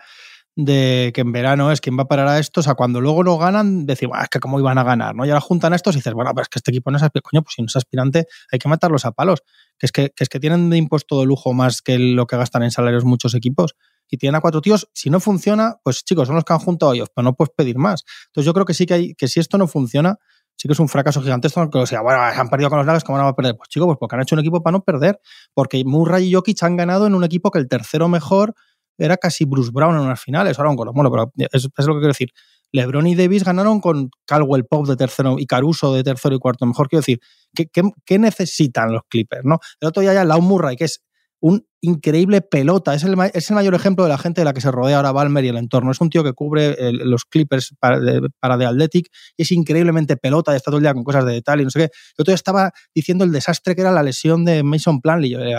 de 0.58 1.12
que 1.14 1.22
en 1.22 1.32
verano 1.32 1.72
es 1.72 1.82
quien 1.82 1.98
va 1.98 2.04
a 2.04 2.08
parar 2.08 2.28
a 2.28 2.40
estos 2.40 2.68
a 2.68 2.74
cuando 2.74 3.00
luego 3.00 3.24
no 3.24 3.38
ganan, 3.38 3.86
decir, 3.86 4.08
"Buah, 4.10 4.24
es 4.24 4.30
que 4.30 4.40
cómo 4.40 4.60
iban 4.60 4.80
a 4.80 4.84
ganar, 4.84 5.16
¿no? 5.16 5.24
Y 5.24 5.30
ahora 5.30 5.40
juntan 5.40 5.72
a 5.72 5.76
estos 5.76 5.94
y 5.96 6.00
dices, 6.00 6.14
bueno, 6.14 6.32
pero 6.34 6.42
es 6.42 6.50
que 6.50 6.58
este 6.58 6.72
equipo 6.72 6.90
no 6.90 6.98
es 6.98 7.04
aspirante, 7.04 7.30
coño, 7.30 7.44
pues 7.44 7.54
si 7.56 7.62
no 7.62 7.68
es 7.68 7.76
aspirante 7.76 8.26
hay 8.52 8.58
que 8.58 8.68
matarlos 8.68 9.06
a 9.06 9.12
palos, 9.12 9.44
que 9.78 9.86
es 9.86 9.92
que, 9.92 10.10
que 10.16 10.24
es 10.24 10.30
que 10.30 10.40
tienen 10.40 10.72
de 10.72 10.78
impuesto 10.78 11.20
de 11.20 11.28
lujo 11.28 11.54
más 11.54 11.84
que 11.84 12.00
lo 12.00 12.26
que 12.26 12.38
gastan 12.38 12.64
en 12.64 12.72
salarios 12.72 13.06
muchos 13.06 13.36
equipos 13.36 13.76
y 14.10 14.18
tienen 14.18 14.36
a 14.36 14.42
cuatro 14.42 14.62
tíos, 14.62 14.90
si 14.94 15.12
no 15.12 15.20
funciona, 15.20 15.76
pues 15.84 16.04
chicos, 16.04 16.26
son 16.28 16.36
los 16.36 16.44
que 16.44 16.54
han 16.54 16.60
juntado 16.60 16.94
ellos, 16.94 17.10
pero 17.14 17.24
no 17.24 17.36
puedes 17.36 17.54
pedir 17.56 17.78
más. 17.78 18.04
Entonces 18.28 18.46
yo 18.48 18.54
creo 18.54 18.66
que 18.66 18.74
sí 18.74 18.88
que 18.88 18.94
hay, 18.96 19.14
que 19.14 19.28
si 19.28 19.40
esto 19.40 19.60
no 19.60 19.68
funciona, 19.68 20.18
sí 20.56 20.68
que 20.68 20.74
es 20.74 20.80
un 20.80 20.90
fracaso 20.90 21.22
gigantesco. 21.22 21.70
Que, 21.70 21.78
o 21.78 21.86
sea, 21.86 22.02
bueno, 22.02 22.20
han 22.20 22.50
perdido 22.50 22.70
con 22.70 22.80
los 22.80 22.88
Nuggets, 22.88 23.04
¿cómo 23.04 23.18
no 23.20 23.26
van 23.26 23.34
a 23.34 23.36
perder? 23.36 23.56
Pues 23.56 23.70
chicos, 23.70 23.86
pues 23.86 23.98
porque 24.00 24.16
han 24.16 24.22
hecho 24.24 24.34
un 24.36 24.40
equipo 24.40 24.64
para 24.64 24.72
no 24.78 24.84
perder. 24.84 25.20
Porque 25.54 25.84
Murray 25.86 26.30
y 26.30 26.34
Jokic 26.34 26.64
han 26.64 26.78
ganado 26.78 27.06
en 27.06 27.14
un 27.14 27.24
equipo 27.24 27.52
que 27.52 27.60
el 27.60 27.68
tercero 27.68 28.08
mejor 28.08 28.56
era 28.98 29.18
casi 29.18 29.46
Bruce 29.46 29.72
Brown 29.74 29.96
en 29.96 30.02
unas 30.02 30.22
finales. 30.22 30.58
Ahora 30.60 30.76
con 30.76 30.92
bueno, 30.94 31.12
pero 31.12 31.32
es, 31.52 31.64
lo 31.64 31.94
que 31.94 32.00
quiero 32.00 32.08
decir. 32.08 32.30
LeBron 32.74 33.08
y 33.08 33.16
Davis 33.16 33.46
ganaron 33.46 33.80
con 33.80 34.10
Caldwell 34.26 34.66
Pop 34.66 34.88
de 34.88 34.98
tercero 34.98 35.38
y 35.40 35.46
Caruso 35.46 35.94
de 35.94 36.04
tercero 36.04 36.36
y 36.36 36.40
cuarto 36.40 36.66
mejor. 36.66 36.90
Quiero 36.90 37.00
decir, 37.00 37.20
¿qué, 37.56 37.68
qué, 37.68 37.82
qué 38.06 38.20
necesitan 38.20 38.92
los 38.92 39.04
Clippers? 39.08 39.46
¿no? 39.46 39.60
El 39.80 39.88
otro 39.88 40.02
día 40.02 40.14
ya 40.14 40.26
Lau 40.26 40.42
Murray, 40.42 40.76
que 40.76 40.84
es 40.84 41.02
un 41.40 41.66
increíble 41.82 42.42
pelota. 42.42 42.94
Es 42.94 43.04
el, 43.04 43.16
es 43.34 43.50
el, 43.50 43.56
mayor 43.56 43.76
ejemplo 43.76 44.04
de 44.04 44.10
la 44.10 44.18
gente 44.18 44.42
de 44.42 44.46
la 44.46 44.54
que 44.54 44.62
se 44.62 44.72
rodea 44.72 44.98
ahora 44.98 45.12
Balmer 45.12 45.46
y 45.46 45.50
el 45.50 45.58
entorno. 45.58 45.92
Es 45.92 46.02
un 46.02 46.10
tío 46.10 46.24
que 46.24 46.34
cubre 46.34 46.76
los 46.92 47.26
Clippers 47.26 47.76
para 47.80 48.00
para 48.40 48.58
de 48.58 48.66
Athletic 48.66 49.08
y 49.36 49.44
es 49.44 49.52
increíblemente 49.52 50.18
pelota 50.18 50.54
y 50.54 50.56
está 50.56 50.72
todo 50.72 50.78
el 50.78 50.84
día 50.84 50.94
con 50.94 51.04
cosas 51.04 51.26
de 51.26 51.34
detalle 51.34 51.62
y 51.62 51.66
no 51.66 51.72
sé 51.72 51.80
qué. 51.80 51.90
Yo 52.18 52.24
todavía 52.24 52.36
estaba 52.36 52.72
diciendo 52.94 53.24
el 53.24 53.32
desastre 53.32 53.76
que 53.76 53.82
era 53.82 53.92
la 53.92 54.04
lesión 54.04 54.46
de 54.46 54.64
Mason 54.64 55.02
Planley. 55.02 55.30
Yo 55.30 55.40
le 55.40 55.56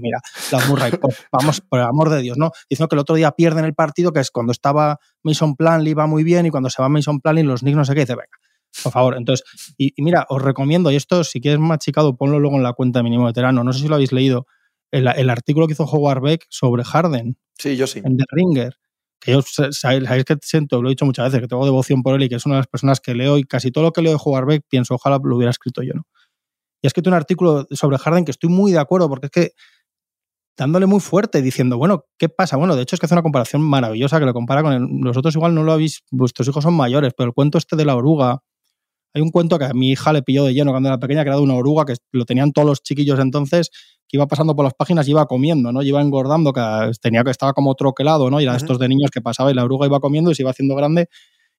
mira, 0.00 0.20
la 0.50 0.66
Murray, 0.66 0.92
vamos, 1.32 1.60
por 1.60 1.78
el 1.78 1.86
amor 1.86 2.10
de 2.10 2.20
Dios, 2.22 2.36
¿no? 2.36 2.50
Diciendo 2.68 2.88
que 2.88 2.96
el 2.96 3.00
otro 3.00 3.14
día 3.14 3.30
pierden 3.32 3.64
el 3.64 3.74
partido, 3.74 4.12
que 4.12 4.20
es 4.20 4.30
cuando 4.30 4.52
estaba 4.52 4.98
Mason 5.22 5.56
Planley 5.56 5.94
va 5.94 6.06
muy 6.06 6.24
bien 6.24 6.46
y 6.46 6.50
cuando 6.50 6.70
se 6.70 6.82
va 6.82 6.88
Mason 6.88 7.20
Planley 7.20 7.44
los 7.44 7.60
Knicks 7.60 7.76
no 7.76 7.84
sé 7.84 7.94
qué, 7.94 8.00
dice, 8.00 8.14
venga, 8.14 8.38
por 8.82 8.92
favor. 8.92 9.16
Entonces, 9.16 9.46
y, 9.76 9.92
mira, 9.98 10.26
os 10.28 10.42
recomiendo, 10.42 10.90
y 10.90 10.96
esto 10.96 11.24
si 11.24 11.40
quieres 11.40 11.60
machicado, 11.60 12.16
ponlo 12.16 12.38
luego 12.38 12.56
en 12.56 12.62
la 12.62 12.72
cuenta 12.72 13.02
mínimo 13.02 13.26
veterano, 13.26 13.64
no 13.64 13.72
sé 13.72 13.80
si 13.80 13.88
lo 13.88 13.94
habéis 13.94 14.12
leído, 14.12 14.46
el, 14.90 15.08
el, 15.08 15.30
artículo 15.30 15.66
que 15.66 15.72
hizo 15.74 15.84
Howard 15.84 16.22
Beck 16.22 16.46
sobre 16.48 16.84
Harden. 16.84 17.36
Sí, 17.58 17.76
yo 17.76 17.86
sí. 17.86 18.00
En 18.04 18.16
The 18.16 18.24
Ringer. 18.30 18.74
Que 19.20 19.32
yo 19.32 19.42
sabéis, 19.42 20.24
que 20.24 20.36
siento, 20.40 20.80
lo 20.80 20.88
he 20.88 20.92
dicho 20.92 21.04
muchas 21.04 21.26
veces, 21.26 21.42
que 21.42 21.46
tengo 21.46 21.64
devoción 21.66 22.02
por 22.02 22.14
él 22.14 22.22
y 22.22 22.28
que 22.30 22.36
es 22.36 22.46
una 22.46 22.54
de 22.54 22.60
las 22.60 22.68
personas 22.68 23.00
que 23.00 23.14
leo 23.14 23.36
y 23.36 23.44
casi 23.44 23.70
todo 23.70 23.84
lo 23.84 23.92
que 23.92 24.00
leo 24.00 24.12
de 24.12 24.18
Howard 24.22 24.46
Beck 24.46 24.64
pienso, 24.66 24.94
ojalá 24.94 25.20
lo 25.22 25.36
hubiera 25.36 25.50
escrito 25.50 25.82
yo, 25.82 25.92
¿no? 25.92 26.06
Y 26.82 26.86
ha 26.86 26.88
escrito 26.88 27.10
un 27.10 27.14
artículo 27.14 27.66
sobre 27.70 27.98
Harden 27.98 28.24
que 28.24 28.30
estoy 28.30 28.48
muy 28.48 28.72
de 28.72 28.78
acuerdo 28.78 29.10
porque 29.10 29.26
es 29.26 29.30
que 29.30 29.52
dándole 30.56 30.86
muy 30.86 31.00
fuerte, 31.00 31.42
diciendo, 31.42 31.78
bueno, 31.78 32.04
¿qué 32.18 32.28
pasa? 32.28 32.56
Bueno, 32.56 32.76
de 32.76 32.82
hecho 32.82 32.94
es 32.94 33.00
que 33.00 33.06
hace 33.06 33.14
una 33.14 33.22
comparación 33.22 33.62
maravillosa 33.62 34.18
que 34.18 34.26
lo 34.26 34.34
compara 34.34 34.62
con 34.62 34.72
el, 34.72 34.86
nosotros 34.88 35.34
igual 35.34 35.54
no 35.54 35.62
lo 35.62 35.72
habéis, 35.72 36.02
vuestros 36.10 36.48
hijos 36.48 36.64
son 36.64 36.74
mayores, 36.74 37.14
pero 37.16 37.28
el 37.28 37.34
cuento 37.34 37.56
este 37.56 37.76
de 37.76 37.84
la 37.84 37.96
oruga, 37.96 38.42
hay 39.14 39.22
un 39.22 39.30
cuento 39.30 39.58
que 39.58 39.64
a 39.64 39.72
mi 39.72 39.90
hija 39.90 40.12
le 40.12 40.22
pilló 40.22 40.44
de 40.44 40.52
lleno 40.52 40.70
cuando 40.70 40.90
era 40.90 40.98
pequeña, 40.98 41.22
que 41.22 41.30
era 41.30 41.36
de 41.36 41.42
una 41.42 41.54
oruga, 41.54 41.86
que 41.86 41.94
lo 42.12 42.24
tenían 42.26 42.52
todos 42.52 42.68
los 42.68 42.82
chiquillos 42.82 43.18
entonces, 43.20 43.70
que 44.10 44.16
iba 44.16 44.26
pasando 44.26 44.56
por 44.56 44.64
las 44.64 44.74
páginas 44.74 45.06
y 45.06 45.12
iba 45.12 45.24
comiendo, 45.26 45.70
¿no? 45.70 45.82
Y 45.82 45.88
iba 45.88 46.00
engordando, 46.00 46.52
que 46.52 46.60
tenía 47.00 47.22
que 47.22 47.30
estaba 47.30 47.52
como 47.52 47.74
troquelado, 47.76 48.28
¿no? 48.28 48.40
Y 48.40 48.42
era 48.44 48.52
uh 48.52 48.56
-huh. 48.56 48.58
estos 48.58 48.78
de 48.80 48.88
niños 48.88 49.10
que 49.12 49.20
pasaba 49.20 49.52
y 49.52 49.54
la 49.54 49.62
oruga 49.62 49.86
iba 49.86 50.00
comiendo 50.00 50.32
y 50.32 50.34
se 50.34 50.42
iba 50.42 50.50
haciendo 50.50 50.74
grande 50.74 51.08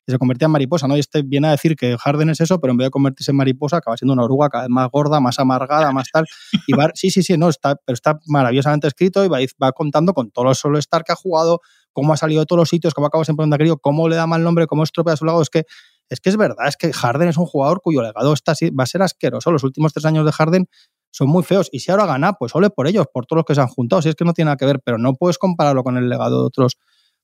y 0.06 0.12
se 0.12 0.18
convertía 0.18 0.48
en 0.48 0.52
mariposa, 0.52 0.88
¿no? 0.88 0.98
Y 0.98 1.00
este 1.00 1.22
viene 1.22 1.48
a 1.48 1.52
decir 1.52 1.76
que 1.78 1.96
Harden 1.98 2.30
es 2.30 2.42
eso, 2.42 2.60
pero 2.60 2.72
en 2.72 2.78
vez 2.78 2.88
de 2.88 2.92
convertirse 2.92 3.32
en 3.32 3.38
mariposa, 3.38 3.78
acaba 3.78 3.96
siendo 3.96 4.14
una 4.14 4.24
oruga 4.24 4.50
cada 4.50 4.64
vez 4.64 4.70
más 4.70 4.90
gorda, 4.92 5.22
más 5.22 5.40
amargada, 5.40 5.94
más 5.94 6.10
tal. 6.12 6.26
Y 6.68 6.74
va, 6.74 6.90
sí, 6.94 7.10
sí, 7.10 7.24
sí, 7.24 7.38
no, 7.38 7.48
está, 7.48 7.76
pero 7.86 7.94
está 7.94 8.20
maravillosamente 8.28 8.88
escrito 8.88 9.24
y 9.24 9.30
va, 9.30 9.38
va 9.62 9.72
contando 9.72 10.14
con 10.14 10.32
todos 10.32 10.46
los 10.46 10.58
solo 10.60 10.78
estar 10.78 11.04
que 11.04 11.14
ha 11.14 11.16
jugado, 11.16 11.62
cómo 11.94 12.12
ha 12.12 12.18
salido 12.18 12.42
de 12.42 12.48
todos 12.48 12.60
los 12.60 12.70
sitios, 12.70 12.94
cómo 12.94 13.08
acaba 13.08 13.24
siempre 13.24 13.44
donde 13.44 13.56
ha 13.56 13.60
querido, 13.60 13.78
cómo 13.78 14.10
le 14.10 14.18
da 14.18 14.28
mal 14.28 14.44
nombre, 14.44 14.68
cómo 14.68 14.84
estropea 14.84 15.14
a 15.14 15.18
su 15.18 15.26
lado. 15.26 15.42
Es 15.42 15.50
que 15.50 15.64
es 16.10 16.20
que 16.20 16.30
es 16.30 16.36
verdad, 16.36 16.68
es 16.68 16.76
que 16.76 16.92
Harden 16.92 17.30
es 17.30 17.38
un 17.38 17.46
jugador 17.46 17.80
cuyo 17.82 18.02
legado 18.02 18.34
está, 18.34 18.54
va 18.78 18.84
a 18.84 18.88
ser 18.88 19.02
asqueroso. 19.02 19.50
Los 19.50 19.64
últimos 19.64 19.94
tres 19.94 20.04
años 20.04 20.26
de 20.26 20.34
Harden 20.34 20.68
son 21.12 21.30
muy 21.30 21.44
feos. 21.44 21.70
Y 21.72 21.80
si 21.80 21.92
ahora 21.92 22.06
gana, 22.06 22.34
pues 22.34 22.56
ole 22.56 22.70
por 22.70 22.88
ellos, 22.88 23.06
por 23.14 23.26
todos 23.26 23.40
los 23.40 23.46
que 23.46 23.56
se 23.56 23.62
han 23.62 23.68
juntado. 23.68 24.02
Si 24.02 24.10
es 24.10 24.16
que 24.16 24.26
no 24.26 24.34
tiene 24.34 24.48
nada 24.48 24.58
que 24.58 24.66
ver, 24.66 24.80
pero 24.84 24.98
no 24.98 25.14
puedes 25.14 25.38
compararlo 25.38 25.84
con 25.84 25.98
el 25.98 26.10
legado 26.10 26.40
de 26.40 26.48
otros, 26.48 26.78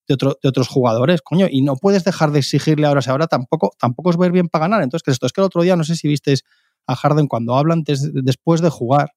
de, 0.08 0.16
de 0.16 0.50
otros 0.50 0.68
jugadores, 0.68 1.22
coño. 1.22 1.48
Y 1.50 1.62
no 1.62 1.76
puedes 1.76 2.04
dejar 2.04 2.32
de 2.32 2.40
exigirle 2.40 2.86
ahora. 2.86 3.02
Si 3.02 3.10
ahora 3.10 3.28
tampoco, 3.28 3.72
tampoco 3.80 4.12
es 4.12 4.18
ver 4.18 4.32
bien 4.32 4.50
para 4.50 4.66
ganar. 4.66 4.84
Entonces, 4.84 5.04
que 5.04 5.12
esto 5.12 5.26
es 5.26 5.34
que 5.34 5.42
el 5.42 5.46
otro 5.46 5.62
día, 5.62 5.76
no 5.76 5.84
sé 5.84 5.96
si 5.96 6.08
visteis 6.08 6.44
a 6.86 6.96
Harden 6.96 7.28
cuando 7.28 7.56
hablan 7.56 7.84
después 7.86 8.62
de 8.62 8.70
jugar, 8.70 9.12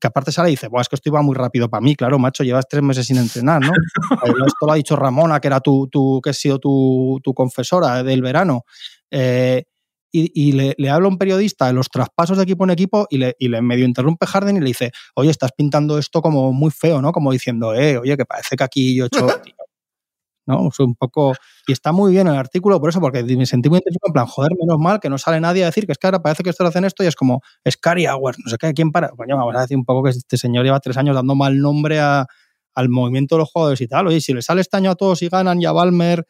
que 0.00 0.06
aparte 0.06 0.32
sale 0.32 0.48
y 0.48 0.52
dice, 0.52 0.68
es 0.72 0.88
que 0.88 0.96
esto 0.96 1.10
iba 1.10 1.20
muy 1.20 1.34
rápido 1.36 1.68
para 1.68 1.82
mí, 1.82 1.94
claro, 1.94 2.18
macho, 2.18 2.42
llevas 2.42 2.66
tres 2.68 2.82
meses 2.82 3.06
sin 3.06 3.18
entrenar, 3.18 3.60
¿no? 3.60 3.70
esto 4.46 4.66
lo 4.66 4.72
ha 4.72 4.76
dicho 4.76 4.96
Ramona, 4.96 5.40
que 5.40 5.48
era 5.48 5.60
tu, 5.60 5.88
tu 5.88 6.20
que 6.22 6.30
ha 6.30 6.32
sido 6.32 6.58
tu, 6.58 7.20
tu 7.22 7.34
confesora 7.34 8.02
del 8.02 8.22
verano. 8.22 8.62
Eh, 9.10 9.64
y, 10.12 10.52
le, 10.52 10.74
le, 10.76 10.90
habla 10.90 11.08
un 11.08 11.18
periodista 11.18 11.66
de 11.66 11.72
los 11.72 11.88
traspasos 11.88 12.36
de 12.36 12.44
equipo 12.44 12.64
en 12.64 12.70
equipo 12.70 13.06
y 13.10 13.18
le, 13.18 13.36
y 13.38 13.48
le, 13.48 13.62
medio 13.62 13.84
interrumpe 13.84 14.26
Harden 14.26 14.56
y 14.56 14.60
le 14.60 14.66
dice, 14.66 14.92
oye, 15.14 15.30
estás 15.30 15.52
pintando 15.56 15.98
esto 15.98 16.20
como 16.20 16.52
muy 16.52 16.70
feo, 16.70 17.00
¿no? 17.00 17.12
Como 17.12 17.32
diciendo, 17.32 17.74
eh, 17.74 17.98
oye, 17.98 18.16
que 18.16 18.24
parece 18.24 18.56
que 18.56 18.64
aquí 18.64 18.94
yo 18.96 19.04
he 19.04 19.06
hecho... 19.06 19.26
¿no? 20.46 20.56
O 20.66 20.84
un 20.84 20.94
poco... 20.94 21.34
Y 21.66 21.72
está 21.72 21.92
muy 21.92 22.12
bien 22.12 22.26
el 22.26 22.34
artículo 22.34 22.80
por 22.80 22.90
eso, 22.90 23.00
porque 23.00 23.22
me 23.22 23.46
sentí 23.46 23.68
muy 23.68 23.76
identificado 23.76 24.08
en 24.08 24.12
plan, 24.12 24.26
joder, 24.26 24.50
menos 24.58 24.78
mal 24.78 24.98
que 24.98 25.08
no 25.08 25.18
sale 25.18 25.40
nadie 25.40 25.62
a 25.62 25.66
decir 25.66 25.86
que 25.86 25.92
es 25.92 25.98
que 25.98 26.06
ahora 26.06 26.20
parece 26.20 26.42
que 26.42 26.50
esto 26.50 26.64
lo 26.64 26.70
hacen 26.70 26.84
esto 26.84 27.04
y 27.04 27.06
es 27.06 27.14
como, 27.14 27.42
Scary 27.68 28.06
Hours, 28.06 28.38
no 28.44 28.50
sé 28.50 28.56
qué, 28.58 28.72
¿quién 28.72 28.90
para? 28.90 29.10
Coño, 29.10 29.36
vamos 29.36 29.54
a 29.54 29.60
decir 29.60 29.76
un 29.76 29.84
poco 29.84 30.02
que 30.02 30.10
este 30.10 30.36
señor 30.36 30.64
lleva 30.64 30.80
tres 30.80 30.96
años 30.96 31.14
dando 31.14 31.34
mal 31.34 31.58
nombre 31.58 32.00
a, 32.00 32.26
al 32.74 32.88
movimiento 32.88 33.36
de 33.36 33.40
los 33.40 33.50
jugadores 33.50 33.80
y 33.80 33.86
tal. 33.86 34.08
Oye, 34.08 34.20
si 34.20 34.32
le 34.32 34.42
sale 34.42 34.60
este 34.60 34.76
año 34.76 34.90
a 34.90 34.94
todos 34.94 35.22
y 35.22 35.28
ganan 35.28 35.60
y 35.60 35.66
a 35.66 35.72
Balmer 35.72 36.26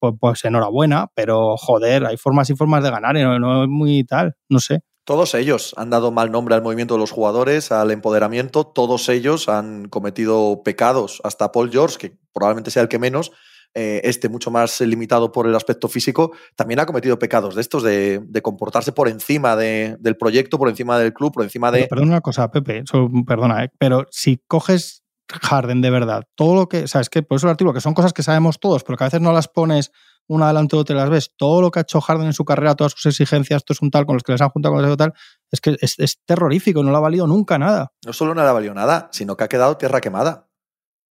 pues, 0.00 0.14
pues, 0.18 0.44
enhorabuena, 0.44 1.08
pero 1.14 1.56
joder, 1.56 2.06
hay 2.06 2.16
formas 2.16 2.50
y 2.50 2.56
formas 2.56 2.82
de 2.82 2.90
ganar 2.90 3.16
y 3.16 3.22
no, 3.22 3.62
es 3.64 3.68
muy 3.68 4.04
tal, 4.04 4.34
no 4.48 4.58
sé. 4.58 4.80
Todos 5.04 5.34
ellos 5.34 5.74
han 5.76 5.90
dado 5.90 6.12
mal 6.12 6.30
nombre 6.30 6.54
al 6.54 6.62
movimiento 6.62 6.94
de 6.94 7.00
los 7.00 7.10
jugadores, 7.10 7.72
al 7.72 7.90
empoderamiento, 7.90 8.64
todos 8.64 9.08
ellos 9.08 9.48
han 9.48 9.88
cometido 9.88 10.62
pecados, 10.64 11.20
hasta 11.24 11.52
Paul 11.52 11.70
George, 11.70 11.98
que 11.98 12.16
probablemente 12.32 12.70
sea 12.70 12.82
el 12.82 12.88
que 12.88 12.98
menos, 12.98 13.32
eh, 13.74 14.00
este 14.04 14.28
mucho 14.28 14.50
más 14.50 14.80
limitado 14.80 15.30
por 15.30 15.46
el 15.46 15.54
aspecto 15.54 15.88
físico, 15.88 16.32
también 16.56 16.80
ha 16.80 16.86
cometido 16.86 17.18
pecados 17.18 17.54
de 17.54 17.60
estos, 17.60 17.82
de, 17.82 18.40
comportarse 18.42 18.92
por 18.92 19.08
encima 19.08 19.54
del 19.56 20.16
proyecto, 20.18 20.58
por 20.58 20.68
encima 20.68 20.98
del 20.98 21.12
club, 21.12 21.32
por 21.32 21.44
encima 21.44 21.70
de... 21.70 21.86
Perdona 21.86 22.12
una 22.12 22.20
cosa, 22.20 22.50
Pepe, 22.50 22.84
perdona, 23.26 23.64
eh, 23.64 23.70
pero 23.78 24.06
si 24.10 24.42
coges 24.46 25.04
Harden 25.42 25.80
de 25.80 25.90
verdad. 25.90 26.24
Todo 26.34 26.54
lo 26.54 26.68
que, 26.68 26.88
sabes 26.88 27.08
que 27.08 27.22
por 27.22 27.36
eso 27.36 27.46
el 27.46 27.52
artículo, 27.52 27.72
que 27.72 27.80
son 27.80 27.94
cosas 27.94 28.12
que 28.12 28.22
sabemos 28.22 28.58
todos, 28.58 28.84
pero 28.84 28.96
que 28.96 29.04
a 29.04 29.06
veces 29.06 29.20
no 29.20 29.32
las 29.32 29.48
pones 29.48 29.92
una 30.26 30.46
adelante 30.46 30.76
o 30.76 30.84
te 30.84 30.94
las 30.94 31.10
ves. 31.10 31.32
Todo 31.36 31.60
lo 31.60 31.70
que 31.70 31.80
ha 31.80 31.82
hecho 31.82 32.00
Harden 32.00 32.26
en 32.26 32.32
su 32.32 32.44
carrera, 32.44 32.74
todas 32.74 32.92
sus 32.92 33.06
exigencias, 33.06 33.58
esto 33.58 33.72
es 33.72 33.82
un 33.82 33.90
tal 33.90 34.06
con 34.06 34.14
los 34.14 34.22
que 34.22 34.32
les 34.32 34.40
han 34.40 34.50
juntado 34.50 34.74
con 34.74 34.82
los 34.82 34.96
tal, 34.96 35.12
es 35.50 35.60
que 35.60 35.76
es, 35.80 36.20
terrorífico, 36.24 36.82
no 36.82 36.90
le 36.90 36.96
ha 36.96 37.00
valido 37.00 37.26
nunca 37.26 37.58
nada. 37.58 37.92
No 38.04 38.12
solo 38.12 38.34
no 38.34 38.42
le 38.42 38.48
ha 38.48 38.52
valido 38.52 38.74
nada, 38.74 39.08
sino 39.12 39.36
que 39.36 39.44
ha 39.44 39.48
quedado 39.48 39.76
tierra 39.76 40.00
quemada. 40.00 40.48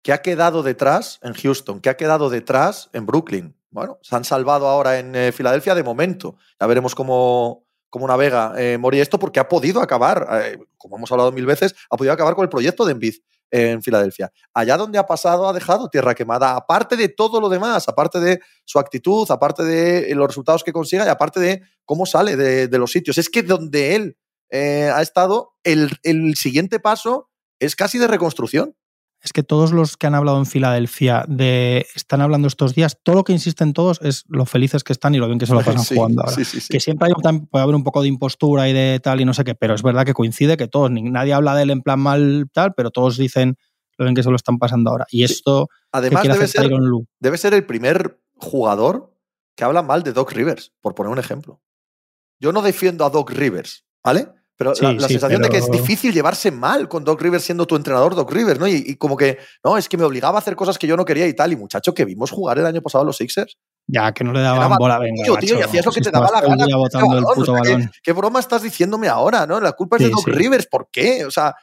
¿Qué 0.04 0.14
ha 0.14 0.22
quedado 0.22 0.64
detrás 0.64 1.20
en 1.24 1.34
Houston? 1.34 1.80
¿Qué 1.80 1.90
ha 1.90 1.98
quedado 1.98 2.30
detrás 2.30 2.90
en 2.94 3.06
Brooklyn? 3.06 3.56
Bueno, 3.72 4.00
se 4.02 4.16
han 4.16 4.24
salvado 4.24 4.68
ahora 4.68 5.00
en 5.00 5.16
eh, 5.16 5.32
Filadelfia 5.32 5.76
de 5.76 5.84
momento. 5.84 6.36
Ya 6.60 6.68
veremos 6.68 6.94
cómo, 6.94 7.66
cómo 7.90 8.08
navega 8.08 8.54
eh, 8.58 8.78
esto, 8.94 9.18
porque 9.18 9.40
ha 9.40 9.48
podido 9.48 9.82
acabar, 9.82 10.28
eh, 10.44 10.60
como 10.78 10.98
hemos 10.98 11.12
hablado 11.12 11.32
mil 11.32 11.46
veces, 11.46 11.74
ha 11.90 11.98
podido 11.98 12.14
acabar 12.14 12.36
con 12.36 12.44
el 12.44 12.50
proyecto 12.50 12.86
de 12.86 12.92
Embiid 12.92 13.16
en 13.52 13.82
Filadelfia. 13.82 14.32
Allá 14.54 14.78
donde 14.78 14.98
ha 14.98 15.06
pasado 15.06 15.48
ha 15.48 15.54
dejado 15.54 15.90
tierra 15.90 16.16
quemada, 16.16 16.56
aparte 16.56 16.96
de 16.96 17.10
todo 17.10 17.40
lo 17.40 17.50
demás, 17.50 17.88
aparte 17.88 18.20
de 18.20 18.40
su 18.66 18.80
actitud, 18.80 19.30
aparte 19.30 19.64
de 19.64 20.14
los 20.16 20.28
resultados 20.28 20.64
que 20.64 20.74
consiga 20.74 21.06
y 21.06 21.10
aparte 21.10 21.40
de 21.40 21.62
cómo 21.86 22.06
sale 22.06 22.36
de, 22.36 22.78
los 22.78 22.92
sitios. 22.92 23.18
Es 23.18 23.30
que 23.30 23.44
donde 23.44 23.96
él 23.96 24.18
eh, 24.50 24.92
ha 24.94 25.02
estado, 25.02 25.54
el, 25.64 25.98
el 26.04 26.36
siguiente 26.36 26.80
paso 26.80 27.30
es 27.60 27.76
casi 27.76 27.98
de 27.98 28.08
reconstrucción 28.08 28.76
es 29.26 29.34
que 29.34 29.42
todos 29.42 29.72
los 29.72 29.98
que 29.98 30.06
han 30.06 30.14
hablado 30.14 30.38
en 30.38 30.46
Filadelfia 30.46 31.26
de 31.28 31.88
están 31.96 32.22
hablando 32.22 32.48
estos 32.48 32.76
días, 32.76 33.00
todo 33.02 33.16
lo 33.16 33.24
que 33.24 33.34
insisten 33.34 33.74
todos 33.74 34.00
es 34.04 34.24
lo 34.28 34.46
felices 34.46 34.84
que 34.84 34.94
están 34.94 35.16
y 35.16 35.18
lo 35.18 35.26
bien 35.26 35.40
que 35.40 35.48
se 35.48 35.54
lo 35.54 35.62
pasan 35.62 35.84
jugando 35.84 36.22
ahora. 36.22 36.36
que 36.36 36.80
siempre 36.80 37.08
hay, 37.08 37.14
puede 37.50 37.64
haber 37.64 37.76
un 37.76 37.84
poco 37.84 38.04
de 38.04 38.08
impostura 38.08 38.70
y 38.70 38.74
de 38.74 39.00
tal 39.02 39.20
y 39.22 39.26
no 39.26 39.34
sé 39.34 39.44
qué, 39.44 39.56
pero 39.56 39.74
es 39.74 39.82
verdad 39.82 40.06
que 40.06 40.14
coincide 40.14 40.58
que 40.58 40.68
todos, 40.68 40.92
nadie 40.92 41.34
habla 41.34 41.56
de 41.56 41.64
él 41.64 41.72
en 41.72 41.82
plan 41.82 42.00
mal 42.00 42.48
tal, 42.54 42.76
pero 42.76 42.92
todos 42.92 43.18
dicen 43.18 43.58
lo 43.98 44.06
bien 44.06 44.14
que 44.14 44.22
se 44.22 44.30
lo 44.30 44.36
están 44.36 44.60
pasando 44.60 44.92
ahora. 44.92 45.08
Y 45.10 45.24
esto 45.24 45.70
además 45.92 46.28
debe 46.28 46.48
ser, 46.48 46.70
debe 47.20 47.38
ser 47.40 47.56
el 47.56 47.66
primer 47.66 48.22
jugador 48.36 49.12
que 49.56 49.64
habla 49.64 49.82
mal 49.82 50.04
de 50.04 50.14
Doc 50.14 50.34
Rivers, 50.34 50.72
por 50.82 50.94
poner 50.94 51.12
un 51.12 51.18
ejemplo. 51.18 51.62
Yo 52.40 52.52
no 52.52 52.62
defiendo 52.62 53.06
a 53.06 53.10
Doc 53.10 53.32
Rivers, 53.32 53.86
¿vale? 54.04 54.28
Pero 54.58 54.74
la, 54.80 55.08
sensación 55.08 55.42
de 55.42 55.50
que 55.50 55.58
es 55.58 55.70
difícil 55.70 56.14
llevarse 56.14 56.50
mal 56.50 56.88
con 56.88 57.04
Doc 57.04 57.22
Rivers 57.22 57.44
siendo 57.44 57.66
tu 57.66 57.76
entrenador, 57.76 58.16
Doc 58.16 58.32
Rivers, 58.32 58.60
¿no? 58.60 58.68
Y, 58.68 58.96
como 58.96 59.18
que, 59.18 59.38
no, 59.64 59.78
es 59.78 59.90
que 59.90 59.98
me 59.98 60.06
obligaba 60.06 60.38
a 60.38 60.40
hacer 60.40 60.56
cosas 60.56 60.78
que 60.78 60.88
yo 60.88 60.96
no 60.96 61.04
quería 61.04 61.28
y 61.28 61.34
tal. 61.34 61.52
Y 61.52 61.58
muchacho, 61.58 61.94
que 61.94 62.06
vimos 62.06 62.32
jugar 62.32 62.58
el 62.60 62.66
año 62.66 62.82
pasado 62.82 63.02
a 63.02 63.06
los 63.06 63.18
Sixers. 63.18 63.58
Ya, 63.88 64.14
que 64.14 64.24
no 64.24 64.32
le 64.32 64.42
daban 64.42 64.78
bola, 64.78 64.98
venga. 64.98 65.24
Tío, 65.24 65.36
tío, 65.36 65.60
y 65.60 65.62
hacías 65.62 65.86
lo 65.86 65.92
que 65.92 66.02
te 66.02 66.10
daba 66.10 66.30
la 66.32 66.42
gana. 66.42 66.66
¿qué, 68.02 68.14
broma 68.14 68.40
estás 68.40 68.62
diciéndome 68.62 69.10
ahora, 69.10 69.46
no? 69.46 69.60
La 69.60 69.74
culpa 69.74 69.98
es 69.98 70.04
de 70.04 70.10
Doc 70.10 70.28
Rivers, 70.28 70.68
¿por 70.68 70.88
qué? 70.90 71.26
O 71.26 71.32
sea, 71.32 71.54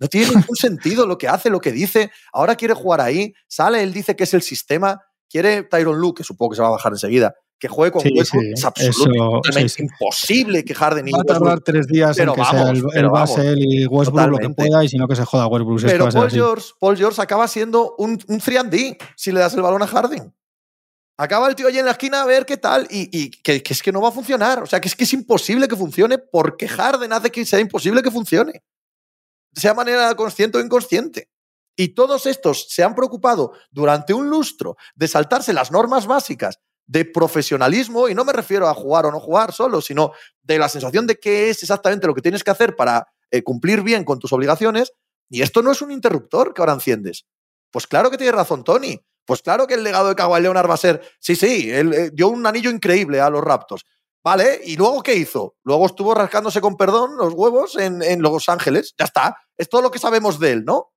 no 0.00 0.08
tiene 0.08 0.28
ningún 0.28 0.56
sentido 0.56 1.06
lo 1.06 1.18
que 1.18 1.28
hace, 1.28 1.50
lo 1.50 1.60
que 1.60 1.72
dice. 1.72 2.10
Ahora 2.32 2.56
quiere 2.56 2.72
jugar 2.72 3.02
ahí, 3.02 3.34
sale, 3.46 3.82
él 3.82 3.92
dice 3.92 4.16
que 4.16 4.24
es 4.24 4.32
el 4.32 4.42
sistema, 4.42 5.02
quiere 5.28 5.64
Tyron 5.64 5.98
Luke, 5.98 6.18
que 6.20 6.24
supongo 6.24 6.50
que 6.50 6.56
se 6.56 6.62
va 6.62 6.68
a 6.68 6.72
bajar 6.72 6.92
enseguida, 6.92 7.34
que 7.58 7.68
juegue 7.68 7.92
con 7.92 8.02
Westbrook 8.02 8.44
es 8.54 8.64
absolutamente 8.64 9.82
imposible 9.82 10.64
que 10.64 10.74
Harden 10.74 11.08
y 11.08 11.12
Va 11.12 11.20
a 11.20 11.24
tardar 11.24 11.60
tres 11.60 11.86
días 11.86 12.18
en 12.18 12.32
que 12.32 12.44
sea 12.44 12.70
el, 12.70 13.08
base 13.08 13.54
y 13.56 13.86
Westbrook 13.86 14.30
lo 14.30 14.38
que 14.38 14.50
pueda 14.50 14.84
y 14.84 14.88
si 14.88 14.96
no 14.96 15.08
que 15.08 15.16
se 15.16 15.24
joda 15.24 15.46
Westbrook. 15.48 15.82
Pero 15.82 16.08
Paul 16.08 16.30
George, 16.30 16.66
Paul 16.78 16.96
George, 16.96 17.20
acaba 17.20 17.48
siendo 17.48 17.96
un, 17.98 18.18
un 18.28 18.40
3D 18.40 18.96
si 19.16 19.32
le 19.32 19.40
das 19.40 19.54
el 19.54 19.62
balón 19.62 19.82
a 19.82 19.86
Harden. 19.86 20.32
Acaba 21.16 21.48
el 21.48 21.56
tío 21.56 21.66
allí 21.66 21.78
en 21.78 21.84
la 21.84 21.92
esquina 21.92 22.22
a 22.22 22.26
ver 22.26 22.46
qué 22.46 22.56
tal 22.58 22.86
y, 22.90 23.08
y 23.12 23.30
que, 23.30 23.60
que, 23.60 23.72
es 23.72 23.82
que 23.82 23.90
no 23.90 24.00
va 24.00 24.10
a 24.10 24.12
funcionar. 24.12 24.62
O 24.62 24.66
sea, 24.66 24.80
que 24.80 24.86
es 24.86 24.94
que 24.94 25.02
es 25.02 25.12
imposible 25.12 25.66
que 25.66 25.74
funcione 25.74 26.18
porque 26.18 26.68
Harden 26.68 27.12
hace 27.12 27.30
que 27.30 27.44
sea 27.44 27.58
imposible 27.58 28.02
que 28.02 28.10
funcione. 28.12 28.62
Sea 29.52 29.74
manera 29.74 30.14
consciente 30.14 30.58
o 30.58 30.60
inconsciente. 30.60 31.28
Y 31.74 31.88
todos 31.88 32.26
estos 32.26 32.66
se 32.68 32.84
han 32.84 32.94
preocupado 32.94 33.52
durante 33.72 34.14
un 34.14 34.30
lustro 34.30 34.76
de 34.94 35.08
saltarse 35.08 35.52
las 35.52 35.72
normas 35.72 36.06
básicas 36.06 36.60
de 36.88 37.04
profesionalismo, 37.04 38.08
y 38.08 38.14
no 38.14 38.24
me 38.24 38.32
refiero 38.32 38.66
a 38.66 38.74
jugar 38.74 39.06
o 39.06 39.12
no 39.12 39.20
jugar 39.20 39.52
solo, 39.52 39.80
sino 39.80 40.12
de 40.42 40.58
la 40.58 40.68
sensación 40.68 41.06
de 41.06 41.20
qué 41.20 41.50
es 41.50 41.62
exactamente 41.62 42.06
lo 42.06 42.14
que 42.14 42.22
tienes 42.22 42.42
que 42.42 42.50
hacer 42.50 42.74
para 42.74 43.06
eh, 43.30 43.42
cumplir 43.42 43.82
bien 43.82 44.04
con 44.04 44.18
tus 44.18 44.32
obligaciones, 44.32 44.92
y 45.28 45.42
esto 45.42 45.62
no 45.62 45.70
es 45.70 45.82
un 45.82 45.92
interruptor 45.92 46.54
que 46.54 46.62
ahora 46.62 46.72
enciendes. 46.72 47.26
Pues 47.70 47.86
claro 47.86 48.10
que 48.10 48.16
tiene 48.16 48.32
razón 48.32 48.64
Tony, 48.64 48.98
pues 49.26 49.42
claro 49.42 49.66
que 49.66 49.74
el 49.74 49.84
legado 49.84 50.08
de 50.08 50.14
Kawhi 50.14 50.40
Leonard 50.40 50.70
va 50.70 50.74
a 50.74 50.78
ser, 50.78 51.02
sí, 51.20 51.36
sí, 51.36 51.70
él 51.70 51.92
eh, 51.92 52.10
dio 52.12 52.28
un 52.28 52.46
anillo 52.46 52.70
increíble 52.70 53.20
a 53.20 53.28
los 53.28 53.44
Raptors. 53.44 53.84
Vale, 54.24 54.60
¿y 54.64 54.76
luego 54.76 55.02
qué 55.02 55.14
hizo? 55.14 55.56
Luego 55.64 55.86
estuvo 55.86 56.14
rascándose 56.14 56.60
con 56.60 56.76
perdón 56.76 57.16
los 57.18 57.34
huevos 57.34 57.76
en, 57.76 58.02
en 58.02 58.20
Los 58.20 58.48
Ángeles. 58.48 58.94
Ya 58.98 59.04
está. 59.04 59.36
Es 59.56 59.68
todo 59.68 59.80
lo 59.80 59.90
que 59.90 59.98
sabemos 59.98 60.40
de 60.40 60.52
él, 60.52 60.64
¿no? 60.64 60.92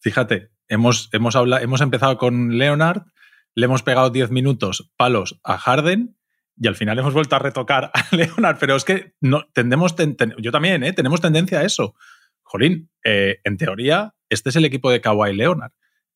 Fíjate, 0.00 0.50
hemos, 0.66 1.10
hemos, 1.12 1.36
hablado, 1.36 1.62
hemos 1.62 1.80
empezado 1.80 2.16
con 2.16 2.56
Leonard, 2.56 3.02
le 3.54 3.66
hemos 3.66 3.82
pegado 3.82 4.10
10 4.10 4.30
minutos 4.30 4.92
palos 4.96 5.40
a 5.44 5.58
Harden 5.58 6.16
y 6.60 6.68
al 6.68 6.76
final 6.76 6.98
hemos 6.98 7.14
vuelto 7.14 7.36
a 7.36 7.38
retocar 7.38 7.90
a 7.94 8.04
Leonard. 8.16 8.58
Pero 8.58 8.76
es 8.76 8.84
que 8.84 9.14
no, 9.20 9.46
tendemos, 9.52 9.94
yo 10.38 10.52
también, 10.52 10.84
¿eh? 10.84 10.92
tenemos 10.92 11.20
tendencia 11.20 11.60
a 11.60 11.64
eso. 11.64 11.94
Jolín, 12.42 12.90
eh, 13.04 13.38
en 13.44 13.56
teoría, 13.56 14.14
este 14.28 14.50
es 14.50 14.56
el 14.56 14.64
equipo 14.64 14.90
de 14.90 15.00
Kawhi 15.00 15.34
Leonard. 15.34 15.72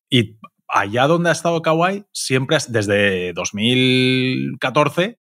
Y 0.09 0.37
allá 0.67 1.07
donde 1.07 1.29
ha 1.29 1.31
estado 1.31 1.61
Kawhi, 1.61 2.05
siempre 2.11 2.57
desde 2.67 3.33
2014, 3.33 5.19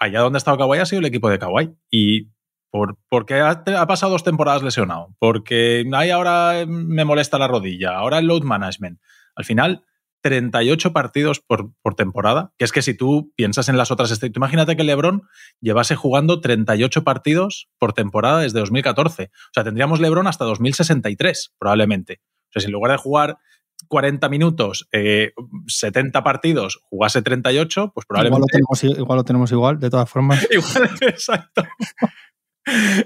allá 0.00 0.20
donde 0.20 0.36
ha 0.36 0.38
estado 0.38 0.58
Kawhi 0.58 0.78
ha 0.78 0.86
sido 0.86 1.00
el 1.00 1.06
equipo 1.06 1.30
de 1.30 1.38
Kawhi. 1.38 1.76
Y 1.90 2.32
por, 2.70 2.98
porque 3.08 3.34
ha, 3.34 3.50
ha, 3.50 3.86
pasado 3.86 4.12
dos 4.12 4.24
temporadas 4.24 4.62
lesionado, 4.62 5.14
porque 5.18 5.88
ahí 5.94 6.10
ahora 6.10 6.66
me 6.66 7.04
molesta 7.04 7.38
la 7.38 7.48
rodilla, 7.48 7.96
ahora 7.96 8.18
el 8.18 8.26
load 8.26 8.42
management. 8.42 9.00
Al 9.36 9.44
final, 9.44 9.84
38 10.20 10.92
partidos 10.92 11.40
por, 11.40 11.72
temporada, 11.96 12.52
que 12.58 12.64
es 12.64 12.72
que 12.72 12.82
si 12.82 12.94
tú 12.94 13.32
piensas 13.36 13.68
en 13.68 13.76
las 13.76 13.90
otras 13.90 14.18
imagínate 14.34 14.76
que 14.76 14.84
LeBron 14.84 15.22
llevase 15.60 15.96
jugando 15.96 16.40
38 16.40 17.04
partidos 17.04 17.68
por 17.78 17.92
temporada 17.92 18.40
desde 18.40 18.58
2014. 18.58 19.24
O 19.24 19.52
sea, 19.52 19.64
tendríamos 19.64 20.00
LeBron 20.00 20.26
hasta 20.26 20.44
2063, 20.44 21.54
probablemente. 21.58 22.20
O 22.22 22.52
sea, 22.52 22.60
si 22.60 22.66
en 22.66 22.72
lugar 22.72 22.92
de 22.92 22.98
jugar 22.98 23.38
40 23.86 24.28
minutos, 24.28 24.88
70 24.92 26.18
eh, 26.18 26.22
partidos, 26.22 26.80
jugase 26.82 27.22
38, 27.22 27.92
pues 27.94 28.06
probablemente... 28.06 28.58
Igual 28.82 29.16
lo 29.16 29.24
tenemos 29.24 29.52
igual, 29.52 29.78
de 29.78 29.90
todas 29.90 30.10
formas. 30.10 30.46
igual, 30.50 30.90
exacto. 31.00 31.62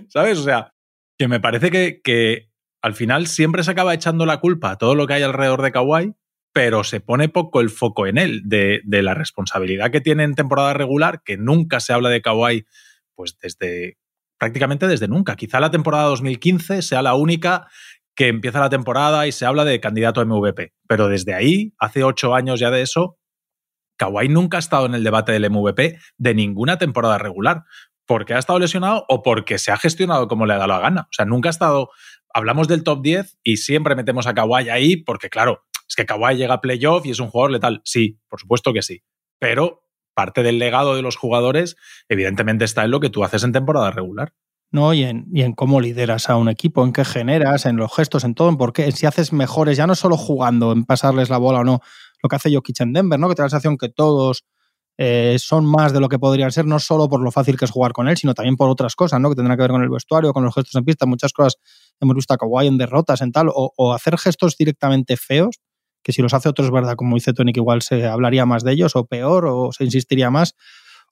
¿Sabes? 0.09 0.39
O 0.39 0.43
sea, 0.43 0.75
que 1.19 1.29
me 1.29 1.41
parece 1.41 1.71
que, 1.71 2.01
que 2.03 2.51
al 2.83 2.95
final 2.95 3.27
siempre 3.27 3.63
se 3.63 3.71
acaba 3.71 3.95
echando 3.95 4.27
la 4.27 4.41
culpa 4.41 4.73
a 4.73 4.79
todo 4.79 4.95
lo 4.95 5.07
que 5.07 5.15
hay 5.15 5.23
alrededor 5.23 5.63
de 5.63 5.73
Kawhi 5.73 6.15
pero 6.53 6.85
se 6.85 7.01
pone 7.01 7.29
poco 7.29 7.61
el 7.61 7.71
foco 7.71 8.07
en 8.07 8.19
él, 8.19 8.43
de, 8.45 8.83
la 8.85 9.15
responsabilidad 9.15 9.91
que 9.91 10.01
tiene 10.01 10.25
en 10.25 10.35
temporada 10.35 10.75
regular, 10.75 11.23
que 11.25 11.37
nunca 11.37 11.81
se 11.81 11.93
habla 11.93 12.11
de 12.11 12.21
Kawhi, 12.21 12.67
pues 13.15 13.39
desde 13.41 13.99
prácticamente 14.39 14.87
desde 14.87 15.09
nunca. 15.09 15.37
Quizá 15.37 15.61
la 15.61 15.71
temporada 15.71 16.05
2015 16.05 16.83
sea 16.83 17.01
la 17.01 17.15
única 17.15 17.69
que 18.15 18.29
empieza 18.29 18.61
la 18.61 18.69
temporada 18.69 19.27
y 19.27 19.33
se 19.33 19.47
habla 19.47 19.65
de 19.65 19.81
candidato 19.81 20.21
a 20.21 20.25
MVP. 20.25 20.75
Pero 20.87 21.09
desde 21.09 21.33
ahí, 21.33 21.73
hace 21.79 22.05
ocho 22.05 22.35
años 22.35 22.61
ya 22.61 22.71
de 22.71 22.83
eso, 22.83 23.19
Kawhi 23.97 24.29
nunca 24.29 24.59
ha 24.59 24.61
estado 24.61 24.87
en 24.87 24.95
el 24.95 25.05
debate 25.05 25.33
del 25.33 25.49
MVP 25.49 25.99
de 26.19 26.35
ninguna 26.35 26.77
temporada 26.77 27.19
regular. 27.19 27.63
Porque 28.05 28.35
ha 28.35 28.39
estado 28.39 28.59
lesionado 28.59 29.07
o 29.09 29.23
porque 29.23 29.59
se 29.59 29.71
ha 29.71 29.79
gestionado 29.79 30.27
como 30.27 30.45
le 30.45 30.55
ha 30.55 30.57
dado 30.57 30.69
la 30.69 30.81
gana. 30.81 31.03
O 31.03 31.13
sea, 31.13 31.25
nunca 31.25 31.49
ha 31.49 31.51
estado. 31.51 31.91
Hablamos 32.35 32.67
del 32.67 32.83
top 32.83 33.01
10 33.01 33.39
y 33.45 33.59
siempre 33.59 33.95
metemos 33.95 34.27
a 34.27 34.35
Kawhi 34.35 34.69
ahí 34.69 34.97
porque, 34.97 35.31
claro, 35.31 35.63
es 35.93 35.97
que 35.97 36.07
Kawhi 36.07 36.37
llega 36.37 36.55
a 36.55 36.61
playoff 36.63 37.05
y 37.05 37.11
es 37.11 37.21
un 37.21 37.29
jugador 37.29 37.51
letal. 37.51 37.83
Sí, 37.85 38.19
por 38.29 38.41
supuesto 38.41 38.73
que 38.73 38.81
sí. 38.81 39.03
Pero 39.39 39.85
parte 40.15 40.43
del 40.43 40.59
legado 40.59 40.97
de 40.97 41.03
los 41.03 41.17
jugadores, 41.17 41.77
evidentemente, 42.09 42.65
está 42.65 42.85
en 42.85 42.91
lo 42.91 42.99
que 42.99 43.11
tú 43.11 43.25
haces 43.25 43.45
en 43.45 43.53
temporada 43.53 43.91
regular. 43.91 44.33
¿no? 44.71 44.95
Y 44.95 45.03
en, 45.03 45.27
en, 45.35 45.53
cómo 45.53 45.83
lideras 45.83 46.31
a 46.31 46.37
un 46.37 46.49
equipo, 46.49 46.83
en 46.83 46.95
qué 46.95 47.05
generas, 47.05 47.67
en 47.67 47.77
los 47.77 47.95
gestos, 47.95 48.25
en 48.25 48.35
todo, 48.35 48.49
en 48.49 48.57
por 48.57 48.73
qué, 48.73 48.91
si 48.93 49.05
haces 49.05 49.35
mejores, 49.35 49.77
ya 49.77 49.87
no 49.87 49.95
solo 49.95 50.17
jugando, 50.17 50.73
en 50.73 50.85
pasarles 50.85 51.29
la 51.29 51.37
bola 51.37 51.61
o 51.61 51.65
no, 51.65 51.81
lo 52.23 52.29
que 52.31 52.37
hace 52.37 52.55
Jokic 52.55 52.81
en 52.81 52.95
Denver, 52.95 53.21
¿no? 53.21 53.29
Que 53.29 53.35
te 53.35 53.43
da 53.43 53.47
la 53.47 53.51
sensación 53.51 53.77
que 53.77 53.91
todos 53.91 54.47
eh, 54.97 55.37
son 55.39 55.67
más 55.67 55.93
de 55.93 56.01
lo 56.01 56.09
que 56.09 56.19
podrían 56.19 56.53
ser, 56.53 56.65
no 56.65 56.79
solo 56.79 57.11
por 57.11 57.21
lo 57.21 57.31
fácil 57.31 57.59
que 57.59 57.67
es 57.67 57.71
jugar 57.71 57.93
con 57.93 58.09
él, 58.09 58.17
sino 58.17 58.33
también 58.33 58.57
por 58.57 58.71
otras 58.71 58.95
cosas, 58.95 59.21
¿no? 59.21 59.29
Que 59.29 59.37
tendrán 59.37 59.59
que 59.59 59.63
ver 59.63 59.73
con 59.73 59.83
el 59.83 59.91
vestuario, 59.91 60.33
con 60.33 60.43
los 60.43 60.55
gestos 60.55 60.75
en 60.75 60.85
pista, 60.87 61.05
muchas 61.05 61.35
cosas 61.35 61.59
hemos 62.01 62.15
visto 62.15 62.35
a 62.35 62.37
Kawhi 62.37 62.67
en 62.67 62.79
derrotas, 62.79 63.23
en 63.23 63.33
tal, 63.33 63.49
o, 63.53 63.95
hacer 63.95 64.19
gestos 64.19 64.57
directamente 64.57 65.17
feos, 65.17 65.61
que 66.03 66.13
si 66.13 66.23
los 66.23 66.35
hace 66.35 66.49
otros, 66.49 66.71
verdad, 66.71 66.95
como 66.97 67.15
dice 67.17 67.33
Tony, 67.33 67.53
que 67.53 67.61
igual 67.61 67.83
se 67.83 68.07
hablaría 68.07 68.47
más 68.47 68.65
de 68.65 68.73
ellos, 68.73 68.97
o 68.97 69.07
peor, 69.07 69.47
o 69.47 69.71
se 69.73 69.85
insistiría 69.85 70.31
más, 70.31 70.55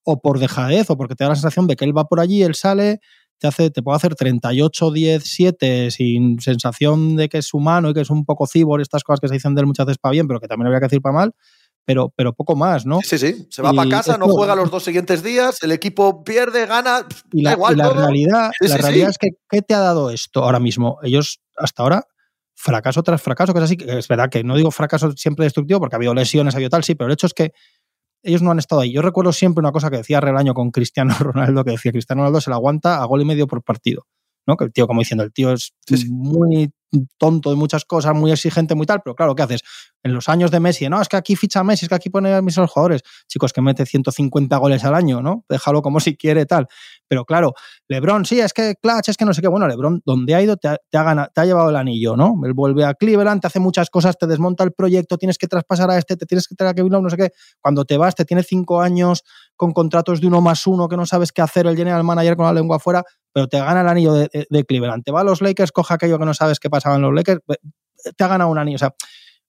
o 0.05 0.20
por 0.20 0.38
dejadez, 0.38 0.91
o 0.91 0.97
porque 0.97 1.14
te 1.14 1.24
da 1.24 1.30
la 1.30 1.36
sensación 1.36 1.66
de 1.66 1.76
que 1.76 1.84
él 1.84 1.97
va 1.97 2.05
por 2.05 2.20
allí, 2.20 2.43
él 2.43 2.55
sale, 2.55 3.01
te, 3.38 3.47
hace, 3.47 3.70
te 3.70 3.82
puede 3.82 3.97
hacer 3.97 4.14
38, 4.14 4.91
10, 4.91 5.22
7 5.24 5.91
sin 5.91 6.41
sensación 6.41 7.16
de 7.16 7.28
que 7.28 7.38
es 7.38 7.55
humano 7.55 7.91
y 7.91 7.95
que 7.95 8.01
es 8.01 8.11
un 8.11 8.24
poco 8.24 8.47
cibor, 8.47 8.80
estas 8.80 9.03
cosas 9.05 9.20
que 9.20 9.28
se 9.28 9.34
dicen 9.34 9.55
de 9.55 9.61
él 9.62 9.66
muchas 9.66 9.86
veces 9.86 9.99
para 9.99 10.12
bien, 10.12 10.26
pero 10.26 10.41
que 10.41 10.49
también 10.49 10.66
habría 10.66 10.80
que 10.80 10.86
decir 10.86 11.01
para 11.01 11.14
mal. 11.14 11.32
Pero, 11.86 12.12
pero 12.14 12.34
poco 12.34 12.55
más, 12.55 12.84
¿no? 12.84 13.01
Sí, 13.03 13.18
sí, 13.18 13.47
se 13.51 13.62
va 13.62 13.72
para 13.72 13.88
casa, 13.88 14.18
no 14.18 14.28
juega 14.28 14.55
los 14.55 14.70
dos 14.70 14.84
siguientes 14.84 15.22
días, 15.22 15.62
el 15.62 15.72
equipo 15.72 16.22
pierde, 16.22 16.66
gana. 16.66 17.07
Y 17.32 17.43
la, 17.43 17.53
igual 17.53 17.74
y 17.74 17.76
la 17.78 17.84
todo. 17.88 17.95
realidad, 18.03 18.51
Sí, 18.61 18.68
la 18.68 18.76
sí, 18.76 18.82
realidad 18.82 19.07
sí. 19.07 19.11
es 19.12 19.18
que, 19.18 19.28
¿qué 19.49 19.62
te 19.62 19.74
ha 19.74 19.80
dado 19.80 20.11
esto 20.11 20.45
ahora 20.45 20.61
mismo? 20.61 20.99
Ellos, 21.03 21.41
hasta 21.57 21.82
ahora, 21.82 22.05
fracaso 22.61 23.03
tras 23.03 23.23
fracaso, 23.23 23.53
que 23.55 23.59
es 23.59 23.65
así, 23.65 23.77
es 23.81 24.07
verdad 24.07 24.29
que 24.29 24.45
no 24.45 24.55
digo 24.55 24.71
fracaso 24.71 25.13
siempre 25.17 25.45
destructivo, 25.45 25.81
porque 25.81 25.97
ha 25.97 25.99
habido 25.99 26.13
lesiones, 26.13 26.55
ha 26.55 26.59
habido 26.59 26.71
tal, 26.71 26.85
sí, 26.85 26.95
pero 26.95 27.07
el 27.07 27.15
hecho 27.15 27.27
es 27.27 27.33
que 27.33 27.53
ellos 28.23 28.43
no 28.43 28.51
han 28.51 28.59
estado 28.59 28.83
ahí. 28.83 28.93
Yo 28.93 29.01
recuerdo 29.01 29.33
siempre 29.33 29.61
una 29.61 29.73
cosa 29.73 29.91
que 29.91 29.97
decía 29.97 30.21
Relaño 30.21 30.53
con 30.53 30.71
Cristiano 30.71 31.15
Ronaldo, 31.19 31.65
que 31.65 31.71
decía 31.73 31.91
Cristiano 31.91 32.21
Ronaldo 32.21 32.41
se 32.43 32.51
la 32.51 32.57
aguanta 32.57 33.03
a 33.03 33.05
gol 33.07 33.23
y 33.23 33.25
medio 33.25 33.47
por 33.47 33.63
partido. 33.63 34.07
¿No? 34.47 34.57
Que 34.57 34.64
el 34.64 34.72
tío, 34.72 34.86
como 34.86 35.01
diciendo, 35.01 35.24
el 35.24 35.32
tío 35.32 35.53
es 35.53 35.72
Sí, 35.86 35.97
sí. 35.97 36.09
muy 36.11 36.70
tonto 37.18 37.51
de 37.51 37.57
muchas 37.57 37.84
cosas, 37.84 38.14
muy 38.14 38.32
exigente, 38.32 38.74
muy 38.74 38.84
tal, 38.86 39.01
pero 39.03 39.14
claro, 39.14 39.34
¿qué 39.34 39.43
haces? 39.43 39.61
En 40.03 40.12
los 40.12 40.28
años 40.28 40.51
de 40.51 40.61
Messi, 40.61 40.88
no, 40.88 41.01
es 41.01 41.09
que 41.09 41.16
aquí 41.16 41.36
ficha 41.36 41.62
Messi, 41.62 41.84
es 41.84 41.88
que 41.88 41.95
aquí 41.95 42.11
pone 42.11 42.34
a 42.34 42.43
mis 42.43 42.57
jugadores. 42.57 43.03
Chicos, 43.28 43.53
que 43.53 43.61
mete 43.61 43.86
150 43.86 44.57
goles 44.57 44.82
al 44.84 44.95
año, 44.95 45.20
¿no? 45.22 45.45
Déjalo 45.49 45.82
como 45.82 46.01
si 46.01 46.16
quiere, 46.16 46.47
tal. 46.47 46.66
Pero 47.07 47.24
claro, 47.24 47.53
Lebron, 47.86 48.24
sí, 48.24 48.41
es 48.41 48.53
que 48.53 48.74
Clutch, 48.80 49.09
es 49.09 49.16
que 49.16 49.24
no 49.24 49.34
sé 49.34 49.43
qué. 49.43 49.49
Bueno, 49.49 49.68
Lebron, 49.68 50.03
donde 50.05 50.34
ha 50.34 50.43
ido, 50.43 50.57
te 50.57 50.68
ha, 50.68 50.78
te 50.91 50.99
ha, 50.99 51.03
ganado, 51.03 51.28
te 51.34 51.41
ha 51.43 51.45
llevado 51.45 51.70
el 51.70 51.76
anillo, 51.76 52.16
¿no? 52.16 52.34
Él 52.45 52.55
vuelve 52.55 52.84
a 52.84 52.95
Cleveland, 52.95 53.41
te 53.41 53.47
hace 53.47 53.61
muchas 53.61 53.91
cosas, 53.91 54.16
te 54.18 54.26
desmonta 54.26 54.64
el 54.64 54.72
proyecto, 54.72 55.18
tienes 55.18 55.38
que 55.38 55.47
traspasar 55.47 55.91
a 55.91 55.99
este, 55.99 56.16
te 56.16 56.26
tienes 56.26 56.49
que 56.49 56.55
traer 56.55 56.70
a 56.72 56.74
Kevin 56.74 56.93
Love, 56.93 57.03
no 57.03 57.11
sé 57.11 57.16
qué. 57.16 57.30
Cuando 57.61 57.84
te 57.84 57.97
vas, 57.99 58.14
te 58.14 58.24
tiene 58.24 58.43
cinco 58.43 58.80
años 58.80 59.22
con 59.61 59.75
contratos 59.75 60.23
de 60.23 60.27
uno 60.27 60.41
más 60.41 60.67
uno 60.67 60.89
que 60.89 60.97
no 60.97 61.05
sabes 61.05 61.33
qué 61.33 61.43
hacer 61.43 61.67
el 61.67 61.77
general 61.77 62.03
manager 62.03 62.35
con 62.35 62.47
la 62.47 62.53
lengua 62.55 62.79
afuera, 62.79 63.05
pero 63.31 63.47
te 63.47 63.59
gana 63.59 63.83
el 63.83 63.89
anillo 63.89 64.15
de, 64.15 64.47
de, 64.49 64.65
Cleveland. 64.65 65.05
Te 65.05 65.13
va 65.13 65.21
a 65.21 65.25
los 65.25 65.43
Lakers, 65.43 65.71
coge 65.71 65.93
aquello 65.93 66.19
que 66.19 66.25
no 66.25 66.33
sabes 66.33 66.59
qué 66.59 66.71
pasaba 66.71 66.97
en 66.97 67.03
los 67.03 67.13
Lakers, 67.13 67.43
te 68.17 68.25
ha 68.25 68.27
ganado 68.27 68.51
un 68.51 68.57
anillo. 68.57 68.77
O 68.77 68.79
sea, 68.79 68.95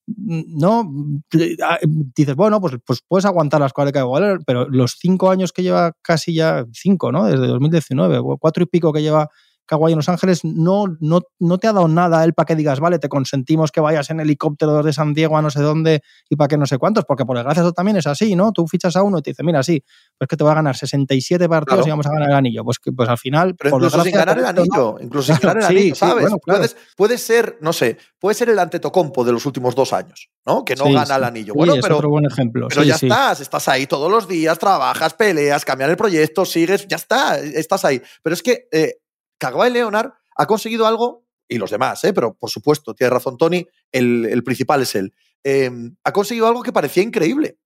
no 0.06 0.84
dices, 1.32 2.36
bueno, 2.36 2.60
pues, 2.60 2.76
pues 2.86 3.00
puedes 3.08 3.24
aguantar 3.24 3.62
las 3.62 3.72
cosas 3.72 3.94
de 3.94 4.00
igual, 4.00 4.42
pero 4.46 4.68
los 4.68 4.98
cinco 5.00 5.30
años 5.30 5.54
que 5.54 5.64
lleva 5.64 5.94
casi 6.02 6.34
ya, 6.34 6.66
cinco, 6.74 7.14
¿no? 7.14 7.24
Desde 7.24 7.48
2019, 7.48 8.18
o 8.18 8.38
cuatro 8.38 8.64
y 8.64 8.66
pico 8.66 8.92
que 8.92 9.02
lleva 9.02 9.30
Kawhi 9.72 9.94
en 9.94 9.98
Los 10.00 10.10
Ángeles, 10.10 10.44
no, 10.44 10.84
no, 11.00 11.22
no 11.40 11.58
te 11.58 11.68
ha 11.68 11.72
dado 11.72 11.88
nada 11.88 12.20
a 12.20 12.24
él 12.26 12.34
para 12.34 12.46
que 12.46 12.56
digas, 12.58 12.82
vale, 12.82 13.00
te 13.00 13.08
consentimos 13.08 13.72
que 13.72 13.80
vayas 13.80 14.10
en 14.10 14.20
helicóptero 14.20 14.84
de 14.84 14.92
San 14.92 15.14
Diego 15.14 15.38
a 15.38 15.42
no 15.42 15.50
sé 15.50 15.62
dónde 15.62 16.02
y 16.30 16.36
para 16.36 16.50
que 16.50 16.58
no 16.58 16.66
sé 16.66 16.78
cuántos, 16.78 17.06
porque 17.06 17.24
por 17.26 17.38
desgracia 17.38 17.62
eso 17.64 17.72
también 17.72 17.96
es 17.96 18.06
así, 18.06 18.36
¿no? 18.36 18.52
Tú 18.52 18.68
fichas 18.68 18.96
a 18.98 19.04
uno 19.04 19.20
y 19.20 19.22
te 19.22 19.32
dice, 19.32 19.44
mira, 19.44 19.64
sí, 19.64 19.82
pues 20.18 20.28
que 20.28 20.36
te 20.36 20.44
voy 20.44 20.52
a 20.52 20.56
ganar 20.56 20.76
67 20.76 21.48
partidos 21.48 21.78
Claro. 21.78 21.88
y 21.88 21.90
vamos 21.92 22.06
a 22.06 22.10
ganar 22.12 22.30
el 22.32 22.36
anillo. 22.36 22.64
Pues, 22.66 22.78
pues 22.96 23.08
al 23.08 23.18
final, 23.18 23.56
Pero 23.56 23.72
por 23.72 23.82
incluso 23.82 24.04
sin 24.04 24.12
ganar 24.14 24.38
el 24.38 24.46
anillo, 24.46 24.98
incluso 25.00 25.34
sin 25.34 25.42
ganar 25.42 25.58
el 25.64 25.64
sí, 25.70 25.78
anillo, 25.78 25.96
sí, 25.96 26.00
¿sabes? 26.00 26.22
bueno, 26.24 26.38
claro. 26.40 26.60
Puedes, 26.60 26.76
puede 26.98 27.18
ser, 27.18 27.58
no 27.62 27.72
sé, 27.72 27.98
puede 28.20 28.36
ser 28.36 28.50
el 28.50 28.60
antetocompo 28.60 29.24
de 29.24 29.32
los 29.32 29.46
últimos 29.46 29.74
dos 29.74 29.94
años, 29.94 30.30
¿no? 30.46 30.66
Que 30.66 30.76
no 30.76 30.86
Sí, 30.86 30.94
gana 30.94 31.06
sí. 31.06 31.14
el 31.16 31.24
anillo. 31.24 31.54
Sí, 31.54 31.58
Bueno, 31.58 31.76
es 31.76 31.82
pero, 31.82 31.96
otro 31.98 32.10
buen 32.10 32.26
ejemplo. 32.26 32.68
pero 32.68 32.82
sí, 32.82 32.88
ya 32.90 32.98
sí. 32.98 33.06
estás, 33.08 33.40
estás 33.40 33.68
ahí 33.70 33.88
todos 33.88 34.12
los 34.12 34.28
días, 34.28 34.60
trabajas, 34.60 35.14
peleas, 35.14 35.64
cambian 35.64 35.90
el 35.92 35.98
proyecto, 35.98 36.44
sigues, 36.46 36.86
ya 36.88 36.98
está, 36.98 37.40
estás 37.40 37.86
ahí. 37.86 38.02
Pero 38.22 38.34
es 38.34 38.44
que 38.44 38.68
eh, 38.72 38.96
Kawhi 39.42 39.72
Leonard 39.72 40.14
ha 40.36 40.46
conseguido 40.46 40.86
algo, 40.86 41.26
y 41.48 41.58
los 41.58 41.72
demás, 41.72 42.04
¿eh? 42.04 42.14
pero 42.14 42.36
por 42.38 42.52
supuesto, 42.52 42.94
tiene 42.94 43.10
razón 43.10 43.38
Tony, 43.38 43.68
el, 43.92 44.44
principal 44.46 44.84
es 44.84 44.94
él. 44.94 45.14
Eh, 45.44 45.72
ha 46.04 46.14
conseguido 46.14 46.48
algo 46.48 46.62
que 46.62 46.72
parecía 46.72 47.02
increíble. 47.02 47.58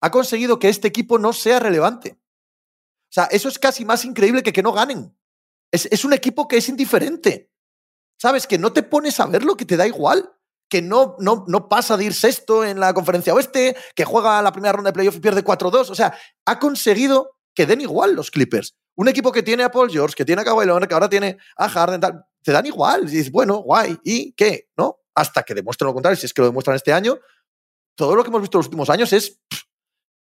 Ha 0.00 0.12
conseguido 0.12 0.60
que 0.60 0.68
este 0.68 0.86
equipo 0.86 1.18
no 1.18 1.32
sea 1.32 1.58
relevante. 1.58 2.18
O 3.10 3.12
sea, 3.12 3.24
eso 3.24 3.48
es 3.48 3.58
casi 3.58 3.84
más 3.84 4.04
increíble 4.04 4.44
que 4.44 4.52
que 4.52 4.62
no 4.62 4.72
ganen. 4.72 5.12
Es, 5.72 5.86
es 5.90 6.04
un 6.04 6.12
equipo 6.12 6.46
que 6.46 6.58
es 6.58 6.68
indiferente. 6.68 7.50
¿Sabes? 8.16 8.46
Que 8.46 8.58
no 8.58 8.72
te 8.72 8.84
pones 8.84 9.18
a 9.18 9.26
verlo, 9.26 9.56
que 9.56 9.64
te 9.64 9.76
da 9.76 9.86
igual. 9.88 10.32
Que 10.70 10.82
no, 10.82 11.16
no, 11.18 11.44
no 11.48 11.68
pasa 11.68 11.96
de 11.96 12.04
ir 12.04 12.14
sexto 12.14 12.64
en 12.64 12.78
la 12.78 12.94
conferencia 12.94 13.34
oeste, 13.34 13.76
que 13.96 14.04
juega 14.04 14.40
la 14.40 14.52
primera 14.52 14.72
ronda 14.72 14.90
de 14.90 14.94
playoff 14.94 15.16
y 15.16 15.20
pierde 15.20 15.44
4-2. 15.44 15.90
O 15.90 15.94
sea, 15.96 16.16
ha 16.44 16.58
conseguido 16.60 17.38
que 17.54 17.66
den 17.66 17.80
igual 17.80 18.14
los 18.14 18.30
Clippers. 18.30 18.77
Un 18.98 19.06
equipo 19.06 19.30
que 19.30 19.44
tiene 19.44 19.62
a 19.62 19.70
Paul 19.70 19.88
George, 19.88 20.16
que 20.16 20.24
tiene 20.24 20.42
a 20.42 20.44
Kawhi 20.44 20.66
Leonard, 20.66 20.88
que 20.88 20.94
ahora 20.94 21.08
tiene 21.08 21.38
a 21.56 21.68
Harden, 21.68 22.00
tal, 22.00 22.26
te 22.42 22.50
dan 22.50 22.66
igual. 22.66 23.08
Dices, 23.08 23.30
bueno, 23.30 23.58
guay, 23.58 23.96
¿y 24.02 24.32
qué? 24.32 24.70
¿No? 24.76 24.98
Hasta 25.14 25.44
que 25.44 25.54
demuestren 25.54 25.86
lo 25.86 25.94
contrario. 25.94 26.16
Si 26.16 26.26
es 26.26 26.34
que 26.34 26.42
lo 26.42 26.48
demuestran 26.48 26.74
este 26.74 26.92
año, 26.92 27.16
todo 27.94 28.16
lo 28.16 28.24
que 28.24 28.30
hemos 28.30 28.40
visto 28.40 28.58
en 28.58 28.60
los 28.60 28.66
últimos 28.66 28.90
años 28.90 29.12
es, 29.12 29.38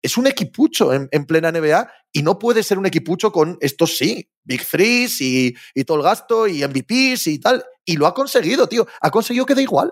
es 0.03 0.19
un 0.19 0.27
equipucho 0.27 0.93
en, 0.93 1.09
en 1.11 1.25
plena 1.25 1.51
NBA 1.51 1.91
y 2.13 2.23
no 2.23 2.39
puede 2.39 2.63
ser 2.63 2.79
un 2.79 2.85
equipucho 2.85 3.33
con 3.33 3.57
estos 3.63 3.97
sí, 3.97 4.31
Big 4.45 4.63
Threes 4.67 5.23
y, 5.23 5.57
y 5.75 5.85
todo 5.85 5.97
el 5.97 6.03
gasto 6.03 6.47
y 6.47 6.63
MVPs 6.63 7.29
y 7.29 7.39
tal. 7.39 7.65
Y 7.83 7.97
lo 7.97 8.07
ha 8.07 8.13
conseguido, 8.13 8.69
tío. 8.69 8.87
Ha 9.01 9.11
conseguido 9.11 9.47
que 9.47 9.55
dé 9.55 9.63
igual. 9.63 9.91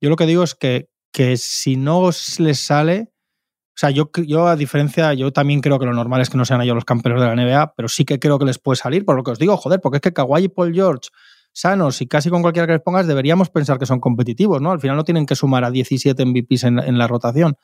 Yo 0.00 0.10
lo 0.10 0.16
que 0.16 0.26
digo 0.26 0.42
es 0.42 0.56
que, 0.56 0.88
que 1.12 1.36
si 1.36 1.76
no 1.76 2.10
les 2.38 2.58
sale, 2.58 3.12
o 3.74 3.78
sea, 3.78 3.90
yo, 3.90 4.10
yo 4.26 4.48
a 4.48 4.56
diferencia, 4.56 5.14
yo 5.14 5.32
también 5.32 5.62
creo 5.62 5.78
que 5.78 5.86
lo 5.86 5.94
normal 5.94 6.20
es 6.20 6.28
que 6.28 6.36
no 6.36 6.44
sean 6.44 6.60
ellos 6.60 6.74
los 6.74 6.84
campeones 6.84 7.22
de 7.22 7.26
la 7.26 7.34
NBA, 7.34 7.74
pero 7.74 7.88
sí 7.88 8.04
que 8.04 8.18
creo 8.18 8.38
que 8.38 8.44
les 8.44 8.58
puede 8.58 8.76
salir, 8.76 9.04
por 9.06 9.16
lo 9.16 9.22
que 9.22 9.30
os 9.30 9.38
digo, 9.38 9.56
joder, 9.56 9.80
porque 9.80 9.96
es 9.96 10.02
que 10.02 10.12
Kawhi 10.12 10.44
y 10.44 10.48
Paul 10.48 10.74
George, 10.74 11.08
sanos 11.54 12.00
y 12.02 12.06
casi 12.06 12.28
con 12.28 12.42
cualquiera 12.42 12.66
que 12.66 12.74
les 12.74 12.82
pongas, 12.82 13.06
deberíamos 13.06 13.48
pensar 13.48 13.78
que 13.78 13.86
son 13.86 13.98
competitivos, 13.98 14.60
¿no? 14.60 14.72
Al 14.72 14.80
final 14.80 14.96
no 14.96 15.04
tienen 15.04 15.24
que 15.24 15.36
sumar 15.36 15.64
a 15.64 15.70
17 15.70 16.24
MVPs 16.24 16.64
en, 16.64 16.78
en 16.78 16.98
la 16.98 17.06
rotación. 17.08 17.56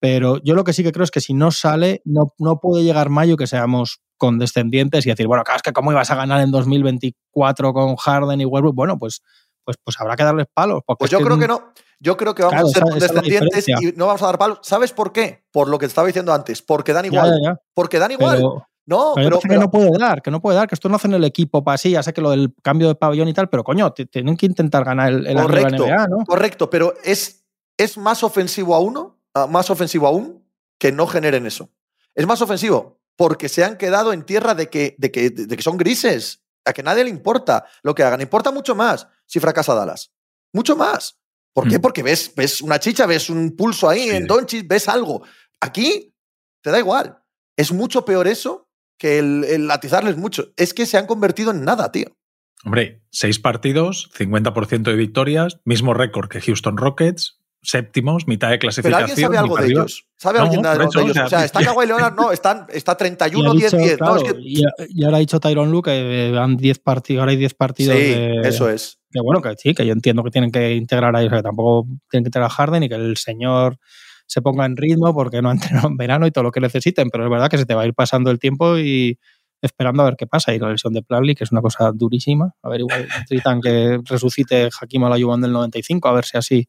Pero 0.00 0.40
yo 0.44 0.54
lo 0.54 0.64
que 0.64 0.72
sí 0.72 0.84
que 0.84 0.92
creo 0.92 1.04
es 1.04 1.10
que 1.10 1.20
si 1.20 1.34
no 1.34 1.50
sale, 1.50 2.02
no, 2.04 2.32
no 2.38 2.60
puede 2.60 2.84
llegar 2.84 3.08
mayo 3.08 3.36
que 3.36 3.46
seamos 3.46 4.00
condescendientes 4.16 5.06
y 5.06 5.10
decir, 5.10 5.26
bueno, 5.26 5.42
claro, 5.44 5.56
es 5.56 5.62
que 5.62 5.72
cómo 5.72 5.90
ibas 5.90 6.10
a 6.10 6.14
ganar 6.14 6.40
en 6.40 6.50
2024 6.50 7.72
con 7.72 7.96
Harden 7.96 8.40
y 8.40 8.44
Westbrook, 8.44 8.74
bueno, 8.74 8.98
pues, 8.98 9.22
pues, 9.68 9.76
pues 9.84 10.00
habrá 10.00 10.16
que 10.16 10.24
darles 10.24 10.46
palos. 10.54 10.80
Pues 10.86 10.96
es 11.02 11.10
yo 11.10 11.20
creo 11.20 11.38
que 11.38 11.46
no. 11.46 11.74
Yo 12.00 12.16
creo 12.16 12.34
que 12.34 12.42
vamos 12.42 12.72
Claro, 12.72 12.88
a 12.88 12.92
ser 12.92 13.02
esa- 13.02 13.12
condescendientes 13.12 13.68
y 13.68 13.92
no 13.96 14.06
vamos 14.06 14.22
a 14.22 14.26
dar 14.26 14.38
palos. 14.38 14.60
¿Sabes 14.62 14.92
por 14.94 15.12
qué? 15.12 15.44
Por 15.52 15.68
lo 15.68 15.78
que 15.78 15.84
te 15.84 15.88
estaba 15.88 16.06
diciendo 16.06 16.32
antes. 16.32 16.62
Porque 16.62 16.94
dan 16.94 17.04
igual. 17.04 17.38
ya, 17.42 17.50
ya. 17.50 17.60
Porque 17.74 17.98
dan 17.98 18.12
igual. 18.12 18.36
Pero, 18.36 18.66
no, 18.86 19.12
pero, 19.14 19.38
que 19.40 19.58
no 19.58 19.70
puede 19.70 19.90
dar, 19.98 20.22
que 20.22 20.30
no 20.30 20.40
puede 20.40 20.56
dar, 20.56 20.68
que 20.68 20.74
esto 20.74 20.88
no 20.88 20.96
hacen 20.96 21.12
el 21.12 21.22
equipo 21.24 21.62
para 21.62 21.74
así, 21.74 21.90
ya 21.90 22.02
sé 22.02 22.14
que 22.14 22.22
lo 22.22 22.30
del 22.30 22.54
cambio 22.62 22.88
de 22.88 22.94
pabellón 22.94 23.28
y 23.28 23.34
tal, 23.34 23.50
pero 23.50 23.62
coño, 23.62 23.92
tienen 23.92 24.34
que 24.38 24.46
intentar 24.46 24.82
ganar 24.86 25.12
el, 25.12 25.26
el 25.26 25.36
Correcto, 25.36 25.84
NBA, 25.84 26.06
¿no? 26.06 26.24
correcto, 26.24 26.70
pero 26.70 26.94
es, 27.04 27.44
es 27.76 27.98
más 27.98 28.22
ofensivo 28.22 28.74
a 28.74 28.78
uno, 28.78 29.20
ah, 29.34 29.46
más 29.46 29.68
ofensivo 29.68 30.06
aún, 30.06 30.42
que 30.78 30.90
no 30.90 31.06
generen 31.06 31.44
eso. 31.44 31.68
Es 32.14 32.26
más 32.26 32.40
ofensivo, 32.40 32.98
porque 33.14 33.50
se 33.50 33.62
han 33.62 33.76
quedado 33.76 34.14
en 34.14 34.22
tierra 34.22 34.54
de 34.54 34.70
que, 34.70 34.94
de 34.96 35.10
que, 35.12 35.28
de 35.28 35.54
que 35.54 35.62
son 35.62 35.76
grises, 35.76 36.42
a 36.64 36.72
que 36.72 36.82
nadie 36.82 37.04
le 37.04 37.10
importa 37.10 37.66
lo 37.82 37.94
que 37.94 38.04
hagan. 38.04 38.22
Importa 38.22 38.50
mucho 38.52 38.74
más 38.74 39.06
si 39.28 39.38
fracasa 39.38 39.74
Dallas. 39.74 40.12
Mucho 40.52 40.74
más. 40.76 41.20
¿Por 41.54 41.68
qué? 41.68 41.78
Mm. 41.78 41.82
Porque 41.82 42.02
ves, 42.02 42.32
ves 42.34 42.60
una 42.60 42.80
chicha, 42.80 43.06
ves 43.06 43.30
un 43.30 43.54
pulso 43.56 43.88
ahí 43.88 44.08
Sí. 44.08 44.16
en 44.16 44.26
Doncic, 44.26 44.66
ves 44.68 44.88
algo. 44.88 45.22
Aquí 45.60 46.14
te 46.62 46.70
da 46.70 46.78
igual. 46.78 47.18
Es 47.56 47.72
mucho 47.72 48.04
peor 48.04 48.26
eso 48.28 48.68
que 48.98 49.18
el, 49.18 49.44
el 49.44 49.70
atizarles 49.70 50.16
mucho. 50.16 50.52
Es 50.56 50.74
que 50.74 50.86
se 50.86 50.96
han 50.98 51.06
convertido 51.06 51.50
en 51.50 51.64
nada, 51.64 51.92
tío. 51.92 52.16
Hombre, 52.64 53.02
seis 53.10 53.38
partidos, 53.38 54.10
50% 54.16 54.82
de 54.82 54.96
victorias, 54.96 55.60
mismo 55.64 55.94
récord 55.94 56.28
que 56.28 56.40
Houston 56.40 56.76
Rockets, 56.76 57.37
séptimos, 57.62 58.26
mitad 58.26 58.50
de 58.50 58.58
clasificación. 58.58 59.10
Pero 59.14 59.26
alguien 59.26 59.26
sabe 59.26 59.38
algo 59.38 59.56
de 59.56 59.66
ellos. 59.66 60.06
¿Sabe 60.16 60.38
alguien 60.38 60.62
de, 60.62 60.68
ellos? 60.68 60.96
O 60.96 61.28
sea, 61.28 61.44
está 61.44 61.62
Kawhi 61.62 61.86
Leonard, 61.86 62.14
no, 62.14 62.32
están, 62.32 62.66
está 62.72 62.96
31, 62.96 63.54
10, 63.54 63.76
10. 63.76 63.98
y, 64.40 65.04
ahora 65.04 65.16
ha 65.16 65.20
dicho 65.20 65.40
Tyron 65.40 65.70
Luke 65.70 65.90
que 65.90 66.30
van 66.32 66.56
10 66.56 66.78
partidos, 66.80 67.20
ahora 67.20 67.32
hay 67.32 67.38
10 67.38 67.54
partidos. 67.54 67.96
Sí, 67.96 68.14
eso 68.44 68.68
es. 68.68 68.98
Que 69.10 69.20
bueno, 69.20 69.40
que 69.40 69.54
sí, 69.56 69.74
que 69.74 69.86
yo 69.86 69.92
entiendo 69.92 70.22
que 70.22 70.30
tienen 70.30 70.50
que 70.50 70.74
integrar 70.74 71.14
a 71.16 71.20
ellos, 71.20 71.32
que 71.32 71.42
tampoco 71.42 71.88
tienen 72.10 72.24
que 72.24 72.28
integrar 72.28 72.50
a 72.50 72.54
Harden 72.54 72.82
y 72.82 72.88
que 72.88 72.94
el 72.94 73.16
señor 73.16 73.78
se 74.26 74.42
ponga 74.42 74.66
en 74.66 74.76
ritmo 74.76 75.14
porque 75.14 75.40
no 75.40 75.48
ha 75.48 75.52
entrenado 75.52 75.88
en 75.88 75.96
verano 75.96 76.26
y 76.26 76.30
todo 76.30 76.44
lo 76.44 76.52
que 76.52 76.60
necesiten, 76.60 77.08
pero 77.10 77.24
es 77.24 77.30
verdad 77.30 77.48
que 77.48 77.58
se 77.58 77.64
te 77.64 77.74
va 77.74 77.82
a 77.82 77.86
ir 77.86 77.94
pasando 77.94 78.30
el 78.30 78.38
tiempo 78.38 78.78
y 78.78 79.18
esperando 79.62 80.02
a 80.02 80.06
ver 80.06 80.16
qué 80.16 80.26
pasa. 80.26 80.54
Y 80.54 80.58
la 80.58 80.70
lesión 80.70 80.92
de 80.92 81.02
Plagli, 81.02 81.34
que 81.34 81.44
es 81.44 81.52
una 81.52 81.62
cosa 81.62 81.90
durísima. 81.92 82.54
A 82.62 82.68
ver, 82.68 82.80
igual 82.80 83.08
necesitan 83.08 83.60
que 83.60 83.98
resucite 84.04 84.68
Hakim 84.80 85.02
Olajuwon 85.02 85.40
del 85.40 85.52
95, 85.52 86.08
a 86.08 86.12
ver 86.12 86.24
si 86.24 86.36
así, 86.36 86.68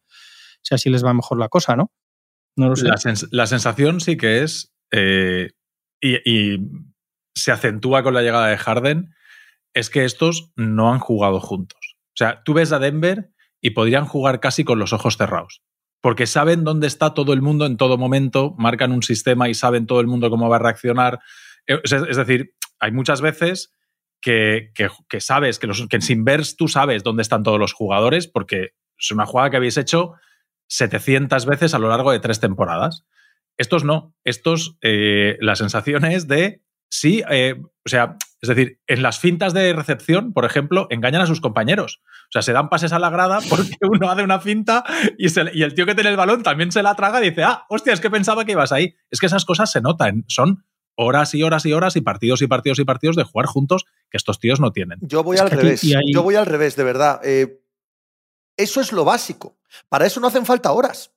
si 0.61 0.75
así 0.75 0.89
les 0.89 1.03
va 1.03 1.13
mejor 1.13 1.39
la 1.39 1.49
cosa, 1.49 1.75
¿no? 1.75 1.91
No 2.55 2.69
lo 2.69 2.75
sé. 2.75 2.87
La, 3.31 3.47
sensación 3.47 4.01
sí 4.01 4.17
que 4.17 4.43
es, 4.43 4.73
eh, 4.91 5.51
y, 6.01 6.57
se 7.35 7.51
acentúa 7.51 8.03
con 8.03 8.13
la 8.13 8.21
llegada 8.21 8.47
de 8.47 8.57
Harden, 8.57 9.15
es 9.73 9.89
que 9.89 10.03
estos 10.03 10.51
no 10.55 10.91
han 10.91 10.99
jugado 10.99 11.39
juntos. 11.39 11.79
O 12.07 12.17
sea, 12.17 12.41
tú 12.43 12.53
ves 12.53 12.71
a 12.73 12.79
Denver 12.79 13.31
y 13.61 13.69
podrían 13.69 14.05
jugar 14.05 14.39
casi 14.41 14.63
con 14.65 14.79
los 14.79 14.91
ojos 14.91 15.15
cerrados. 15.15 15.61
Porque 16.01 16.27
saben 16.27 16.63
dónde 16.63 16.87
está 16.87 17.13
todo 17.13 17.33
el 17.33 17.41
mundo 17.41 17.65
en 17.65 17.77
todo 17.77 17.97
momento, 17.97 18.55
marcan 18.57 18.91
un 18.91 19.03
sistema 19.03 19.47
y 19.47 19.53
saben 19.53 19.85
todo 19.85 20.01
el 20.01 20.07
mundo 20.07 20.29
cómo 20.29 20.49
va 20.49 20.57
a 20.57 20.59
reaccionar. 20.59 21.19
Eh, 21.67 21.79
es 21.83 22.17
decir, 22.17 22.55
hay 22.79 22.91
muchas 22.91 23.21
veces 23.21 23.73
que, 24.21 24.71
sabes, 25.19 25.59
que, 25.59 25.67
los, 25.67 25.87
que 25.87 26.01
sin 26.01 26.23
ver 26.25 26.41
tú 26.57 26.67
sabes 26.67 27.03
dónde 27.03 27.21
están 27.21 27.43
todos 27.43 27.59
los 27.59 27.73
jugadores, 27.73 28.27
porque 28.27 28.71
es 28.97 29.11
una 29.11 29.25
jugada 29.25 29.49
que 29.49 29.57
habéis 29.57 29.77
hecho 29.77 30.15
700 30.69 31.45
veces 31.45 31.73
a 31.73 31.79
lo 31.79 31.89
largo 31.89 32.11
de 32.11 32.19
tres 32.19 32.39
temporadas. 32.39 33.05
Estos 33.57 33.83
no, 33.83 34.15
estos, 34.23 34.77
eh, 34.81 35.37
la 35.41 35.55
sensación 35.55 36.05
es 36.05 36.27
de, 36.27 36.63
sí, 36.89 37.23
eh, 37.29 37.55
o 37.61 37.89
sea, 37.89 38.15
es 38.41 38.47
decir, 38.47 38.79
en 38.87 39.01
las 39.01 39.19
fintas 39.19 39.53
de 39.53 39.73
recepción, 39.73 40.31
por 40.31 40.45
ejemplo, 40.45 40.87
engañan 40.89 41.21
a 41.21 41.25
sus 41.25 41.41
compañeros. 41.41 42.01
O 42.05 42.31
sea, 42.31 42.41
se 42.41 42.53
dan 42.53 42.69
pases 42.69 42.93
a 42.93 42.99
la 42.99 43.09
grada 43.09 43.39
porque 43.49 43.75
uno 43.81 44.09
hace 44.09 44.23
una 44.23 44.39
finta 44.39 44.85
y, 45.17 45.27
y 45.27 45.63
el 45.63 45.73
tío 45.73 45.85
que 45.85 45.95
tiene 45.95 46.11
el 46.11 46.15
balón 46.15 46.43
también 46.43 46.71
se 46.71 46.83
la 46.83 46.95
traga 46.95 47.19
y 47.21 47.31
dice, 47.31 47.43
ah, 47.43 47.65
hostia, 47.67 47.91
es 47.91 47.99
que 47.99 48.09
pensaba 48.09 48.45
que 48.45 48.53
ibas 48.53 48.71
ahí. 48.71 48.95
Es 49.11 49.19
que 49.19 49.25
esas 49.25 49.43
cosas 49.43 49.71
se 49.71 49.81
notan, 49.81 50.23
son 50.27 50.63
horas 50.95 51.33
y 51.33 51.43
horas 51.43 51.65
y 51.65 51.71
horas 51.73 51.95
y 51.95 52.01
partidos 52.01 52.41
y 52.41 52.47
partidos 52.47 52.79
y 52.79 52.83
partidos 52.83 53.15
de 53.15 53.23
jugar 53.23 53.45
juntos 53.45 53.85
que 54.09 54.17
estos 54.17 54.39
tíos 54.39 54.59
no 54.59 54.71
tienen. 54.71 54.99
Yo 55.01 55.23
voy 55.23 55.37
al 55.37 55.49
revés. 55.49 55.81
Yo 55.81 56.23
voy 56.23 56.35
al 56.35 56.45
revés, 56.45 56.75
de 56.75 56.83
verdad. 56.83 57.21
Eh, 57.23 57.58
eso 58.59 58.81
es 58.81 58.91
lo 58.91 59.05
básico. 59.05 59.57
Para 59.87 60.05
eso 60.05 60.19
no 60.19 60.27
hacen 60.27 60.45
falta 60.45 60.73
horas. 60.73 61.13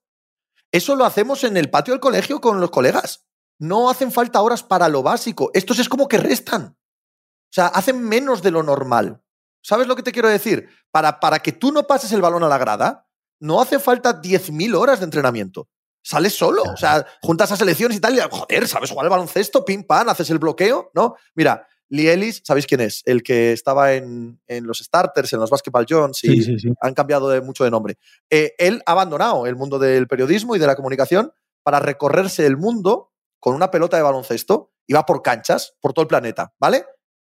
Eso 0.70 0.94
lo 0.94 1.04
hacemos 1.04 1.42
en 1.42 1.56
el 1.56 1.70
patio 1.70 1.92
del 1.92 2.00
colegio 2.00 2.40
con 2.40 2.60
los 2.60 2.70
colegas. 2.70 3.26
No 3.58 3.90
hacen 3.90 4.12
falta 4.12 4.40
horas 4.40 4.62
para 4.62 4.88
lo 4.88 5.02
básico. 5.02 5.50
Estos 5.52 5.80
es 5.80 5.88
como 5.88 6.06
que 6.06 6.18
restan. 6.18 6.76
O 6.76 7.54
sea, 7.54 7.66
hacen 7.66 8.00
menos 8.00 8.42
de 8.42 8.52
lo 8.52 8.62
normal. 8.62 9.22
¿Sabes 9.60 9.88
lo 9.88 9.96
que 9.96 10.04
te 10.04 10.12
quiero 10.12 10.28
decir? 10.28 10.68
Para, 10.92 11.18
para 11.18 11.40
que 11.40 11.50
tú 11.50 11.72
no 11.72 11.82
pases 11.86 12.12
el 12.12 12.22
balón 12.22 12.44
a 12.44 12.48
la 12.48 12.58
grada, 12.58 13.08
no 13.40 13.60
hace 13.60 13.80
falta 13.80 14.22
10.000 14.22 14.76
horas 14.76 15.00
de 15.00 15.04
entrenamiento. 15.04 15.68
Sales 16.00 16.36
solo, 16.36 16.62
o 16.62 16.76
sea, 16.76 17.04
juntas 17.22 17.50
a 17.50 17.56
selecciones 17.56 17.96
y 17.96 18.00
tal, 18.00 18.16
y 18.16 18.20
joder, 18.20 18.66
¿sabes 18.68 18.90
jugar 18.90 19.06
al 19.06 19.10
baloncesto? 19.10 19.64
Pim, 19.64 19.84
pam, 19.84 20.08
haces 20.08 20.30
el 20.30 20.38
bloqueo, 20.38 20.90
¿no? 20.94 21.16
Mira, 21.34 21.66
Lee 21.92 22.08
Ellis, 22.08 22.40
¿sabéis 22.42 22.66
quién 22.66 22.80
es? 22.80 23.02
El 23.04 23.22
que 23.22 23.52
estaba 23.52 23.92
en, 23.92 24.40
los 24.48 24.78
starters, 24.78 25.30
en 25.34 25.40
los 25.40 25.50
Basketball 25.50 25.84
Jones, 25.86 26.24
y 26.24 26.56
han 26.80 26.94
cambiado 26.94 27.28
de, 27.28 27.42
mucho 27.42 27.64
de 27.64 27.70
nombre. 27.70 27.98
Eh, 28.30 28.54
él 28.56 28.82
ha 28.86 28.92
abandonado 28.92 29.46
el 29.46 29.56
mundo 29.56 29.78
del 29.78 30.08
periodismo 30.08 30.56
y 30.56 30.58
de 30.58 30.66
la 30.66 30.74
comunicación 30.74 31.32
para 31.62 31.80
recorrerse 31.80 32.46
el 32.46 32.56
mundo 32.56 33.12
con 33.38 33.54
una 33.54 33.70
pelota 33.70 33.98
de 33.98 34.04
baloncesto 34.04 34.72
y 34.86 34.94
va 34.94 35.04
por 35.04 35.20
canchas, 35.20 35.74
por 35.82 35.92
todo 35.92 36.04
el 36.04 36.08
planeta, 36.08 36.54
¿vale? 36.58 36.86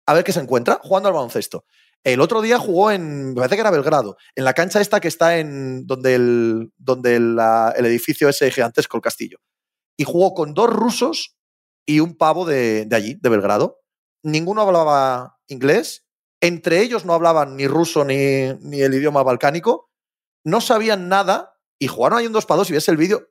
A 0.07 0.15
ver 0.15 0.23
qué 0.23 0.33
se 0.33 0.39
encuentra 0.39 0.79
jugando 0.81 1.09
al 1.09 1.15
baloncesto. 1.15 1.65
El 2.05 2.21
otro 2.21 2.41
día 2.41 2.61
jugó 2.61 2.93
en, 2.93 3.31
me 3.31 3.35
parece 3.35 3.57
que 3.57 3.63
era 3.63 3.71
Belgrado, 3.73 4.17
en 4.37 4.45
la 4.45 4.55
cancha 4.55 4.81
esta 4.81 5.01
que 5.01 5.09
está 5.09 5.39
en 5.39 5.89
donde 5.89 6.15
el, 6.15 6.73
donde 6.77 7.17
el, 7.17 7.87
edificio 7.87 8.29
ese 8.29 8.49
gigantesco, 8.53 8.97
el 8.97 9.03
castillo. 9.03 9.39
Y 9.97 10.05
jugó 10.05 10.35
con 10.35 10.55
dos 10.55 10.71
rusos 10.71 11.37
y 11.85 11.99
un 11.99 12.17
pavo 12.17 12.45
de, 12.45 12.87
allí, 12.93 13.19
de 13.21 13.29
Belgrado. 13.29 13.82
Ninguno 14.23 14.63
hablaba 14.63 15.39
inglés, 15.49 16.07
entre 16.41 16.81
ellos 16.81 17.05
no 17.05 17.15
hablaban 17.15 17.57
ni 17.57 17.67
ruso 17.67 18.05
ni, 18.05 18.53
ni 18.61 18.81
el 18.81 18.95
idioma 18.95 19.23
balcánico, 19.23 19.91
no 20.45 20.61
sabían 20.61 21.09
nada 21.09 21.59
y 21.79 21.89
jugaron 21.89 22.19
ahí 22.19 22.27
un 22.27 22.33
dos 22.33 22.47
para 22.47 22.59
dos 22.59 22.71
y 22.71 22.75
ves 22.75 22.89
el 22.89 22.97
vídeo. 22.97 23.29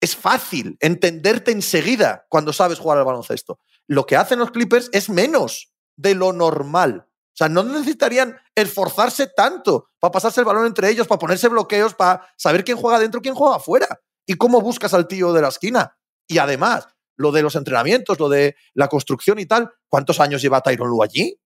Es 0.00 0.14
fácil 0.14 0.76
entenderte 0.80 1.52
enseguida 1.52 2.26
cuando 2.28 2.52
sabes 2.52 2.78
jugar 2.78 2.98
al 2.98 3.04
baloncesto. 3.04 3.60
Lo 3.86 4.06
que 4.06 4.16
hacen 4.16 4.38
los 4.38 4.50
Clippers 4.50 4.90
es 4.92 5.08
menos 5.08 5.72
de 5.96 6.14
lo 6.14 6.32
normal. 6.32 7.06
O 7.08 7.36
sea, 7.36 7.48
no 7.48 7.62
necesitarían 7.62 8.38
esforzarse 8.54 9.26
tanto 9.26 9.90
para 9.98 10.12
pasarse 10.12 10.40
el 10.40 10.46
balón 10.46 10.66
entre 10.66 10.88
ellos, 10.88 11.06
para 11.06 11.18
ponerse 11.18 11.48
bloqueos, 11.48 11.94
para 11.94 12.26
saber 12.36 12.64
quién 12.64 12.78
juega 12.78 12.98
dentro, 12.98 13.20
quién 13.20 13.34
juega 13.34 13.56
afuera 13.56 14.00
y 14.26 14.34
cómo 14.34 14.60
buscas 14.60 14.94
al 14.94 15.06
tío 15.06 15.32
de 15.32 15.42
la 15.42 15.48
esquina. 15.48 15.98
Y 16.26 16.38
además, 16.38 16.88
lo 17.16 17.32
de 17.32 17.42
los 17.42 17.56
entrenamientos, 17.56 18.18
lo 18.18 18.28
de 18.28 18.56
la 18.74 18.88
construcción 18.88 19.38
y 19.38 19.46
tal, 19.46 19.70
¿cuántos 19.88 20.20
años 20.20 20.42
lleva 20.42 20.60
Tyron 20.60 20.88
Lu 20.88 21.02
allí? 21.02 21.38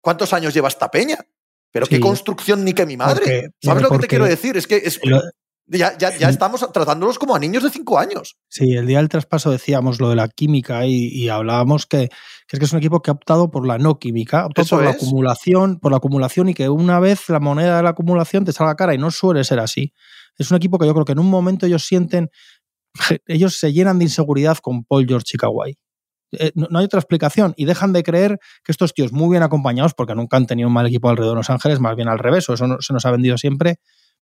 ¿Cuántos 0.00 0.32
años 0.32 0.54
lleva 0.54 0.68
esta 0.68 0.90
peña? 0.90 1.18
Pero 1.70 1.86
qué 1.86 2.00
construcción 2.00 2.64
ni 2.64 2.72
que 2.72 2.86
mi 2.86 2.96
madre. 2.96 3.50
¿Sabes 3.62 3.82
lo 3.82 3.90
que 3.90 3.98
te 3.98 4.06
quiero 4.06 4.24
decir? 4.24 4.56
Es 4.56 4.66
que 4.66 4.76
es, 4.76 4.98
ya, 5.68 5.98
ya, 5.98 6.16
ya, 6.16 6.28
estamos 6.28 6.64
tratándolos 6.72 7.18
como 7.18 7.34
a 7.34 7.40
niños 7.40 7.64
de 7.64 7.70
cinco 7.70 7.98
años. 7.98 8.36
Sí, 8.48 8.74
el 8.76 8.86
día 8.86 8.98
del 8.98 9.08
traspaso 9.08 9.50
decíamos 9.50 10.00
lo 10.00 10.08
de 10.08 10.14
la 10.14 10.28
química 10.28 10.86
y, 10.86 11.28
hablábamos 11.28 11.86
que, 11.86 12.04
es 12.04 12.58
que 12.58 12.64
es 12.64 12.72
un 12.72 12.78
equipo 12.78 13.02
que 13.02 13.10
ha 13.10 13.14
optado 13.14 13.50
por 13.50 13.66
la 13.66 13.76
no 13.76 13.98
química, 13.98 14.46
optado 14.46 14.68
por 14.68 14.84
la 14.84 14.90
acumulación, 14.90 15.80
por 15.80 15.90
la 15.90 15.96
acumulación 15.96 16.48
y 16.48 16.54
que 16.54 16.68
una 16.68 17.00
vez 17.00 17.28
la 17.28 17.40
moneda 17.40 17.78
de 17.78 17.82
la 17.82 17.90
acumulación 17.90 18.44
te 18.44 18.52
salga 18.52 18.76
cara 18.76 18.94
y 18.94 18.98
no 18.98 19.10
suele 19.10 19.42
ser 19.42 19.58
así. 19.58 19.92
Es 20.38 20.50
un 20.50 20.56
equipo 20.56 20.78
que 20.78 20.86
yo 20.86 20.92
creo 20.92 21.04
que 21.04 21.12
en 21.12 21.18
un 21.18 21.30
momento 21.30 21.66
ellos 21.66 21.84
sienten, 21.84 22.30
ellos 23.26 23.58
se 23.58 23.72
llenan 23.72 23.98
de 23.98 24.04
inseguridad 24.04 24.58
con 24.58 24.84
Paul 24.84 25.06
George 25.06 25.36
y. 25.66 25.78
Eh, 26.32 26.52
no, 26.54 26.78
hay 26.78 26.84
otra 26.84 26.98
explicación 26.98 27.54
y 27.56 27.66
dejan 27.66 27.92
de 27.92 28.02
creer 28.02 28.38
que 28.64 28.72
estos 28.72 28.92
tíos 28.92 29.12
muy 29.12 29.30
bien 29.30 29.42
acompañados, 29.42 29.94
porque 29.94 30.14
nunca 30.14 30.36
han 30.36 30.46
tenido 30.46 30.68
un 30.68 30.74
mal 30.74 30.86
equipo 30.86 31.08
alrededor 31.08 31.34
de 31.34 31.40
Los 31.40 31.50
Ángeles, 31.50 31.80
más 31.80 31.94
bien 31.94 32.08
al 32.08 32.18
revés, 32.18 32.48
eso 32.48 32.56
se 32.80 32.92
nos 32.92 33.06
ha 33.06 33.10
vendido 33.10 33.38
siempre, 33.38 33.76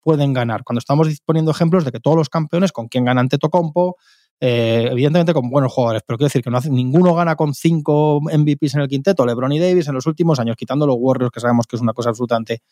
pueden 0.02 0.34
ganar. 0.34 0.64
Cuando 0.64 0.80
estamos 0.80 1.08
poniendo 1.26 1.52
ejemplos 1.52 1.86
de 1.86 1.92
que 1.92 2.00
todos 2.00 2.18
los 2.18 2.30
campeones, 2.30 2.72
con 2.72 2.88
quien 2.88 3.06
gana 3.06 3.22
ante 3.22 3.38
Tocompo, 3.38 3.98
eh, 4.40 4.88
evidentemente 4.90 5.34
con 5.34 5.50
buenos 5.52 5.72
jugadores, 5.72 6.02
pero 6.06 6.18
quiero 6.18 6.28
decir 6.28 6.42
que 6.42 6.50
no 6.50 6.58
hace, 6.58 6.72
ninguno 6.72 7.14
gana 7.14 7.36
con 7.36 7.54
cinco 7.54 8.20
MVPs 8.22 8.74
en 8.74 8.82
el 8.82 8.88
quinteto, 8.88 9.26
LeBron 9.26 9.52
y 9.52 9.60
Davis 9.60 9.88
en 9.88 9.94
los 9.94 10.08
últimos 10.08 10.40
años, 10.40 10.56
quitando 10.58 10.88
los 10.88 10.96
Warriors, 10.98 11.32
que 11.32 11.40
sabemos 11.40 11.68
que 11.68 11.76
es 11.76 11.82
una 11.82 11.94
cosa 11.94 12.10
absolutamente 12.10 12.64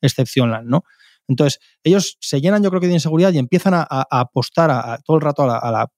excepcional, 0.00 0.64
¿no? 0.66 0.84
Entonces, 1.28 1.60
ellos 1.82 2.16
se 2.20 2.40
llenan, 2.40 2.62
yo 2.62 2.70
creo 2.70 2.80
que 2.80 2.86
de 2.86 2.94
inseguridad 2.94 3.32
y 3.32 3.38
empiezan 3.38 3.74
a, 3.74 3.86
apostar 4.10 4.70
a, 4.70 4.98
todo 5.04 5.16
el 5.16 5.22
rato 5.22 5.42
a 5.42 5.70
la, 5.70 5.88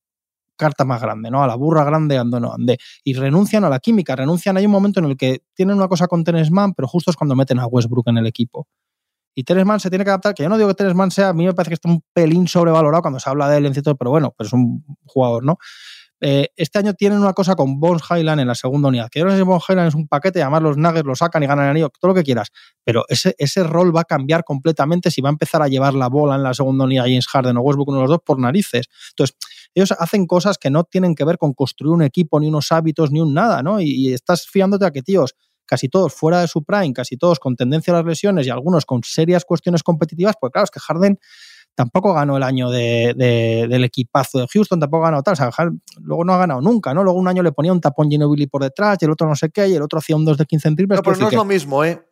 carta 0.57 0.85
más 0.85 1.01
grande, 1.01 1.31
¿no? 1.31 1.43
A 1.43 1.47
la 1.47 1.55
burra 1.55 1.85
grande 1.85 2.19
ando 2.19 2.41
no 2.41 2.53
ande. 2.53 2.79
Y 3.05 3.15
renuncian 3.15 3.65
a 3.65 3.71
la 3.71 3.79
química, 3.79 4.17
renuncian. 4.17 4.57
Hay 4.57 4.67
un 4.67 4.73
momento 4.73 4.99
en 4.99 5.07
el 5.07 5.17
que 5.17 5.43
tienen 5.55 5.77
una 5.77 5.87
cosa 5.87 6.09
con 6.09 6.25
Tenesman, 6.25 6.75
pero 6.75 6.89
justo 6.89 7.13
es 7.13 7.17
cuando 7.17 7.37
meten 7.37 7.61
a 7.61 7.67
Westbrook 7.67 8.09
en 8.09 8.19
el 8.19 8.27
equipo. 8.27 8.67
Y 9.35 9.45
Teresman 9.45 9.79
se 9.79 9.89
tiene 9.89 10.05
que 10.05 10.11
adaptar, 10.11 10.35
que 10.35 10.43
yo 10.43 10.49
no 10.49 10.59
digo 10.59 10.69
que 10.69 10.75
Teresman 10.75 11.13
sea, 11.13 11.29
a 11.29 11.33
mí 11.33 11.47
me 11.47 11.55
parece 11.55 11.71
que 11.71 11.75
está 11.75 11.89
un 11.89 12.03
pelín 12.13 12.49
sobrevalorado 12.49 13.03
cuando 13.03 13.21
se 13.21 13.31
habla 13.31 13.49
de 13.49 13.59
él 13.59 13.73
pero 13.73 14.11
bueno, 14.11 14.35
pero 14.37 14.49
es 14.49 14.53
un 14.53 14.85
jugador, 15.07 15.45
¿no? 15.45 15.59
Eh, 16.21 16.49
este 16.57 16.79
año 16.79 16.95
tienen 16.95 17.21
una 17.21 17.33
cosa 17.33 17.55
con 17.55 17.79
Bones 17.79 18.03
Highland 18.11 18.41
en 18.41 18.49
la 18.49 18.55
segunda 18.55 18.89
unidad. 18.89 19.09
Que 19.11 19.21
yo 19.21 19.25
no 19.25 19.31
sé 19.31 19.39
si 19.39 19.43
Bones 19.43 19.65
Highland 19.69 19.89
es 19.89 19.95
un 19.95 20.09
paquete, 20.09 20.43
además 20.43 20.63
los 20.63 20.77
Nuggets 20.77 21.07
lo 21.07 21.15
sacan 21.15 21.43
y 21.43 21.47
ganan 21.47 21.67
el 21.67 21.71
anillo, 21.71 21.91
todo 22.01 22.11
lo 22.11 22.15
que 22.15 22.25
quieras. 22.25 22.49
Pero 22.85 23.05
ese, 23.09 23.35
ese 23.39 23.63
rol 23.63 23.95
va 23.95 24.03
a 24.03 24.05
cambiar 24.05 24.45
completamente 24.45 25.11
si 25.11 25.21
va 25.21 25.29
a 25.29 25.33
empezar 25.33 25.63
a 25.63 25.69
llevar 25.69 25.95
la 25.95 26.09
bola 26.09 26.35
en 26.35 26.43
la 26.43 26.55
segunda 26.55 26.85
unidad 26.85 27.05
James 27.05 27.27
Harden 27.29 27.57
o 27.57 27.61
Westbrook, 27.61 27.89
uno 27.89 27.99
de 27.99 28.03
los 28.03 28.11
dos, 28.11 28.21
por 28.25 28.39
narices. 28.39 28.87
Entonces, 29.11 29.37
ellos 29.75 29.93
hacen 29.99 30.27
cosas 30.27 30.59
que 30.59 30.71
no 30.71 30.85
tienen 30.85 31.15
que 31.15 31.25
ver 31.25 31.39
con 31.39 31.53
construir 31.53 31.93
un 31.93 32.03
equipo, 32.03 32.41
ni 32.41 32.49
unos 32.49 32.73
hábitos, 32.73 33.13
ni 33.13 33.21
un 33.21 33.35
nada, 33.35 33.63
¿no? 33.63 33.81
Y, 33.81 33.91
y 33.91 34.13
estás 34.13 34.47
fiándote 34.49 34.87
a 34.87 34.91
que, 34.91 35.03
tíos, 35.03 35.35
casi 35.69 35.89
todos 35.89 36.13
fuera 36.15 36.41
de 36.41 36.49
su 36.49 36.65
prime, 36.65 36.93
casi 36.95 37.17
todos 37.17 37.39
con 37.39 37.55
tendencia 37.55 37.93
a 37.93 37.99
las 37.99 38.07
lesiones 38.07 38.47
y 38.47 38.51
algunos 38.51 38.87
con 38.87 39.03
serias 39.05 39.45
cuestiones 39.45 39.83
competitivas, 39.83 40.35
pues 40.41 40.51
claro, 40.51 40.65
es 40.65 40.71
que 40.71 40.81
Harden 40.81 41.19
tampoco 41.79 42.13
ganó 42.13 42.37
el 42.37 42.43
año 42.43 42.71
de, 42.71 43.15
del 43.17 43.85
equipazo 43.85 44.41
de 44.41 44.49
Houston, 44.53 44.81
tampoco 44.81 45.05
ganó 45.05 45.23
tal, 45.23 45.35
o 45.35 45.37
sea, 45.37 45.51
luego 46.01 46.25
no 46.25 46.35
ha 46.35 46.39
ganado 46.39 46.61
nunca, 46.61 46.93
¿no? 46.93 47.05
Luego 47.05 47.21
un 47.21 47.29
año 47.29 47.41
le 47.45 47.53
ponía 47.53 47.73
un 47.73 47.81
tapón 47.81 48.11
Ginobili 48.11 48.49
por 48.49 48.65
detrás 48.65 48.99
y 49.01 49.05
el 49.05 49.13
otro 49.13 49.29
no 49.29 49.37
sé 49.37 49.51
qué, 49.51 49.69
y 49.69 49.77
el 49.77 49.83
otro 49.83 50.01
hacía 50.01 50.17
un 50.17 50.25
2 50.25 50.39
de 50.39 50.45
15 50.45 50.69
en 50.69 50.75
triples. 50.75 50.99
No, 50.99 51.03
pero 51.05 51.17
no 51.17 51.29
es 51.29 51.35
lo 51.35 51.45
mismo, 51.45 51.85
¿eh? 51.85 52.03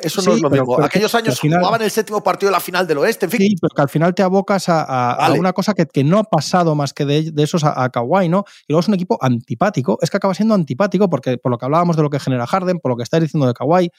eso 0.00 0.22
no 0.22 0.34
es 0.34 0.40
lo 0.40 0.48
mismo. 0.48 0.80
Aquellos 0.80 1.12
años 1.16 1.40
jugaban 1.40 1.82
el 1.82 1.90
séptimo 1.90 2.22
partido 2.22 2.50
de 2.50 2.52
la 2.52 2.60
final 2.60 2.86
del 2.86 2.98
oeste, 2.98 3.26
en 3.26 3.32
fin. 3.32 3.40
Sí, 3.40 3.56
pero 3.60 3.74
que 3.74 3.82
al 3.82 3.88
final 3.88 4.14
te 4.14 4.22
abocas 4.22 4.66
a, 4.68 5.32
una 5.36 5.52
cosa 5.52 5.74
que, 5.74 5.86
que, 5.86 6.04
no 6.04 6.18
ha 6.18 6.24
pasado 6.24 6.76
más 6.76 6.92
que 6.92 7.04
de, 7.04 7.32
de 7.32 7.42
esos 7.42 7.64
a, 7.64 7.82
a, 7.82 7.90
Kawhi, 7.90 8.28
¿no? 8.28 8.44
Y 8.68 8.72
luego 8.72 8.80
es 8.82 8.88
un 8.88 8.94
equipo 8.94 9.18
antipático, 9.20 9.98
es 10.00 10.10
que 10.10 10.16
acaba 10.16 10.32
siendo 10.32 10.54
antipático 10.54 11.10
porque 11.10 11.38
por 11.38 11.50
lo 11.50 11.58
que 11.58 11.64
hablábamos 11.64 11.96
de 11.96 12.02
lo 12.04 12.10
que 12.10 12.20
genera 12.20 12.46
Harden, 12.46 12.78
por 12.78 12.92
lo 12.92 12.96
que 12.96 13.02
estáis 13.02 13.24
diciendo 13.24 13.48
de 13.48 13.54
Kawhi, 13.54 13.90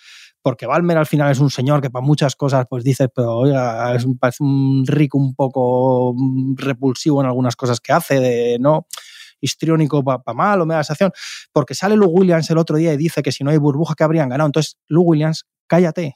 porque 0.41 0.65
Balmer 0.65 0.97
al 0.97 1.05
final 1.05 1.31
es 1.31 1.39
un 1.39 1.49
señor 1.49 1.81
que 1.81 1.89
para 1.89 2.05
muchas 2.05 2.35
cosas 2.35 2.65
pues 2.69 2.83
dice, 2.83 3.09
pero 3.09 3.37
oiga, 3.37 3.93
es 3.95 4.05
un, 4.05 4.19
un 4.39 4.83
Drake 4.83 5.09
un 5.13 5.35
poco 5.35 6.13
mm, 6.15 6.55
repulsivo 6.57 7.21
en 7.21 7.27
algunas 7.27 7.55
cosas 7.55 7.79
que 7.79 7.91
hace, 7.91 8.19
de 8.19 8.57
no 8.59 8.85
histriónico 9.41 10.03
para 10.03 10.19
pa 10.19 10.33
mal 10.33 10.61
o 10.61 10.65
me 10.65 10.75
da 10.75 10.83
sensación, 10.83 11.11
porque 11.51 11.73
sale 11.73 11.95
Lou 11.95 12.09
Williams 12.09 12.49
el 12.49 12.57
otro 12.57 12.77
día 12.77 12.93
y 12.93 12.97
dice 12.97 13.21
que 13.21 13.31
si 13.31 13.43
no 13.43 13.51
hay 13.51 13.57
burbuja 13.57 13.95
que 13.95 14.03
habrían 14.03 14.29
ganado. 14.29 14.47
Entonces, 14.47 14.77
Lou 14.87 15.03
Williams, 15.03 15.45
cállate, 15.67 16.15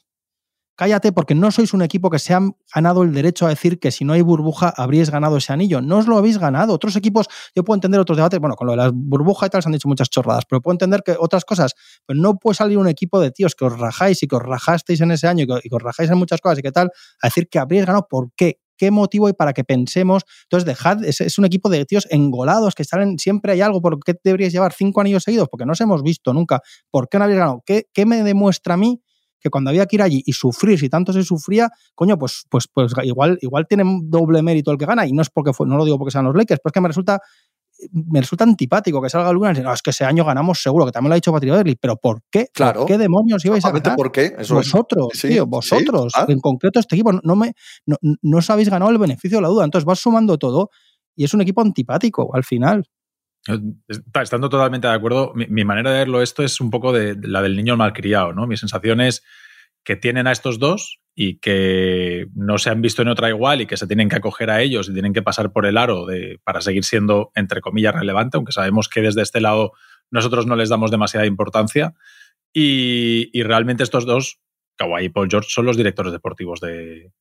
cállate 0.76 1.12
porque 1.12 1.36
no 1.36 1.52
sois 1.52 1.74
un 1.74 1.82
equipo 1.82 2.10
que 2.10 2.20
se 2.20 2.34
ha 2.34 2.42
ganado 2.74 3.04
el 3.04 3.14
derecho 3.14 3.46
a 3.46 3.50
decir 3.50 3.80
que 3.80 3.92
si 3.92 4.06
no 4.06 4.14
hay 4.14 4.22
burbuja 4.22 4.74
habríais 4.76 5.10
ganado 5.10 5.38
ese 5.38 5.54
anillo. 5.54 5.82
No 5.82 5.98
os 5.98 6.08
lo 6.08 6.18
habéis 6.18 6.38
ganado. 6.38 6.74
Otros 6.74 6.96
equipos, 6.96 7.28
yo 7.56 7.64
puedo 7.64 7.76
entender 7.76 8.00
otros 8.00 8.18
debates, 8.18 8.40
bueno, 8.40 8.56
con 8.56 8.68
lo 8.68 8.74
de 8.74 8.78
las 8.78 8.92
burbujas 8.94 9.48
y 9.48 9.50
tal 9.50 9.62
se 9.62 9.70
han 9.70 9.74
dicho 9.74 9.88
muchas 9.88 10.10
chorradas, 10.10 10.46
pero 10.50 10.62
puedo 10.62 10.74
entender 10.74 11.04
que 11.04 11.16
otras 11.20 11.46
cosas, 11.46 11.74
pero 12.06 12.20
no 12.20 12.38
puede 12.38 12.56
salir 12.56 12.78
un 12.78 12.88
equipo 12.88 13.20
de 13.20 13.32
tíos 13.32 13.56
que 13.56 13.66
os 13.66 13.78
rajáis 13.78 14.24
y 14.24 14.28
que 14.28 14.36
os 14.36 14.44
rajasteis 14.44 15.02
en 15.02 15.12
ese 15.12 15.28
año 15.28 15.44
y 15.44 15.48
que, 15.48 15.76
os 15.76 15.82
rajáis 15.82 16.10
en 16.10 16.18
muchas 16.18 16.42
cosas 16.42 16.60
y 16.60 16.62
que 16.62 16.72
tal, 16.72 16.90
a 17.22 17.28
decir 17.28 17.48
que 17.50 17.60
habríais 17.60 17.86
ganado. 17.86 18.08
¿Por 18.10 18.32
qué? 18.36 18.60
¿Qué 18.76 18.90
motivo 18.90 19.28
hay 19.28 19.34
para 19.34 19.54
que 19.54 19.64
pensemos? 19.64 20.24
Entonces, 20.44 20.66
dejad, 20.66 21.04
es, 21.06 21.22
es 21.22 21.38
un 21.38 21.46
equipo 21.46 21.70
de 21.70 21.86
tíos 21.86 22.08
engolados 22.10 22.74
que 22.74 22.84
salen, 22.84 23.20
siempre 23.20 23.54
hay 23.54 23.62
algo, 23.62 23.82
¿por 23.82 24.00
qué 24.04 24.16
deberíais 24.24 24.52
llevar 24.52 24.74
cinco 24.74 25.00
anillos 25.00 25.24
seguidos? 25.24 25.48
Porque 25.50 25.66
no 25.66 25.74
os 25.74 25.82
hemos 25.82 26.02
visto 26.02 26.34
nunca. 26.34 26.60
¿Por 26.90 27.08
qué 27.08 27.20
no 27.20 27.26
habéis 27.26 27.40
ganado? 27.40 27.64
¿Qué, 27.66 27.86
qué 27.94 28.06
me 28.06 28.24
demuestra 28.24 28.74
a 28.74 28.78
mí 28.78 29.00
que 29.44 29.50
cuando 29.50 29.70
había 29.70 29.86
que 29.86 29.98
ir 29.98 30.02
allí 30.02 30.24
y 30.26 30.34
sufrir, 30.34 30.80
si 30.80 30.90
tanto 30.90 31.12
se 31.12 31.24
sufría, 31.24 31.70
coño, 31.94 32.18
pues, 32.18 32.46
pues, 32.50 32.68
pues 32.74 32.94
igual, 33.04 33.38
igual 33.42 33.68
tiene 33.68 33.84
doble 34.04 34.42
mérito 34.42 34.72
el 34.72 34.78
que 34.78 34.86
gana, 34.86 35.06
y 35.06 35.12
no 35.12 35.22
es 35.22 35.30
porque 35.30 35.54
fue, 35.54 35.68
no 35.68 35.78
lo 35.78 35.86
digo 35.86 35.98
porque 35.98 36.12
sean 36.12 36.26
los 36.26 36.36
Lakers, 36.36 36.62
pero 36.64 36.70
es 36.70 36.74
que 36.74 36.82
me 36.82 36.88
resulta 36.88 37.20
me 37.92 38.22
resulta 38.22 38.46
antipático 38.46 39.02
que 39.02 39.10
salga 39.10 39.32
Luna 39.34 39.52
y 39.58 39.62
no, 39.62 39.74
es 39.74 39.82
que 39.82 39.90
ese 39.90 40.06
año 40.06 40.24
ganamos 40.24 40.62
seguro, 40.62 40.86
que 40.86 40.92
también 40.92 41.10
lo 41.10 41.14
ha 41.14 41.16
dicho 41.16 41.34
Patrick 41.34 41.52
Beverly, 41.52 41.76
pero 41.76 41.98
¿por 41.98 42.22
qué? 42.32 42.48
Claro. 42.54 42.82
¿Por 42.82 42.88
qué 42.88 42.98
demonios 42.98 43.44
ibais 43.44 43.66
a 43.66 43.72
ganar? 43.72 43.96
¿Por 43.96 44.12
qué? 44.12 44.36
Eso 44.38 44.56
vosotros, 44.56 45.10
sí, 45.14 45.30
tío, 45.30 45.46
vosotros. 45.46 46.14
sí, 46.16 46.22
ah. 46.22 46.26
En 46.30 46.40
concreto, 46.40 46.80
este 46.80 46.96
equipo 46.96 47.12
no, 47.12 47.36
me, 47.36 47.54
no, 47.86 47.98
no 48.22 48.38
os 48.38 48.50
habéis 48.50 48.70
ganado 48.70 48.92
el 48.92 48.98
beneficio 48.98 49.40
de 49.40 49.42
la 49.42 49.48
duda. 49.50 49.66
Entonces 49.66 49.86
vas 49.86 50.00
sumando 50.00 50.38
todo 50.38 50.70
y 51.16 51.26
es 51.26 51.34
un 51.34 51.42
equipo 51.42 51.62
antipático 51.62 52.34
al 52.34 52.44
final. 52.44 52.86
Estando 54.22 54.50
totalmente 54.50 54.88
de 54.88 54.94
acuerdo, 54.94 55.34
mi, 55.36 55.48
mi 55.48 55.66
manera 55.66 55.92
de 55.92 56.00
verlo 56.00 56.22
esto 56.22 56.44
es 56.44 56.62
un 56.62 56.70
poco 56.70 56.94
de, 56.94 57.16
de 57.16 57.28
la 57.28 57.42
del 57.42 57.56
niño 57.56 57.76
malcriado, 57.76 58.34
¿no? 58.34 58.48
Mi 58.48 58.58
sensación 58.58 59.02
es 59.02 59.24
que 59.84 59.96
tienen 59.96 60.28
a 60.28 60.32
estos 60.32 60.60
dos 60.60 61.02
y 61.16 61.40
que 61.40 62.28
no 62.34 62.58
se 62.58 62.70
han 62.70 62.82
visto 62.82 63.02
en 63.02 63.10
otra 63.10 63.30
igual 63.30 63.62
y 63.62 63.68
que 63.68 63.78
se 63.78 63.86
tienen 63.86 64.10
que 64.10 64.16
acoger 64.16 64.50
a 64.50 64.62
ellos 64.62 64.90
y 64.90 64.94
tienen 64.94 65.14
que 65.14 65.22
pasar 65.22 65.52
por 65.52 65.66
el 65.66 65.78
aro 65.78 66.06
de, 66.06 66.40
para 66.44 66.62
seguir 66.62 66.86
siendo, 66.86 67.32
entre 67.36 67.62
comillas, 67.62 67.94
relevante, 67.94 68.38
aunque 68.38 68.52
sabemos 68.52 68.90
que 68.90 69.02
desde 69.02 69.22
este 69.22 69.42
lado 69.42 69.74
nosotros 70.10 70.48
no 70.48 70.56
les 70.56 70.70
damos 70.70 70.90
demasiada 70.90 71.26
importancia. 71.26 71.94
Y, 72.52 73.30
y 73.34 73.44
realmente 73.44 73.84
estos 73.84 74.06
dos, 74.06 74.40
Kawhi 74.78 75.06
y 75.06 75.10
Paul 75.10 75.28
George, 75.30 75.50
son 75.52 75.66
los 75.66 75.78
directores 75.78 76.14
deportivos 76.14 76.60
de, 76.62 77.12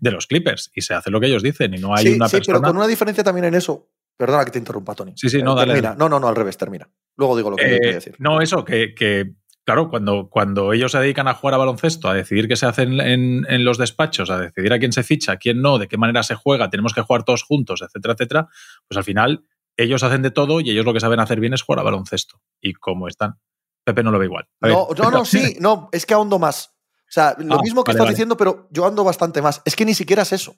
de 0.00 0.10
los 0.10 0.26
Clippers 0.26 0.70
y 0.74 0.82
se 0.82 0.94
hace 0.94 1.10
lo 1.10 1.20
que 1.20 1.26
ellos 1.26 1.42
dicen 1.42 1.74
y 1.74 1.78
no 1.78 1.94
hay 1.94 2.06
sí, 2.06 2.12
una 2.14 2.28
sí, 2.28 2.36
persona... 2.36 2.58
pero 2.58 2.68
con 2.68 2.76
una 2.76 2.86
diferencia 2.86 3.24
también 3.24 3.46
en 3.46 3.54
eso. 3.54 3.88
Perdona 4.22 4.44
que 4.44 4.52
te 4.52 4.58
interrumpa, 4.60 4.94
Tony. 4.94 5.12
Sí, 5.16 5.28
sí, 5.28 5.42
no, 5.42 5.52
Eh, 5.52 5.56
dale, 5.56 5.66
termina. 5.72 5.88
dale. 5.90 5.98
No, 5.98 6.08
no, 6.08 6.20
no, 6.20 6.28
al 6.28 6.36
revés, 6.36 6.56
termina. 6.56 6.88
Luego 7.16 7.36
digo 7.36 7.50
lo 7.50 7.56
que 7.56 7.64
Eh, 7.66 7.80
quería 7.80 7.94
decir. 7.96 8.14
no, 8.20 8.40
eso, 8.40 8.64
que, 8.64 8.94
que, 8.94 9.32
claro, 9.64 9.90
cuando, 9.90 10.28
cuando 10.30 10.72
ellos 10.72 10.92
se 10.92 10.98
dedican 11.00 11.26
a 11.26 11.34
jugar 11.34 11.54
a 11.54 11.56
baloncesto, 11.58 12.08
a 12.08 12.14
decidir 12.14 12.46
qué 12.46 12.54
se 12.54 12.66
hace 12.66 12.82
en, 12.82 13.00
en- 13.00 13.46
en 13.48 13.64
los 13.64 13.78
despachos, 13.78 14.30
a 14.30 14.38
decidir 14.38 14.72
a 14.72 14.78
quién 14.78 14.92
se 14.92 15.02
ficha, 15.02 15.32
a 15.32 15.36
quién 15.38 15.60
no, 15.60 15.78
de 15.78 15.88
qué 15.88 15.96
manera 15.98 16.22
se 16.22 16.36
juega, 16.36 16.70
tenemos 16.70 16.94
que 16.94 17.00
jugar 17.00 17.24
todos 17.24 17.42
juntos, 17.42 17.82
etcétera, 17.82 18.14
etcétera, 18.14 18.48
pues 18.86 18.96
al 18.96 19.02
final 19.04 19.44
ellos 19.76 20.02
hacen 20.04 20.22
de 20.22 20.30
todo 20.30 20.60
y 20.60 20.70
ellos 20.70 20.84
lo 20.84 20.92
que 20.94 21.00
saben 21.00 21.18
hacer 21.18 21.40
bien 21.40 21.52
es 21.54 21.62
jugar 21.62 21.80
a 21.80 21.82
baloncesto. 21.82 22.40
Y 22.60 22.74
como 22.74 23.08
están, 23.08 23.40
Pepe 23.84 24.04
no 24.04 24.12
lo 24.12 24.20
ve 24.20 24.26
igual. 24.26 24.46
A 24.60 24.68
ver, 24.68 24.76
No, 24.76 24.88
no, 24.96 25.10
no, 25.10 25.24
sí, 25.24 25.56
no, 25.60 25.88
es 25.90 26.06
que 26.06 26.14
ahondo 26.14 26.38
más. 26.38 26.68
O 27.08 27.12
sea, 27.12 27.34
lo 27.38 27.56
Ah, 27.56 27.60
mismo 27.62 27.82
que 27.82 27.88
vale, 27.90 27.96
estás 27.96 28.04
vale. 28.06 28.14
diciendo, 28.14 28.36
pero 28.36 28.68
yo 28.70 28.86
ando 28.86 29.02
bastante 29.04 29.42
más. 29.42 29.60
Es 29.64 29.74
que 29.76 29.84
ni 29.84 29.94
siquiera 29.94 30.22
es 30.22 30.32
eso. 30.32 30.54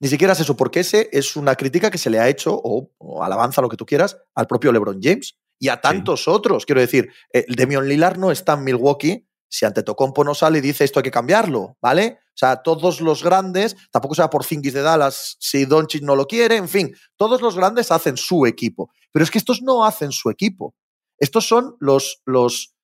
Ni 0.00 0.08
siquiera 0.08 0.32
es 0.32 0.40
eso, 0.40 0.56
porque 0.56 0.80
ese 0.80 1.10
es 1.12 1.36
una 1.36 1.54
crítica 1.54 1.90
que 1.90 1.98
se 1.98 2.08
le 2.08 2.18
ha 2.18 2.28
hecho, 2.28 2.52
o, 2.54 2.90
o 2.98 3.22
alabanza, 3.22 3.60
lo 3.60 3.68
que 3.68 3.76
tú 3.76 3.84
quieras, 3.84 4.16
al 4.34 4.46
propio 4.46 4.72
LeBron 4.72 4.98
James 5.02 5.36
y 5.58 5.68
a 5.68 5.80
tantos 5.80 6.26
otros. 6.26 6.64
Quiero 6.64 6.80
decir, 6.80 7.12
eh, 7.32 7.44
Demion 7.48 7.86
Lillard 7.86 8.16
no 8.16 8.30
está 8.30 8.54
en 8.54 8.64
Milwaukee. 8.64 9.28
Si 9.46 9.66
Antetokounmpo 9.66 10.24
no 10.24 10.34
sale 10.34 10.58
y 10.58 10.62
dice 10.62 10.84
esto 10.84 11.00
hay 11.00 11.02
que 11.02 11.10
cambiarlo, 11.10 11.76
¿vale? 11.82 12.18
O 12.28 12.36
sea, 12.40 12.62
todos 12.62 13.00
los 13.00 13.22
grandes, 13.22 13.76
tampoco 13.90 14.14
sea 14.14 14.30
por 14.30 14.44
Zingis 14.44 14.72
de 14.72 14.80
Dallas 14.80 15.36
si 15.38 15.66
Doncic 15.66 16.02
no 16.02 16.16
lo 16.16 16.26
quiere, 16.26 16.56
en 16.56 16.68
fin, 16.68 16.96
todos 17.16 17.42
los 17.42 17.56
grandes 17.56 17.90
hacen 17.90 18.16
su 18.16 18.46
equipo. 18.46 18.90
Pero 19.12 19.24
es 19.24 19.30
que 19.30 19.38
estos 19.38 19.60
no 19.60 19.84
hacen 19.84 20.12
su 20.12 20.30
equipo. 20.30 20.74
Estos 21.18 21.46
son 21.46 21.76
los, 21.80 22.22
los, 22.24 22.74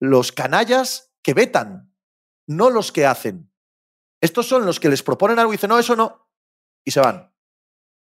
los 0.00 0.32
canallas 0.32 1.10
que 1.22 1.32
vetan, 1.32 1.94
no 2.46 2.68
los 2.68 2.92
que 2.92 3.06
hacen. 3.06 3.50
Estos 4.20 4.46
son 4.46 4.66
los 4.66 4.80
que 4.80 4.90
les 4.90 5.02
proponen 5.02 5.38
algo 5.38 5.52
y 5.52 5.56
dicen, 5.56 5.70
no, 5.70 5.78
eso 5.78 5.96
no, 5.96 6.27
y 6.88 6.90
se 6.90 7.00
van. 7.00 7.30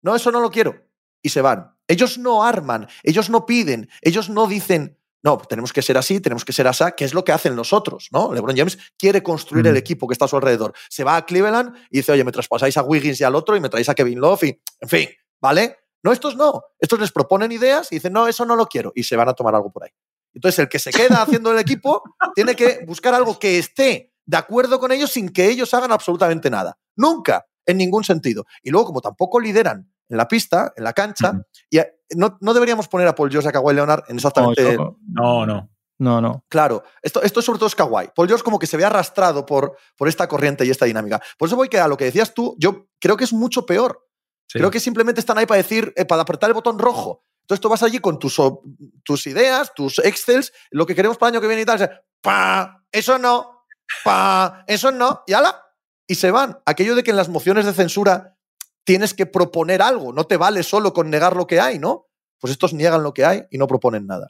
No, 0.02 0.14
eso 0.14 0.30
no 0.30 0.42
lo 0.42 0.52
quiero, 0.52 0.76
y 1.22 1.30
se 1.30 1.42
van. 1.42 1.74
Ellos 1.88 2.18
no 2.18 2.44
arman, 2.44 2.90
ellos 3.02 3.30
no 3.30 3.46
piden, 3.46 3.90
ellos 4.02 4.30
no 4.30 4.46
dicen, 4.46 5.00
no, 5.24 5.38
tenemos 5.38 5.72
que 5.72 5.82
ser 5.82 5.98
así, 5.98 6.20
tenemos 6.20 6.44
que 6.44 6.52
ser 6.52 6.68
así, 6.68 6.84
que 6.98 7.06
es 7.06 7.14
lo 7.14 7.24
que 7.24 7.32
hacen 7.32 7.56
los 7.56 7.72
otros, 7.72 8.10
¿no? 8.12 8.34
LeBron 8.34 8.58
James 8.58 8.78
quiere 8.98 9.24
construir 9.24 9.64
Mm. 9.64 9.70
el 9.70 9.78
equipo 9.78 10.06
que 10.06 10.14
está 10.14 10.26
a 10.26 10.28
su 10.28 10.36
alrededor. 10.36 10.74
Se 10.90 11.06
va 11.06 11.16
a 11.16 11.26
Cleveland 11.26 11.78
y 11.90 12.00
dice, 12.00 12.12
oye, 12.12 12.26
me 12.26 12.34
traspasáis 12.34 12.76
a 12.76 12.84
Wiggins 12.84 13.22
y 13.22 13.24
al 13.24 13.36
otro 13.36 13.56
y 13.56 13.62
me 13.62 13.70
traéis 13.70 13.88
a 13.88 13.96
Kevin 13.96 14.20
Love 14.20 14.44
y, 14.44 14.62
en 14.82 14.90
fin, 14.90 15.10
¿vale? 15.42 15.78
No, 16.04 16.12
estos 16.12 16.36
no. 16.36 16.62
Estos 16.78 17.00
les 17.00 17.14
proponen 17.14 17.54
ideas 17.54 17.90
y 17.94 17.96
dicen, 17.96 18.12
no, 18.12 18.28
eso 18.28 18.44
no 18.46 18.58
lo 18.58 18.68
quiero, 18.68 18.92
y 18.94 19.04
se 19.04 19.16
van 19.16 19.30
a 19.30 19.34
tomar 19.34 19.56
algo 19.56 19.72
por 19.72 19.86
ahí. 19.86 19.92
Entonces, 20.34 20.60
el 20.60 20.68
que 20.68 20.80
se 20.80 20.92
queda 20.92 21.22
haciendo 21.22 21.54
el 21.54 21.60
equipo 21.60 22.04
tiene 22.36 22.54
que 22.54 22.84
buscar 22.86 23.14
algo 23.14 23.40
que 23.40 23.58
esté 23.60 24.12
de 24.26 24.38
acuerdo 24.38 24.78
con 24.78 24.92
ellos 24.92 25.12
sin 25.12 25.30
que 25.30 25.48
ellos 25.48 25.74
hagan 25.74 25.94
absolutamente 25.94 26.50
nada. 26.50 26.78
Nunca, 26.98 27.46
en 27.66 27.78
ningún 27.78 28.04
sentido. 28.04 28.46
Y 28.62 28.70
luego, 28.72 28.88
como 28.88 29.02
tampoco 29.02 29.40
lideran 29.40 29.92
en 30.10 30.18
la 30.18 30.28
pista, 30.28 30.74
en 30.76 30.84
la 30.84 30.94
cancha, 30.94 31.34
y 31.70 31.80
a- 31.80 31.88
no, 32.16 32.38
no 32.42 32.54
deberíamos 32.54 32.88
poner 32.88 33.08
a 33.08 33.16
Paul 33.16 33.32
George 33.32 33.48
y 33.48 33.50
a 33.50 33.52
Kawhi 33.52 33.74
Leonard 33.74 34.04
en 34.10 34.16
exactamente. 34.18 34.62
yo- 34.76 34.98
no, 35.08 35.46
no. 35.46 35.70
No, 36.00 36.20
no. 36.20 36.44
Claro, 36.50 36.84
esto, 37.02 37.22
esto 37.22 37.42
sobre 37.42 37.60
todo 37.60 37.68
es 37.68 37.76
Kawhi. 37.76 38.10
Paul 38.16 38.28
George 38.28 38.44
como 38.44 38.60
que 38.60 38.68
se 38.68 38.76
ve 38.76 38.84
arrastrado 38.84 39.46
por, 39.46 39.78
por 39.96 40.08
esta 40.10 40.28
corriente 40.28 40.66
y 40.66 40.70
esta 40.70 40.86
dinámica. 40.86 41.22
Por 41.38 41.48
eso 41.48 41.56
voy 41.56 41.70
que 41.70 41.80
a 41.80 41.88
lo 41.88 41.96
que 41.96 42.06
decías 42.06 42.34
tú, 42.34 42.56
yo 42.60 42.88
creo 43.00 43.16
que 43.16 43.24
es 43.24 43.32
mucho 43.32 43.66
peor. 43.66 44.06
Sí. 44.48 44.58
Creo 44.60 44.70
que 44.72 44.80
simplemente 44.82 45.20
están 45.22 45.38
ahí 45.38 45.46
para 45.46 45.60
decir, 45.60 45.94
eh, 45.96 46.04
para 46.04 46.24
apretar 46.24 46.50
el 46.50 46.56
botón 46.56 46.78
rojo. 46.80 47.24
Entonces 47.42 47.62
tú 47.62 47.70
vas 47.70 47.84
allí 47.84 48.00
con 48.00 48.20
tus, 48.20 48.38
o- 48.40 48.64
tus 49.04 49.28
ideas, 49.28 49.72
tus 49.74 50.00
excels, 50.00 50.52
lo 50.72 50.86
que 50.86 50.96
queremos 50.96 51.18
para 51.18 51.30
el 51.30 51.36
año 51.36 51.42
que 51.42 51.48
viene 51.48 51.62
y 51.62 51.66
tal. 51.66 51.82
es, 51.82 51.90
pa, 52.22 52.84
eso 52.92 53.18
no, 53.18 53.64
pa, 54.04 54.64
eso 54.68 54.92
no, 54.92 55.22
y 55.28 55.34
ala. 55.34 55.63
Y 56.08 56.16
se 56.16 56.32
van. 56.32 56.60
Aquello 56.66 56.96
de 56.96 57.04
que 57.04 57.12
en 57.12 57.18
las 57.18 57.30
mociones 57.30 57.66
de 57.66 57.74
censura 57.74 58.38
tienes 58.84 59.14
que 59.14 59.26
proponer 59.26 59.82
algo, 59.82 60.12
no 60.14 60.26
te 60.26 60.38
vale 60.38 60.64
solo 60.64 60.94
con 60.94 61.10
negar 61.10 61.36
lo 61.36 61.48
que 61.48 61.60
hay, 61.62 61.80
¿no? 61.80 62.08
Pues 62.40 62.52
estos 62.52 62.74
niegan 62.74 63.04
lo 63.04 63.14
que 63.14 63.24
hay 63.26 63.44
y 63.50 63.58
no 63.58 63.68
proponen 63.68 64.06
nada. 64.06 64.28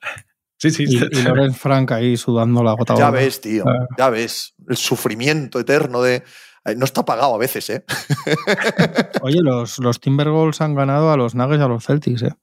Sí, 0.60 0.70
sí. 0.70 0.86
Y, 0.88 0.98
y 1.20 1.22
Lorenz 1.24 1.58
Frank 1.58 1.92
ahí 1.92 2.16
sudando 2.16 2.64
la 2.64 2.74
gota 2.74 2.96
Ya 2.96 3.10
ves, 3.10 3.42
tío, 3.42 3.64
Ah. 3.68 3.88
ya 3.98 4.10
ves. 4.10 4.54
El 4.68 4.78
sufrimiento 4.78 5.60
eterno 5.60 6.02
de... 6.02 6.24
No 6.78 6.86
está 6.86 7.04
pagado 7.04 7.36
a 7.36 7.38
veces, 7.38 7.70
¿eh? 7.72 7.84
Oye, 9.22 9.42
los, 9.42 9.80
los 9.80 10.00
Timberwolves 10.00 10.62
han 10.62 10.76
ganado 10.76 11.12
a 11.12 11.18
los 11.18 11.36
Nuggets 11.36 11.60
y 11.60 11.64
a 11.64 11.68
los 11.68 11.86
Celtics, 11.86 12.22
¿eh? 12.22 12.34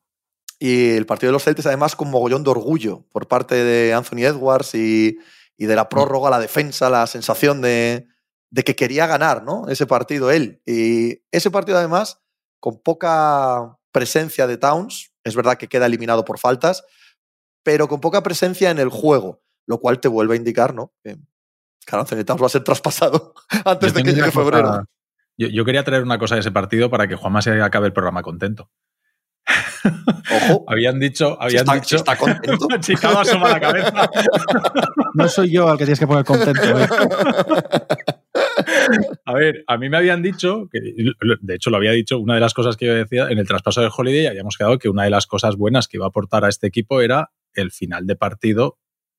Y 0.58 0.90
el 0.90 1.06
partido 1.06 1.30
de 1.30 1.34
los 1.34 1.44
Celtics, 1.44 1.64
además, 1.66 1.96
con 1.96 2.10
mogollón 2.10 2.44
de 2.44 2.50
orgullo 2.50 3.06
por 3.12 3.28
parte 3.28 3.54
de 3.54 3.94
Anthony 3.94 4.24
Edwards 4.26 4.74
y, 4.74 5.16
y 5.56 5.64
de 5.64 5.74
la 5.74 5.88
prórroga, 5.88 6.28
la 6.28 6.38
defensa, 6.38 6.90
la 6.90 7.06
sensación 7.06 7.62
de, 7.62 8.08
de 8.50 8.64
que 8.64 8.74
quería 8.76 9.06
ganar, 9.06 9.42
¿no? 9.44 9.68
Ese 9.68 9.86
partido 9.86 10.30
él. 10.30 10.60
Y 10.66 11.22
ese 11.30 11.50
partido, 11.50 11.78
además, 11.78 12.20
con 12.58 12.80
poca 12.82 13.78
presencia 13.92 14.46
de 14.46 14.56
Towns, 14.56 15.12
es 15.24 15.34
verdad 15.36 15.56
que 15.56 15.68
queda 15.68 15.86
eliminado 15.86 16.24
por 16.24 16.38
faltas, 16.38 16.84
pero 17.62 17.88
con 17.88 18.00
poca 18.00 18.22
presencia 18.22 18.70
en 18.70 18.78
el 18.78 18.88
juego, 18.88 19.42
lo 19.66 19.78
cual 19.78 20.00
te 20.00 20.08
vuelve 20.08 20.34
a 20.34 20.36
indicar, 20.36 20.74
¿no? 20.74 20.92
Que 21.04 21.16
claro, 21.86 22.02
Anthony 22.02 22.24
Towns 22.24 22.42
va 22.42 22.46
a 22.46 22.50
ser 22.50 22.64
traspasado 22.64 23.34
antes 23.64 23.92
Yo 23.92 23.98
de 23.98 24.02
que 24.02 24.10
llegue 24.10 24.30
cosa- 24.30 24.40
febrero. 24.40 24.84
Yo, 25.36 25.48
yo 25.48 25.64
quería 25.64 25.84
traer 25.84 26.02
una 26.02 26.18
cosa 26.18 26.34
de 26.34 26.40
ese 26.42 26.50
partido 26.52 26.90
para 26.90 27.08
que 27.08 27.14
Juanma 27.16 27.40
se 27.42 27.60
acabe 27.62 27.86
el 27.86 27.92
programa 27.92 28.22
contento. 28.22 28.70
Ojo, 30.32 30.64
Habían 30.68 31.00
dicho, 31.00 31.36
habían 31.40 31.60
está, 31.62 31.74
dicho. 31.74 31.96
está 31.96 32.16
contento. 32.16 32.66
Chicago 32.80 33.20
asoma 33.20 33.48
la 33.48 33.60
cabeza. 33.60 34.10
No 35.14 35.28
soy 35.28 35.50
yo 35.50 35.68
al 35.68 35.78
que 35.78 35.84
tienes 35.84 35.98
que 35.98 36.06
poner 36.06 36.24
contento. 36.24 36.62
¿eh? 36.62 36.88
A 39.24 39.34
ver, 39.34 39.64
a 39.66 39.76
mí 39.76 39.88
me 39.88 39.96
habían 39.96 40.22
dicho, 40.22 40.68
de 40.72 41.54
hecho 41.54 41.70
lo 41.70 41.76
había 41.76 41.92
dicho, 41.92 42.18
una 42.18 42.34
de 42.34 42.40
las 42.40 42.54
cosas 42.54 42.76
que 42.76 42.86
yo 42.86 42.94
decía 42.94 43.28
en 43.28 43.38
el 43.38 43.46
traspaso 43.46 43.80
de 43.80 43.90
Holiday, 43.94 44.26
habíamos 44.26 44.56
quedado 44.56 44.78
que 44.78 44.88
una 44.88 45.04
de 45.04 45.10
las 45.10 45.26
cosas 45.26 45.56
buenas 45.56 45.88
que 45.88 45.96
iba 45.96 46.06
a 46.06 46.08
aportar 46.08 46.44
a 46.44 46.48
este 46.48 46.66
equipo 46.66 47.00
era 47.00 47.30
el 47.54 47.70
final 47.70 48.06
de 48.06 48.16
partido, 48.16 48.78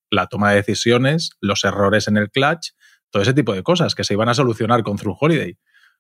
la 0.10 0.28
toma 0.28 0.52
de 0.52 0.58
decisiones, 0.58 1.32
los 1.40 1.64
errores 1.64 2.08
en 2.08 2.18
el 2.18 2.30
clutch, 2.30 2.72
todo 3.10 3.24
ese 3.24 3.34
tipo 3.34 3.54
de 3.54 3.64
cosas 3.64 3.96
que 3.96 4.04
se 4.04 4.14
iban 4.14 4.30
a 4.30 4.34
solucionar 4.34 4.84
con 4.84 4.98
Through 4.98 5.18
Holiday. 5.20 5.58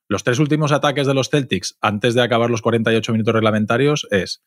Los 0.07 0.23
tres 0.23 0.39
últimos 0.39 0.71
ataques 0.71 1.07
de 1.07 1.13
los 1.13 1.29
Celtics 1.29 1.77
antes 1.81 2.13
de 2.13 2.21
acabar 2.21 2.49
los 2.49 2.61
48 2.61 3.11
minutos 3.11 3.33
reglamentarios 3.33 4.07
es 4.11 4.43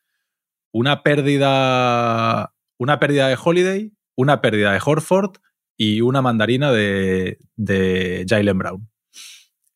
una 0.72 1.03
pérdida, 1.03 2.55
una 2.79 2.99
pérdida 2.99 3.29
de 3.29 3.39
Holiday, 3.43 3.93
una 4.16 4.41
pérdida 4.41 4.72
de 4.72 4.81
Horford 4.85 5.37
y 5.77 6.01
una 6.01 6.20
mandarina 6.20 6.72
de, 6.72 7.39
de 7.57 8.27
Jalen 8.29 8.59
Brown. 8.59 8.93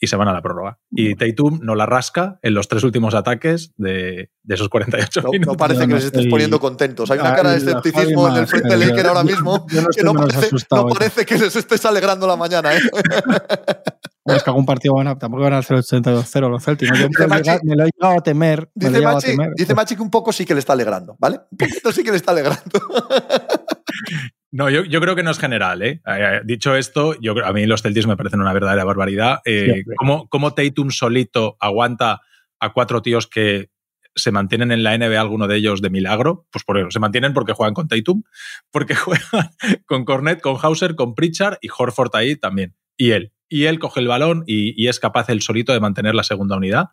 Y 0.01 0.07
se 0.07 0.17
van 0.17 0.29
a 0.29 0.33
la 0.33 0.43
prórroga. 0.43 0.79
Y 0.91 1.15
Tatum 1.15 1.61
no 1.63 1.75
la 1.75 1.87
rasca 1.87 2.39
en 2.43 2.55
los 2.55 2.69
tres 2.69 2.85
últimos 2.85 3.15
ataques 3.15 3.73
de, 3.77 4.31
esos 4.49 4.69
48 4.69 5.23
no, 5.23 5.31
minutos. 5.31 5.53
No 5.53 5.57
parece 5.57 5.87
que 5.87 5.95
les 5.95 6.05
estés 6.05 6.27
poniendo 6.27 6.61
contentos. 6.61 7.11
Hay 7.11 7.19
una 7.19 7.35
cara 7.35 7.51
de 7.51 7.59
escepticismo 7.59 8.29
en 8.29 8.37
el 8.37 8.47
frente 8.47 8.77
de 8.77 8.87
Laker 8.87 9.07
ahora 9.07 9.25
mismo 9.25 9.67
que 9.67 10.03
no 10.03 10.15
parece, 10.15 10.51
no 10.71 10.87
parece 10.89 11.27
que 11.27 11.39
les 11.39 11.55
estés 11.55 11.85
alegrando 11.85 12.27
la 12.27 12.37
mañana. 12.37 12.75
¿eh? 12.75 12.81
Es 14.37 14.43
que 14.43 14.51
algún 14.51 14.67
partido 14.67 14.95
van 14.95 15.09
a, 15.09 15.19
tampoco 15.19 15.45
van 15.45 15.55
a 15.55 15.59
hacer 15.59 15.79
82-0 15.79 16.51
los 16.51 16.63
Celtics. 16.63 16.99
Yo 16.99 17.09
me, 17.09 17.77
lo 17.77 17.85
he 17.85 17.91
llegado 17.91 18.19
a 18.19 18.23
temer. 18.23 18.71
Dice, 18.75 19.01
Machi, 19.01 19.37
dice 19.57 19.75
Machi 19.75 19.97
que 19.97 20.03
un 20.03 20.11
poco 20.11 20.33
sí 20.33 20.45
que 20.45 20.53
le 20.55 20.61
está 20.61 20.75
alegrando, 20.75 21.17
¿vale? 21.19 21.41
Un 21.51 21.57
poquito 21.57 21.93
sí 21.93 22.05
que 22.05 22.11
le 22.11 22.19
está 22.19 22.33
alegrando. 22.33 22.79
No, 24.51 24.71
yo, 24.71 24.85
yo, 24.85 25.01
creo 25.01 25.15
que 25.15 25.23
no 25.23 25.31
es 25.31 25.39
general. 25.39 25.83
¿eh? 25.83 26.01
eh 26.07 26.41
dicho 26.45 26.75
esto, 26.75 27.15
yo, 27.21 27.35
a 27.45 27.53
mí 27.53 27.67
los 27.67 27.83
Celtics 27.83 28.07
me 28.07 28.17
parecen 28.17 28.41
una 28.41 28.53
verdadera 28.53 28.85
barbaridad. 28.85 29.41
Eh, 29.45 29.85
¿cómo, 29.97 30.29
¿Cómo 30.29 30.55
Tatum 30.55 30.91
solito 30.91 31.57
aguanta 31.61 32.21
a 32.59 32.73
cuatro 32.73 33.03
tíos 33.03 33.27
que 33.27 33.71
se 34.15 34.33
mantienen 34.33 34.73
en 34.73 34.83
la 34.83 34.97
NBA, 34.97 35.21
alguno 35.21 35.47
de 35.49 35.57
ellos 35.57 35.83
de 35.83 35.91
milagro? 35.91 36.47
Pues 36.51 36.65
por 36.65 36.79
eso, 36.79 36.91
se 36.91 36.99
mantienen 36.99 37.35
porque 37.35 37.53
juegan 37.53 37.75
con 37.75 37.89
Tatum, 37.89 38.23
porque 38.71 38.95
juegan 38.95 39.51
con 39.87 40.05
Cornet, 40.05 40.41
con 40.41 40.57
Hauser, 40.61 40.95
con 40.95 41.15
Pritchard 41.15 41.59
y 41.61 41.69
Horford 41.77 42.15
ahí 42.15 42.37
también. 42.37 42.75
Y 42.97 43.11
él. 43.11 43.33
Y 43.51 43.65
él 43.65 43.79
coge 43.79 44.01
el 44.01 44.09
balón 44.09 44.45
y, 44.47 44.75
y 44.83 44.89
es 44.89 44.99
capaz 44.99 45.29
él 45.29 45.43
solito 45.43 45.73
de 45.73 45.81
mantener 45.81 46.15
la 46.15 46.23
segunda 46.23 46.57
unidad. 46.57 46.89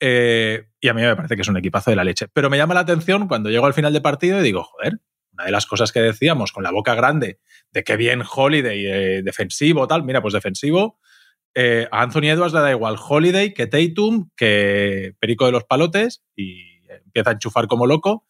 Eh, 0.00 0.66
y 0.80 0.88
a 0.88 0.94
mí 0.94 1.02
me 1.02 1.16
parece 1.16 1.36
que 1.36 1.42
es 1.42 1.48
un 1.48 1.56
equipazo 1.56 1.90
de 1.90 1.96
la 1.96 2.04
leche. 2.04 2.26
Pero 2.32 2.50
me 2.50 2.56
llama 2.56 2.74
la 2.74 2.80
atención 2.80 3.28
cuando 3.28 3.50
llego 3.50 3.66
al 3.66 3.74
final 3.74 3.92
de 3.92 4.00
partido 4.00 4.40
y 4.40 4.42
digo, 4.42 4.62
joder, 4.62 5.00
una 5.34 5.44
de 5.44 5.52
las 5.52 5.66
cosas 5.66 5.92
que 5.92 6.00
decíamos 6.00 6.52
con 6.52 6.62
la 6.62 6.70
boca 6.70 6.94
grande 6.94 7.40
de 7.72 7.84
que 7.84 7.96
bien 7.96 8.22
Holiday 8.22 8.86
eh, 8.86 9.22
defensivo, 9.22 9.86
tal, 9.86 10.04
mira, 10.04 10.22
pues 10.22 10.34
defensivo. 10.34 10.98
Eh, 11.54 11.86
a 11.90 12.02
Anthony 12.02 12.30
Edwards 12.30 12.54
le 12.54 12.60
da 12.60 12.70
igual 12.70 12.96
Holiday 12.98 13.52
que 13.52 13.66
Tatum, 13.66 14.30
que 14.36 15.14
Perico 15.20 15.46
de 15.46 15.52
los 15.52 15.64
Palotes 15.64 16.24
y 16.34 16.74
empieza 16.88 17.30
a 17.30 17.32
enchufar 17.34 17.66
como 17.66 17.86
loco. 17.86 18.26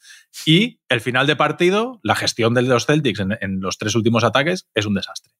Y 0.46 0.80
el 0.88 1.00
final 1.00 1.26
de 1.26 1.36
partido, 1.36 2.00
la 2.02 2.16
gestión 2.16 2.54
de 2.54 2.62
los 2.62 2.86
Celtics 2.86 3.20
en 3.20 3.60
los 3.60 3.78
tres 3.78 3.94
últimos 3.94 4.24
ataques 4.24 4.68
es 4.74 4.86
un 4.86 4.94
desastre. 4.94 5.32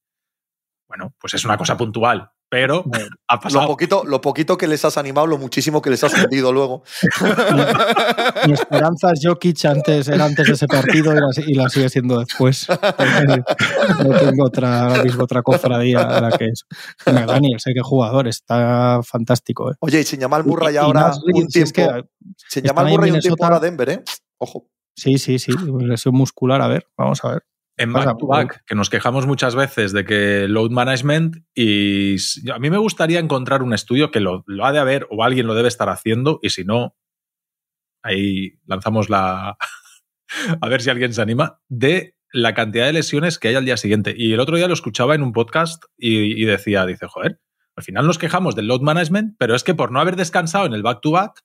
Bueno, 0.89 1.15
pues 1.19 1.35
es 1.35 1.45
una 1.45 1.57
cosa 1.57 1.77
puntual 1.77 2.31
pero 2.55 2.85
ha 3.27 3.41
pasado. 3.41 3.63
Lo 3.63 3.69
poquito, 3.69 4.05
lo 4.05 4.21
poquito 4.21 4.57
que 4.57 4.69
les 4.69 4.85
has 4.85 4.97
animado, 4.97 5.27
lo 5.27 5.39
muchísimo 5.39 5.83
que 5.83 5.91
les 5.91 6.05
has 6.05 6.15
hundido 6.15 6.53
luego. 6.53 6.85
Mi 8.47 8.53
esperanza 8.53 9.11
es 9.11 9.21
Jokic 9.25 9.65
antes, 9.65 10.07
era 10.07 10.25
antes 10.25 10.47
de 10.47 10.53
ese 10.53 10.69
partido 10.69 11.13
y 11.49 11.55
la, 11.55 11.69
sigue 11.69 11.89
siendo 11.89 12.21
después. 12.21 12.69
No 12.69 14.19
tengo 14.21 14.45
otra, 14.45 15.03
mismo 15.03 15.25
otra 15.25 15.43
cofradía 15.43 16.03
a 16.03 16.21
la 16.21 16.31
que 16.31 16.45
es. 16.45 16.65
Daniel, 17.05 17.59
sé 17.59 17.73
que 17.75 17.81
jugador, 17.83 18.29
está 18.29 19.01
fantástico. 19.03 19.73
¿eh? 19.73 19.75
Oye, 19.81 20.03
y 20.03 20.05
sin 20.05 20.21
llamar 20.21 20.47
Murray 20.47 20.77
ahora 20.77 21.11
un 21.25 21.49
tiempo. 21.49 21.67
Es 21.67 21.73
que 21.73 22.05
sin 22.49 22.63
llamar 22.63 22.87
Murray 22.87 23.11
un 23.11 23.19
tiempo 23.19 23.45
ahora 23.45 23.59
Denver, 23.59 23.91
¿eh? 23.91 24.05
Ojo. 24.39 24.69
Sí, 24.95 25.19
sí, 25.19 25.41
sí. 25.41 25.51
Lesión 25.81 26.15
muscular, 26.15 26.63
a 26.63 26.69
ver, 26.69 26.87
vamos 26.97 27.25
a 27.25 27.31
ver. 27.31 27.43
En 27.77 27.93
back 27.93 28.18
to 28.18 28.27
back, 28.27 28.64
que 28.66 28.77
nos 28.77 28.89
quejamos 28.89 29.27
muchas 29.27 29.57
veces 29.57 29.93
de 29.93 30.05
que 30.05 30.47
load 30.49 30.70
management 30.70 31.45
y 31.55 32.16
a 32.53 32.59
mí 32.61 32.70
me 32.70 32.79
gustaría 32.79 33.18
encontrar 33.18 33.62
un 33.62 33.75
estudio 33.75 34.12
que 34.12 34.20
lo, 34.20 34.45
ha 34.62 34.72
de 34.72 34.79
haber 34.79 35.09
o 35.11 35.25
alguien 35.25 35.49
lo 35.49 35.55
debe 35.55 35.68
estar 35.68 35.89
haciendo 35.89 36.39
y 36.41 36.51
si 36.51 36.64
no, 36.64 36.95
ahí 38.03 38.61
lanzamos 38.64 39.11
la... 39.11 39.57
a 40.61 40.68
ver 40.68 40.83
si 40.83 40.91
alguien 40.91 41.12
se 41.12 41.22
anima, 41.22 41.61
de 41.68 42.14
la 42.33 42.55
cantidad 42.55 42.87
de 42.87 42.93
lesiones 42.93 43.39
que 43.39 43.49
hay 43.49 43.55
al 43.57 43.64
día 43.64 43.77
siguiente. 43.77 44.14
Y 44.16 44.33
el 44.33 44.41
otro 44.41 44.57
día 44.57 44.68
lo 44.68 44.75
escuchaba 44.75 45.14
en 45.14 45.22
un 45.22 45.33
podcast 45.33 45.85
y, 45.97 46.41
y 46.41 46.45
decía, 46.45 46.87
dice, 46.87 47.07
joder, 47.09 47.41
al 47.77 47.83
final 47.83 48.07
nos 48.07 48.18
quejamos 48.18 48.55
del 48.55 48.68
load 48.68 48.83
management, 48.83 49.35
pero 49.39 49.55
es 49.57 49.64
que 49.64 49.75
por 49.75 49.91
no 49.91 50.01
haber 50.01 50.16
descansado 50.16 50.66
en 50.66 50.75
el 50.75 50.83
back 50.83 51.01
to 51.01 51.11
back, 51.11 51.43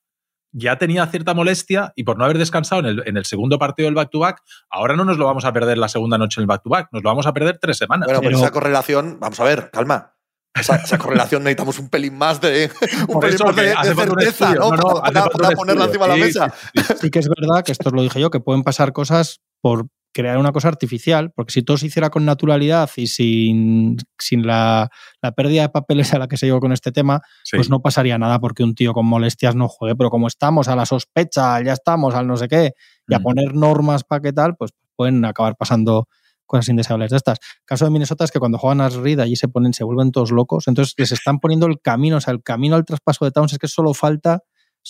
ya 0.52 0.76
tenía 0.78 1.06
cierta 1.06 1.34
molestia 1.34 1.92
y 1.96 2.04
por 2.04 2.18
no 2.18 2.24
haber 2.24 2.38
descansado 2.38 2.80
en 2.86 3.16
el, 3.16 3.24
segundo 3.24 3.58
partido 3.58 3.86
del 3.86 3.94
back-to-back, 3.94 4.42
ahora 4.70 4.96
no 4.96 5.04
nos 5.04 5.18
lo 5.18 5.26
vamos 5.26 5.44
a 5.44 5.52
perder 5.52 5.78
la 5.78 5.88
segunda 5.88 6.18
noche 6.18 6.40
en 6.40 6.42
el 6.42 6.46
back-to-back, 6.48 6.88
nos 6.92 7.02
lo 7.02 7.10
vamos 7.10 7.26
a 7.26 7.32
perder 7.32 7.58
tres 7.58 7.78
semanas. 7.78 8.06
Bueno, 8.06 8.20
pero, 8.20 8.36
esa 8.36 8.50
correlación, 8.50 9.18
vamos 9.20 9.38
a 9.40 9.44
ver, 9.44 9.70
calma. 9.70 10.14
Esa, 10.52 10.98
correlación 10.98 11.44
necesitamos 11.44 11.78
un 11.78 11.88
pelín 11.88 12.18
más 12.18 12.40
de, 12.40 12.70
un 13.08 13.20
pelín 13.20 13.38
más 13.44 13.54
de, 13.54 13.94
certeza, 13.94 14.52
¿no? 14.54 14.70
para, 14.70 15.28
ponerla 15.54 15.84
encima 15.84 16.08
de 16.08 16.18
la 16.18 16.24
mesa. 16.24 16.54
sí 17.00 17.08
que 17.10 17.20
es 17.20 17.28
verdad 17.28 17.62
que 17.64 17.70
esto 17.70 17.90
lo 17.90 18.02
dije 18.02 18.20
yo, 18.20 18.30
que 18.30 18.40
pueden 18.40 18.64
pasar 18.64 18.92
cosas 18.92 19.40
por 19.60 19.86
crear 20.12 20.38
una 20.38 20.52
cosa 20.52 20.68
artificial, 20.68 21.32
porque 21.34 21.52
si 21.52 21.62
todo 21.62 21.76
se 21.76 21.86
hiciera 21.86 22.10
con 22.10 22.24
naturalidad 22.24 22.90
y 22.96 23.06
sin, 23.06 23.96
sin 24.18 24.46
la, 24.46 24.90
la, 25.22 25.32
pérdida 25.32 25.62
de 25.62 25.68
papeles 25.68 26.12
a 26.14 26.18
la 26.18 26.28
que 26.28 26.36
se 26.36 26.46
llegó 26.46 26.60
con 26.60 26.72
este 26.72 26.92
tema, 26.92 27.20
pues 27.52 27.70
no 27.70 27.80
pasaría 27.80 28.18
nada 28.18 28.38
porque 28.40 28.64
un 28.64 28.74
tío 28.74 28.92
con 28.92 29.06
molestias 29.06 29.54
no 29.54 29.68
juegue, 29.68 29.94
pero 29.96 30.10
como 30.10 30.26
estamos 30.26 30.68
a 30.68 30.76
la 30.76 30.86
sospecha, 30.86 31.62
ya 31.62 31.72
estamos 31.72 32.14
al 32.14 32.26
no 32.26 32.36
sé 32.36 32.48
qué, 32.48 32.72
y 33.06 33.14
a 33.14 33.20
mm. 33.20 33.22
poner 33.22 33.54
normas 33.54 34.04
para 34.04 34.20
qué 34.20 34.32
tal, 34.32 34.56
pues 34.56 34.72
pueden 34.96 35.24
acabar 35.24 35.56
pasando 35.56 36.08
cosas 36.46 36.68
indeseables 36.68 37.10
de 37.10 37.16
estas. 37.16 37.38
El 37.38 37.64
caso 37.64 37.84
de 37.84 37.92
Minnesota 37.92 38.24
es 38.24 38.32
que 38.32 38.40
cuando 38.40 38.58
juegan 38.58 38.80
a 38.80 38.88
Reed 38.88 39.20
allí 39.20 39.36
se 39.36 39.48
ponen, 39.48 39.72
se 39.72 39.84
vuelven 39.84 40.10
todos 40.10 40.32
locos, 40.32 40.66
entonces 40.66 40.94
les 40.98 41.12
están 41.12 41.38
poniendo 41.38 41.66
el 41.66 41.80
camino, 41.80 42.16
o 42.16 42.20
sea, 42.20 42.34
el 42.34 42.42
camino 42.42 42.74
al 42.74 42.84
traspaso 42.84 43.24
de 43.24 43.30
Towns 43.30 43.52
es 43.52 43.58
que 43.58 43.68
solo 43.68 43.94
falta 43.94 44.40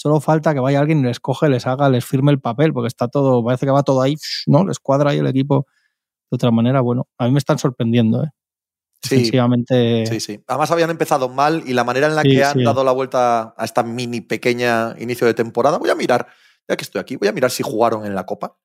Solo 0.01 0.19
falta 0.19 0.55
que 0.55 0.61
vaya 0.61 0.81
alguien 0.81 1.01
y 1.01 1.03
les 1.03 1.21
coge, 1.21 1.51
les 1.51 1.67
haga, 1.67 1.91
les 1.91 2.07
firme 2.07 2.33
el 2.33 2.41
papel, 2.41 2.73
porque 2.73 2.87
está 2.89 3.09
todo, 3.09 3.45
parece 3.45 3.67
que 3.67 3.73
va 3.73 3.83
todo 3.83 4.01
ahí, 4.01 4.17
¿no? 4.47 4.65
Les 4.65 4.79
cuadra 4.79 5.11
ahí 5.11 5.19
el 5.19 5.27
equipo 5.27 5.67
de 6.31 6.37
otra 6.37 6.51
manera. 6.51 6.81
Bueno, 6.81 7.07
a 7.19 7.27
mí 7.27 7.33
me 7.33 7.39
están 7.39 7.59
sorprendiendo, 7.59 8.25
¿eh? 8.25 8.29
Sí, 9.03 9.27
sí, 9.27 10.21
sí. 10.21 10.43
Además 10.47 10.71
habían 10.71 10.89
empezado 10.89 11.29
mal 11.29 11.63
y 11.67 11.75
la 11.75 11.85
manera 11.85 12.07
en 12.07 12.17
la 12.17 12.23
que 12.23 12.43
han 12.43 12.65
dado 12.65 12.83
la 12.83 12.93
vuelta 12.93 13.55
a 13.55 13.65
esta 13.67 13.83
mini 13.83 14.23
pequeña 14.23 14.95
inicio 14.99 15.27
de 15.27 15.35
temporada, 15.35 15.77
voy 15.77 15.91
a 15.91 15.95
mirar, 15.95 16.29
ya 16.67 16.77
que 16.77 16.85
estoy 16.85 17.03
aquí, 17.03 17.17
voy 17.17 17.29
a 17.29 17.33
mirar 17.33 17.51
si 17.51 17.63
jugaron 17.63 18.07
en 18.07 18.15
la 18.15 18.25
Copa, 18.25 18.57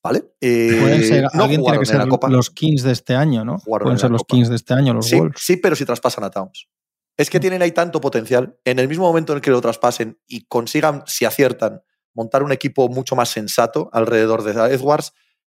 ¿vale? 0.00 0.36
Eh, 0.40 1.24
no 1.34 1.42
alguien 1.42 1.60
tiene 1.60 1.78
que 1.80 1.86
ser 1.86 2.06
los 2.06 2.50
Kings 2.50 2.84
de 2.84 2.92
este 2.92 3.16
año, 3.16 3.44
¿no? 3.44 3.58
Pueden 3.58 3.98
ser 3.98 4.12
los 4.12 4.22
Kings 4.22 4.48
de 4.48 4.54
este 4.54 4.74
año, 4.74 4.94
los 4.94 5.06
sí, 5.06 5.18
Wolves. 5.18 5.40
Sí, 5.40 5.56
pero 5.56 5.74
si 5.74 5.84
traspasan 5.84 6.22
a 6.22 6.30
Towns. 6.30 6.68
Es 7.16 7.30
que 7.30 7.40
tienen 7.40 7.62
ahí 7.62 7.72
tanto 7.72 8.00
potencial. 8.00 8.58
En 8.64 8.78
el 8.78 8.88
mismo 8.88 9.04
momento 9.04 9.32
en 9.32 9.36
el 9.36 9.42
que 9.42 9.50
lo 9.50 9.60
traspasen 9.60 10.18
y 10.26 10.46
consigan, 10.46 11.04
si 11.06 11.24
aciertan, 11.24 11.82
montar 12.12 12.42
un 12.42 12.52
equipo 12.52 12.88
mucho 12.88 13.16
más 13.16 13.28
sensato 13.28 13.90
alrededor 13.92 14.42
de 14.42 14.52
Edwards, 14.74 15.12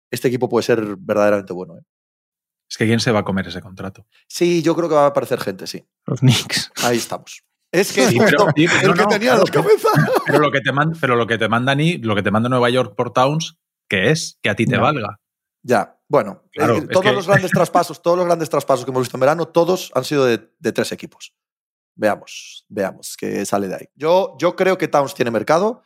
este 0.10 0.28
equipo 0.28 0.50
puede 0.50 0.64
ser 0.64 0.96
verdaderamente 0.98 1.54
bueno. 1.54 1.78
¿eh? 1.78 1.84
Es 2.70 2.78
que 2.78 2.86
¿quién 2.86 3.00
se 3.00 3.12
va 3.12 3.20
a 3.20 3.24
comer 3.24 3.48
ese 3.48 3.62
contrato? 3.62 4.08
Sí, 4.28 4.62
yo 4.62 4.76
creo 4.76 4.88
que 4.90 4.96
va 4.96 5.04
a 5.04 5.08
aparecer 5.08 5.40
gente, 5.40 5.68
sí. 5.68 5.86
Los 6.06 6.22
Knicks. 6.22 6.72
Ahí 6.84 6.98
estamos. 6.98 7.44
Es 7.72 7.94
que 7.94 8.04
es 8.04 8.12
el 8.12 8.94
que 8.94 9.06
tenía 9.08 9.36
la 9.36 9.44
cabeza. 9.44 9.90
Pero 10.26 10.40
lo 10.40 10.52
que 10.52 10.62
te 10.62 10.72
manda, 10.72 10.98
pero 11.00 11.16
lo 11.16 11.26
que 11.26 11.38
te 11.38 11.48
manda 11.48 11.74
ni, 11.76 11.98
lo 11.98 12.16
que 12.16 12.24
te 12.24 12.32
manda 12.32 12.50
Nueva 12.50 12.70
York 12.70 12.96
por 12.96 13.14
Towns, 13.14 13.58
¿qué 13.90 14.12
es? 14.12 14.38
Que 14.42 14.50
a 14.50 14.56
ti 14.56 14.66
te 14.66 14.78
valga. 14.78 15.20
Ya, 15.64 16.00
bueno, 16.08 16.44
eh, 16.54 16.88
todos 16.92 17.14
los 17.14 17.28
grandes 17.28 17.52
traspasos, 17.52 18.02
todos 18.02 18.18
los 18.18 18.26
grandes 18.26 18.50
traspasos 18.50 18.84
que 18.84 18.92
hemos 18.92 19.04
visto 19.04 19.16
en 19.16 19.22
verano, 19.22 19.48
todos 19.48 19.92
han 19.94 20.04
sido 20.04 20.26
de 20.26 20.72
tres 20.74 20.92
equipos. 20.92 21.34
Veamos, 22.02 22.66
veamos 22.68 23.16
qué 23.16 23.46
sale 23.46 23.68
de 23.68 23.76
ahí. 23.76 23.86
Yo, 23.94 24.36
yo 24.40 24.56
creo 24.56 24.76
que 24.80 24.88
Towns 24.88 25.14
tiene 25.14 25.30
mercado. 25.30 25.84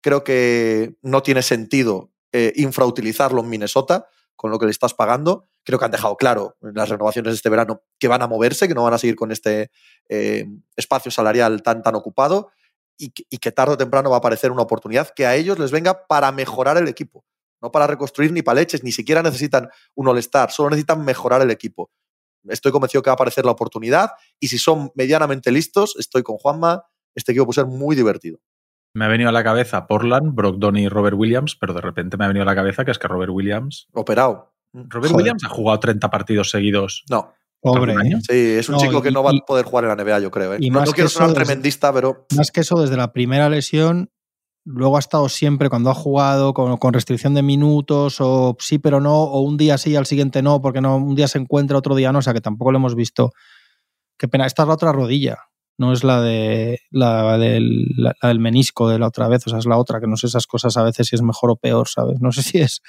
Creo 0.00 0.24
que 0.24 0.96
no 1.02 1.22
tiene 1.22 1.42
sentido 1.42 2.10
eh, 2.32 2.54
infrautilizarlo 2.56 3.42
en 3.42 3.50
Minnesota 3.50 4.08
con 4.34 4.50
lo 4.50 4.58
que 4.58 4.64
le 4.64 4.70
estás 4.70 4.94
pagando. 4.94 5.46
Creo 5.64 5.78
que 5.78 5.84
han 5.84 5.90
dejado 5.90 6.16
claro 6.16 6.56
en 6.62 6.72
las 6.72 6.88
renovaciones 6.88 7.34
este 7.34 7.50
verano 7.50 7.82
que 7.98 8.08
van 8.08 8.22
a 8.22 8.26
moverse, 8.26 8.66
que 8.66 8.72
no 8.72 8.82
van 8.82 8.94
a 8.94 8.98
seguir 8.98 9.14
con 9.14 9.30
este 9.30 9.70
eh, 10.08 10.46
espacio 10.74 11.10
salarial 11.10 11.62
tan, 11.62 11.82
tan 11.82 11.96
ocupado 11.96 12.50
y 12.96 13.10
que, 13.10 13.52
tarde 13.52 13.74
o 13.74 13.76
temprano 13.76 14.08
va 14.08 14.16
a 14.16 14.20
aparecer 14.20 14.50
una 14.50 14.62
oportunidad 14.62 15.10
que 15.14 15.26
a 15.26 15.36
ellos 15.36 15.58
les 15.58 15.70
venga 15.70 16.06
para 16.06 16.32
mejorar 16.32 16.78
el 16.78 16.88
equipo. 16.88 17.26
No 17.60 17.70
para 17.70 17.86
reconstruir 17.86 18.32
ni 18.32 18.40
para 18.40 18.60
leches, 18.60 18.82
ni 18.82 18.92
siquiera 18.92 19.22
necesitan 19.22 19.68
un 19.94 20.08
All-Star, 20.08 20.50
solo 20.50 20.70
necesitan 20.70 21.04
mejorar 21.04 21.42
el 21.42 21.50
equipo 21.50 21.90
estoy 22.48 22.72
convencido 22.72 23.02
que 23.02 23.10
va 23.10 23.12
a 23.12 23.14
aparecer 23.14 23.44
la 23.44 23.52
oportunidad 23.52 24.10
y 24.38 24.48
si 24.48 24.58
son 24.58 24.90
medianamente 24.94 25.50
listos, 25.52 25.96
estoy 25.98 26.22
con 26.22 26.36
Juanma, 26.36 26.84
este 27.14 27.32
equipo 27.32 27.46
puede 27.46 27.56
ser 27.56 27.66
muy 27.66 27.96
divertido. 27.96 28.38
Me 28.94 29.04
ha 29.04 29.08
venido 29.08 29.28
a 29.28 29.32
la 29.32 29.44
cabeza 29.44 29.86
Portland, 29.86 30.34
Brogdon 30.34 30.76
y 30.76 30.88
Robert 30.88 31.16
Williams, 31.16 31.56
pero 31.56 31.74
de 31.74 31.80
repente 31.80 32.16
me 32.16 32.24
ha 32.24 32.28
venido 32.28 32.42
a 32.42 32.46
la 32.46 32.54
cabeza 32.54 32.84
que 32.84 32.90
es 32.90 32.98
que 32.98 33.08
Robert 33.08 33.30
Williams... 33.32 33.88
Operado. 33.92 34.54
Robert 34.72 35.14
Williams 35.14 35.44
ha 35.44 35.48
jugado 35.48 35.80
30 35.80 36.10
partidos 36.10 36.50
seguidos. 36.50 37.04
No. 37.10 37.32
Pobre. 37.60 37.94
Sí, 38.28 38.52
es 38.58 38.68
un 38.68 38.78
chico 38.78 39.02
que 39.02 39.10
no 39.10 39.22
va 39.22 39.30
a 39.30 39.34
poder 39.44 39.64
jugar 39.64 39.84
en 39.84 39.96
la 39.96 40.04
NBA, 40.04 40.20
yo 40.20 40.30
creo. 40.30 40.54
¿eh? 40.54 40.58
Y 40.60 40.70
no, 40.70 40.84
no 40.84 40.92
quiero 40.92 41.08
sonar 41.08 41.34
tremendista, 41.34 41.92
pero. 41.92 42.26
Más 42.36 42.52
que 42.52 42.60
eso, 42.60 42.80
desde 42.80 42.96
la 42.96 43.12
primera 43.12 43.48
lesión, 43.48 44.10
luego 44.68 44.96
ha 44.96 45.00
estado 45.00 45.28
siempre 45.28 45.70
cuando 45.70 45.90
ha 45.90 45.94
jugado 45.94 46.52
con, 46.52 46.92
restricción 46.92 47.34
de 47.34 47.42
minutos 47.42 48.20
o 48.20 48.56
sí 48.60 48.78
pero 48.78 49.00
no, 49.00 49.22
o 49.22 49.40
un 49.40 49.56
día 49.56 49.78
sí 49.78 49.90
y 49.90 49.96
al 49.96 50.06
siguiente 50.06 50.42
no, 50.42 50.60
porque 50.60 50.80
no, 50.80 50.96
un 50.96 51.14
día 51.14 51.26
se 51.26 51.38
encuentra, 51.38 51.78
otro 51.78 51.94
día 51.94 52.12
no, 52.12 52.18
o 52.18 52.22
sea 52.22 52.34
que 52.34 52.40
tampoco 52.40 52.72
lo 52.72 52.78
hemos 52.78 52.94
visto. 52.94 53.32
Qué 54.18 54.28
pena, 54.28 54.46
esta 54.46 54.62
es 54.62 54.68
la 54.68 54.74
otra 54.74 54.92
rodilla, 54.92 55.38
no 55.78 55.92
es 55.92 56.04
la, 56.04 56.20
de, 56.20 56.80
la, 56.90 57.38
del, 57.38 57.86
del 58.20 58.40
menisco 58.40 58.88
de 58.88 58.98
la 58.98 59.06
otra 59.06 59.28
vez, 59.28 59.46
o 59.46 59.50
sea, 59.50 59.58
es 59.58 59.66
la 59.66 59.78
otra, 59.78 60.00
que 60.00 60.06
no 60.06 60.16
sé 60.16 60.26
esas 60.26 60.46
cosas 60.46 60.76
a 60.76 60.82
veces 60.82 61.06
si 61.08 61.16
es 61.16 61.22
mejor 61.22 61.50
o 61.50 61.56
peor, 61.56 61.88
¿sabes? 61.88 62.20
No 62.20 62.32
sé 62.32 62.42
si 62.42 62.58
es, 62.58 62.82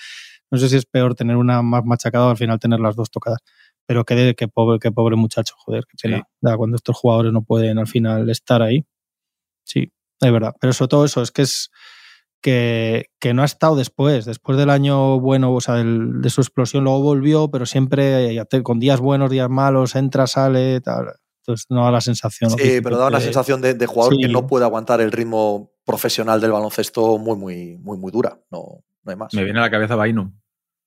no 0.51 0.57
sé 0.57 0.69
si 0.69 0.75
es 0.75 0.85
peor 0.85 1.15
tener 1.15 1.37
una 1.37 1.61
más 1.61 1.85
machacada 1.85 2.25
o 2.25 2.29
al 2.31 2.37
final 2.37 2.59
tener 2.59 2.79
las 2.79 2.95
dos 2.95 3.09
tocadas. 3.11 3.39
pero 3.85 4.03
qué, 4.03 4.35
qué, 4.35 4.47
pobre, 4.47 4.79
qué 4.79 4.91
pobre 4.91 5.15
muchacho, 5.15 5.53
joder, 5.57 5.85
qué 5.85 6.09
pena. 6.09 6.27
Da, 6.41 6.57
cuando 6.57 6.75
estos 6.75 6.97
jugadores 6.97 7.31
no 7.31 7.43
pueden 7.43 7.77
al 7.77 7.87
final 7.87 8.29
estar 8.29 8.61
ahí. 8.61 8.85
Sí, 9.63 9.91
es 10.21 10.31
verdad. 10.31 10.53
Pero 10.59 10.73
sobre 10.73 10.89
todo 10.89 11.05
eso, 11.05 11.21
es 11.21 11.31
que 11.31 11.41
es 11.43 11.71
que, 12.41 13.07
que 13.19 13.33
no 13.33 13.41
ha 13.41 13.45
estado 13.45 13.75
después, 13.75 14.25
después 14.25 14.57
del 14.57 14.69
año 14.69 15.19
bueno, 15.19 15.53
o 15.53 15.61
sea, 15.61 15.75
del- 15.75 16.21
de 16.21 16.29
su 16.29 16.41
explosión, 16.41 16.83
luego 16.85 17.01
volvió, 17.01 17.49
pero 17.51 17.65
siempre 17.65 18.41
con 18.63 18.79
días 18.79 18.99
buenos, 19.01 19.29
días 19.29 19.49
malos, 19.49 19.95
entra, 19.95 20.25
sale, 20.27 20.79
tal. 20.81 21.07
Entonces 21.41 21.65
no 21.69 21.83
da 21.83 21.91
la 21.91 22.01
sensación. 22.01 22.51
Sí, 22.51 22.79
pero 22.81 22.97
da 22.97 23.07
una 23.07 23.17
que- 23.17 23.25
sensación 23.25 23.59
de, 23.61 23.73
de 23.73 23.85
jugador 23.87 24.17
que 24.17 24.27
no 24.29 24.47
puede 24.47 24.65
aguantar 24.65 25.01
el 25.01 25.11
ritmo 25.11 25.71
profesional 25.83 26.39
del 26.39 26.51
baloncesto 26.51 27.17
muy, 27.17 27.35
muy, 27.37 27.77
muy, 27.77 27.97
muy 27.97 28.11
dura. 28.11 28.39
No, 28.51 28.83
no 29.03 29.11
hay 29.11 29.17
más. 29.17 29.33
Me 29.33 29.43
viene 29.43 29.59
a 29.59 29.63
la 29.63 29.71
cabeza 29.71 29.95
Bainum. 29.95 30.31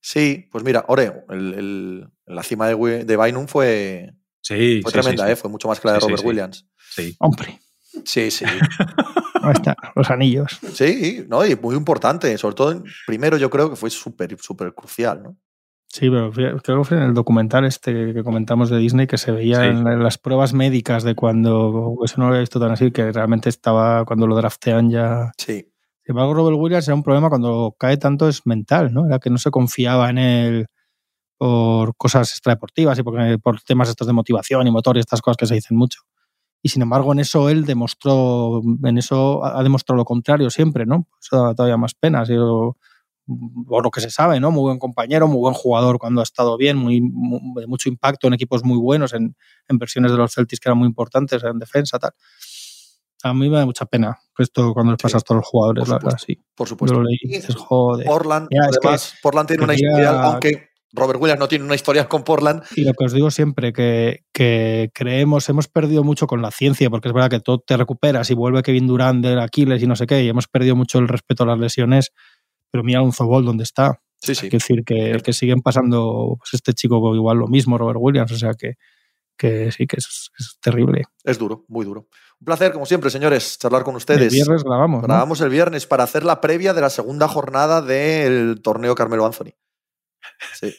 Sí, 0.00 0.48
pues 0.50 0.64
mira, 0.64 0.84
Oreo, 0.88 1.24
el, 1.30 1.54
el- 1.54 2.08
la 2.26 2.42
cima 2.42 2.66
de, 2.68 3.04
de 3.04 3.16
Bynum 3.16 3.46
fue, 3.46 4.14
Sí, 4.40 4.80
fue 4.82 4.90
sí, 4.90 4.98
tremenda, 4.98 5.24
sí, 5.24 5.28
sí. 5.28 5.32
¿eh? 5.32 5.36
fue 5.36 5.50
mucho 5.50 5.68
más 5.68 5.78
que 5.80 5.88
la 5.88 5.94
de 5.94 6.00
Sí, 6.00 6.04
sí, 6.04 6.08
Robert 6.08 6.22
sí. 6.22 6.26
Williams. 6.28 6.66
Sí. 6.90 7.16
Hombre, 7.20 7.60
Sí, 8.04 8.30
sí. 8.30 8.44
ahí 9.42 9.52
está, 9.52 9.76
los 9.94 10.10
anillos. 10.10 10.58
Sí, 10.72 11.24
no, 11.28 11.44
y 11.46 11.56
muy 11.56 11.74
importante. 11.76 12.36
Sobre 12.38 12.54
todo, 12.54 12.72
en- 12.72 12.84
primero 13.06 13.36
yo 13.36 13.50
creo 13.50 13.70
que 13.70 13.76
fue 13.76 13.90
súper, 13.90 14.36
súper 14.40 14.74
crucial, 14.74 15.22
¿no? 15.22 15.36
Sí, 15.88 16.08
pero 16.08 16.30
creo 16.32 16.78
que 16.78 16.84
fue 16.84 16.96
en 16.96 17.02
el 17.02 17.12
documental 17.14 17.66
este 17.66 18.14
que 18.14 18.24
comentamos 18.24 18.70
de 18.70 18.78
Disney 18.78 19.06
que 19.06 19.18
se 19.18 19.30
veía 19.30 19.60
Sí. 19.60 19.66
en 19.66 19.84
la- 19.84 19.92
en 19.92 20.02
las 20.02 20.16
pruebas 20.16 20.54
médicas 20.54 21.02
de 21.04 21.14
cuando, 21.14 21.96
eso 22.02 22.14
no 22.16 22.24
lo 22.24 22.28
había 22.30 22.40
visto 22.40 22.58
tan 22.58 22.70
así, 22.70 22.90
que 22.92 23.12
realmente 23.12 23.50
estaba 23.50 24.04
cuando 24.06 24.26
lo 24.26 24.34
draftean 24.36 24.90
ya. 24.90 25.32
Sí. 25.36 25.68
Sin 26.04 26.12
embargo, 26.14 26.32
Robert 26.34 26.56
Williams 26.58 26.88
era 26.88 26.94
un 26.94 27.02
problema 27.02 27.28
cuando 27.28 27.76
cae 27.78 27.98
tanto 27.98 28.26
es 28.26 28.46
mental, 28.46 28.92
¿no? 28.94 29.06
Era 29.06 29.18
que 29.18 29.28
no 29.28 29.36
se 29.38 29.50
confiaba 29.50 30.08
en 30.08 30.18
él 30.18 30.66
por 31.38 31.94
cosas 31.96 32.30
extradeportivas 32.30 32.98
y 32.98 33.02
porque, 33.02 33.38
por 33.38 33.60
temas 33.60 33.88
estos 33.90 34.06
de 34.06 34.12
motivación 34.12 34.66
y 34.66 34.70
motor 34.70 34.96
y 34.96 35.00
estas 35.00 35.20
cosas 35.20 35.36
que 35.36 35.46
se 35.46 35.54
dicen 35.54 35.76
mucho. 35.76 36.00
Y 36.62 36.68
sin 36.68 36.82
embargo, 36.82 37.12
en 37.12 37.18
eso 37.18 37.48
él 37.48 37.64
demostró, 37.64 38.62
en 38.84 38.96
eso 38.98 39.44
ha 39.44 39.62
demostrado 39.62 39.96
lo 39.96 40.04
contrario 40.04 40.48
siempre, 40.48 40.86
¿no? 40.86 41.08
Eso 41.20 41.42
da 41.44 41.54
todavía 41.54 41.76
más 41.76 41.94
pena. 41.94 42.20
Ha 42.20 42.26
sido, 42.26 42.76
por 43.66 43.82
lo 43.82 43.90
que 43.90 44.00
se 44.00 44.10
sabe, 44.10 44.38
¿no? 44.38 44.52
Muy 44.52 44.62
buen 44.62 44.78
compañero, 44.78 45.26
muy 45.26 45.38
buen 45.38 45.54
jugador 45.54 45.98
cuando 45.98 46.20
ha 46.20 46.24
estado 46.24 46.56
bien, 46.56 46.76
muy, 46.76 47.00
muy- 47.00 47.40
de 47.62 47.66
mucho 47.66 47.88
impacto 47.88 48.28
en 48.28 48.34
equipos 48.34 48.64
muy 48.64 48.78
buenos, 48.78 49.12
en, 49.12 49.34
en 49.68 49.78
versiones 49.78 50.12
de 50.12 50.18
los 50.18 50.32
Celtics 50.34 50.60
que 50.60 50.68
eran 50.68 50.78
muy 50.78 50.86
importantes 50.86 51.42
en 51.42 51.58
defensa, 51.58 51.98
tal. 51.98 52.12
A 53.24 53.32
mí 53.34 53.48
me 53.48 53.56
da 53.58 53.66
mucha 53.66 53.86
pena 53.86 54.18
esto 54.38 54.72
cuando 54.74 54.92
les 54.92 54.98
Sí, 54.98 55.02
pasa 55.04 55.18
a 55.18 55.20
todos 55.20 55.38
los 55.40 55.46
jugadores, 55.48 55.82
por 55.82 55.88
la 55.88 55.94
verdad, 55.96 56.18
supuesto. 56.18 56.26
sí. 56.26 56.38
Por 56.56 56.68
supuesto. 56.68 57.02
leí 57.02 57.18
dices. 57.22 57.56
Portland, 58.04 58.48
es 58.50 58.78
que 58.78 58.86
además, 58.88 59.14
Portland 59.22 59.48
tiene 59.48 59.64
una 59.64 59.74
historia, 59.74 60.22
aunque 60.22 60.68
Robert 60.92 61.20
Williams 61.20 61.40
no 61.40 61.48
tiene 61.48 61.64
una 61.64 61.74
historia 61.74 62.08
con 62.08 62.22
Portland. 62.22 62.62
Y 62.76 62.84
lo 62.84 62.92
que 62.92 63.04
os 63.04 63.12
digo 63.12 63.30
siempre, 63.30 63.72
que, 63.72 64.24
que 64.32 64.90
creemos, 64.92 65.48
hemos 65.48 65.68
perdido 65.68 66.04
mucho 66.04 66.26
con 66.26 66.42
la 66.42 66.50
ciencia, 66.50 66.90
porque 66.90 67.08
es 67.08 67.14
verdad 67.14 67.30
que 67.30 67.40
todo 67.40 67.58
te 67.58 67.76
recuperas 67.76 68.30
y 68.30 68.34
vuelve 68.34 68.62
Kevin 68.62 68.86
Durant 68.86 69.24
del 69.24 69.40
Aquiles 69.40 69.82
y 69.82 69.86
no 69.86 69.96
sé 69.96 70.06
qué, 70.06 70.22
y 70.22 70.28
hemos 70.28 70.48
perdido 70.48 70.76
mucho 70.76 70.98
el 70.98 71.08
respeto 71.08 71.44
a 71.44 71.46
las 71.46 71.58
lesiones, 71.58 72.10
pero 72.70 72.84
mira 72.84 73.02
un 73.02 73.12
Zobol 73.12 73.44
donde 73.44 73.64
está. 73.64 74.00
Sí, 74.20 74.34
sí. 74.34 74.48
Que 74.48 74.58
decir 74.58 74.84
que, 74.84 75.18
que 75.24 75.32
siguen 75.32 75.62
pasando, 75.62 76.36
pues 76.38 76.54
este 76.54 76.74
chico 76.74 77.14
igual 77.14 77.38
lo 77.38 77.48
mismo, 77.48 77.76
Robert 77.78 77.98
Williams, 78.00 78.30
o 78.30 78.36
sea 78.36 78.52
que, 78.52 78.74
que 79.36 79.72
sí, 79.72 79.86
que 79.86 79.96
es, 79.96 80.30
es 80.38 80.58
terrible. 80.60 81.04
Es 81.24 81.38
duro, 81.38 81.64
muy 81.68 81.84
duro. 81.84 82.06
Un 82.38 82.44
placer, 82.44 82.72
como 82.72 82.86
siempre, 82.86 83.10
señores, 83.10 83.58
charlar 83.58 83.82
con 83.82 83.94
El 83.94 83.96
ustedes. 83.96 84.32
viernes 84.32 84.62
grabamos, 84.62 85.02
¿no? 85.02 85.08
Grabamos 85.08 85.40
el 85.40 85.48
viernes 85.48 85.86
para 85.86 86.04
hacer 86.04 86.24
la 86.24 86.40
previa 86.40 86.74
de 86.74 86.80
la 86.80 86.90
segunda 86.90 87.26
jornada 87.28 87.82
del 87.82 88.60
torneo 88.62 88.94
Carmelo 88.94 89.26
Anthony. 89.26 89.54
Sí, 90.54 90.74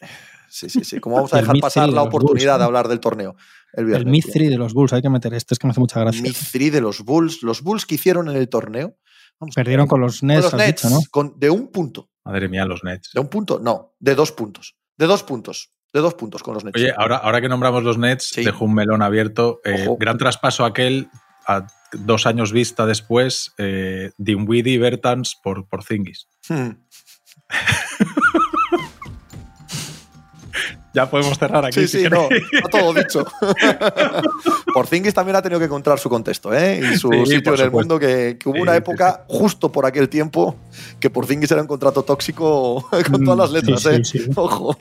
sí, 0.50 0.70
sí. 0.70 0.84
sí. 0.84 1.00
¿Cómo 1.00 1.16
vamos 1.18 1.34
a 1.34 1.38
dejar 1.38 1.58
pasar 1.60 1.90
de 1.90 1.96
la 1.96 2.04
oportunidad 2.04 2.54
Bulls, 2.54 2.60
de 2.60 2.66
hablar 2.66 2.88
del 2.88 3.00
torneo 3.00 3.36
el 3.74 3.86
viernes? 3.86 4.06
El 4.06 4.12
Mystery 4.12 4.48
de 4.48 4.58
los 4.58 4.74
Bulls, 4.74 4.94
hay 4.94 5.02
que 5.02 5.10
meter 5.10 5.34
este, 5.34 5.54
es 5.54 5.60
que 5.60 5.68
me 5.68 5.72
hace 5.72 5.80
mucha 5.80 6.00
gracia. 6.00 6.22
Mystery 6.22 6.70
de 6.70 6.82
los 6.82 7.02
Bulls. 7.02 7.42
Los 7.44 7.62
Bulls 7.62 7.86
que 7.86 7.96
hicieron 7.96 8.30
en 8.30 8.36
el 8.38 8.50
torneo. 8.50 8.98
Vamos, 9.40 9.56
Perdieron 9.56 9.88
con 9.88 10.00
los 10.00 10.20
con 10.20 10.28
Nets, 10.28 10.44
los 10.44 10.54
has 10.54 10.58
Nets, 10.60 10.82
dicho, 10.84 10.94
¿no? 10.94 11.00
con- 11.12 11.40
de 11.40 11.50
un 11.50 11.72
punto. 11.72 12.10
Madre 12.24 12.48
mía, 12.48 12.66
los 12.66 12.84
Nets. 12.84 13.10
¿De 13.14 13.20
un 13.20 13.28
punto? 13.28 13.60
No, 13.60 13.96
de 14.00 14.16
dos 14.16 14.32
puntos. 14.32 14.76
De 14.96 15.08
dos 15.08 15.24
puntos. 15.24 15.72
De 15.92 16.00
dos 16.02 16.14
puntos 16.14 16.42
con 16.44 16.54
los 16.54 16.64
Nets. 16.64 16.76
Oye, 16.80 16.94
ahora, 16.96 17.18
ahora 17.18 17.42
que 17.42 17.50
nombramos 17.50 17.84
los 17.84 17.98
Nets, 17.98 18.28
Sí. 18.30 18.44
dejo 18.44 18.66
un 18.66 18.74
melón 18.74 19.02
abierto. 19.02 19.60
Eh, 19.66 19.88
gran 20.00 20.18
traspaso 20.18 20.66
aquel, 20.66 21.10
a 21.48 21.68
dos 21.92 22.26
años 22.26 22.52
vista 22.52 22.86
después, 22.86 23.54
eh, 23.58 24.12
Dinwiddie 24.18 24.74
y 24.74 24.78
Bertans 24.78 25.36
por, 25.44 25.68
por 25.68 25.84
Zingis. 25.84 26.28
Hmm. 26.48 26.70
Ya 30.94 31.10
podemos 31.10 31.38
cerrar 31.38 31.66
aquí. 31.66 31.82
Sí, 31.82 31.88
si 31.88 32.04
sí, 32.04 32.10
no, 32.10 32.28
está 32.32 32.70
todo 32.70 32.94
dicho. 33.00 33.26
Porzingis 34.74 35.14
también 35.14 35.36
ha 35.36 35.42
tenido 35.42 35.60
que 35.60 35.66
encontrar 35.66 36.00
su 36.00 36.10
contexto 36.10 36.54
¿eh? 36.54 36.80
y 36.94 36.98
su 36.98 37.10
Sí, 37.26 37.36
sitio 37.38 37.54
en 37.56 37.62
el 37.62 37.72
mundo, 37.72 38.00
que, 38.00 38.38
que 38.40 38.50
hubo 38.50 38.56
Sí, 38.58 38.62
una 38.62 38.74
sí, 38.74 38.78
época, 38.80 39.24
justo 39.28 39.72
por 39.72 39.86
aquel 39.86 40.10
tiempo, 40.10 40.56
que 41.00 41.10
Porzingis 41.10 41.52
era 41.52 41.62
un 41.62 41.68
contrato 41.68 42.04
tóxico 42.04 42.88
con 43.12 43.24
todas 43.24 43.38
las 43.40 43.50
Mm, 43.52 43.54
letras. 43.54 43.82
sí, 43.82 43.90
¿eh? 43.90 44.02
sí, 44.04 44.20
sí. 44.20 44.30
Ojo. 44.36 44.76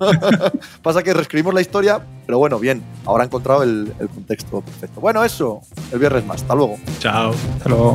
Pasa 0.83 1.03
que 1.03 1.15
reescribimos 1.15 1.55
la 1.55 1.61
historia, 1.61 2.01
pero 2.27 2.39
bueno, 2.39 2.59
bien, 2.59 2.83
ahora 3.05 3.25
ha 3.25 3.27
encontrado 3.27 3.63
el, 3.63 3.93
el 3.99 4.09
contexto 4.09 4.61
perfecto. 4.61 5.01
Bueno, 5.01 5.25
eso, 5.25 5.61
el 5.93 5.99
viernes 5.99 6.25
más. 6.27 6.43
Hasta 6.43 6.55
luego. 6.55 6.77
Chao. 6.99 7.33
Hasta 7.57 7.69
luego. 7.69 7.95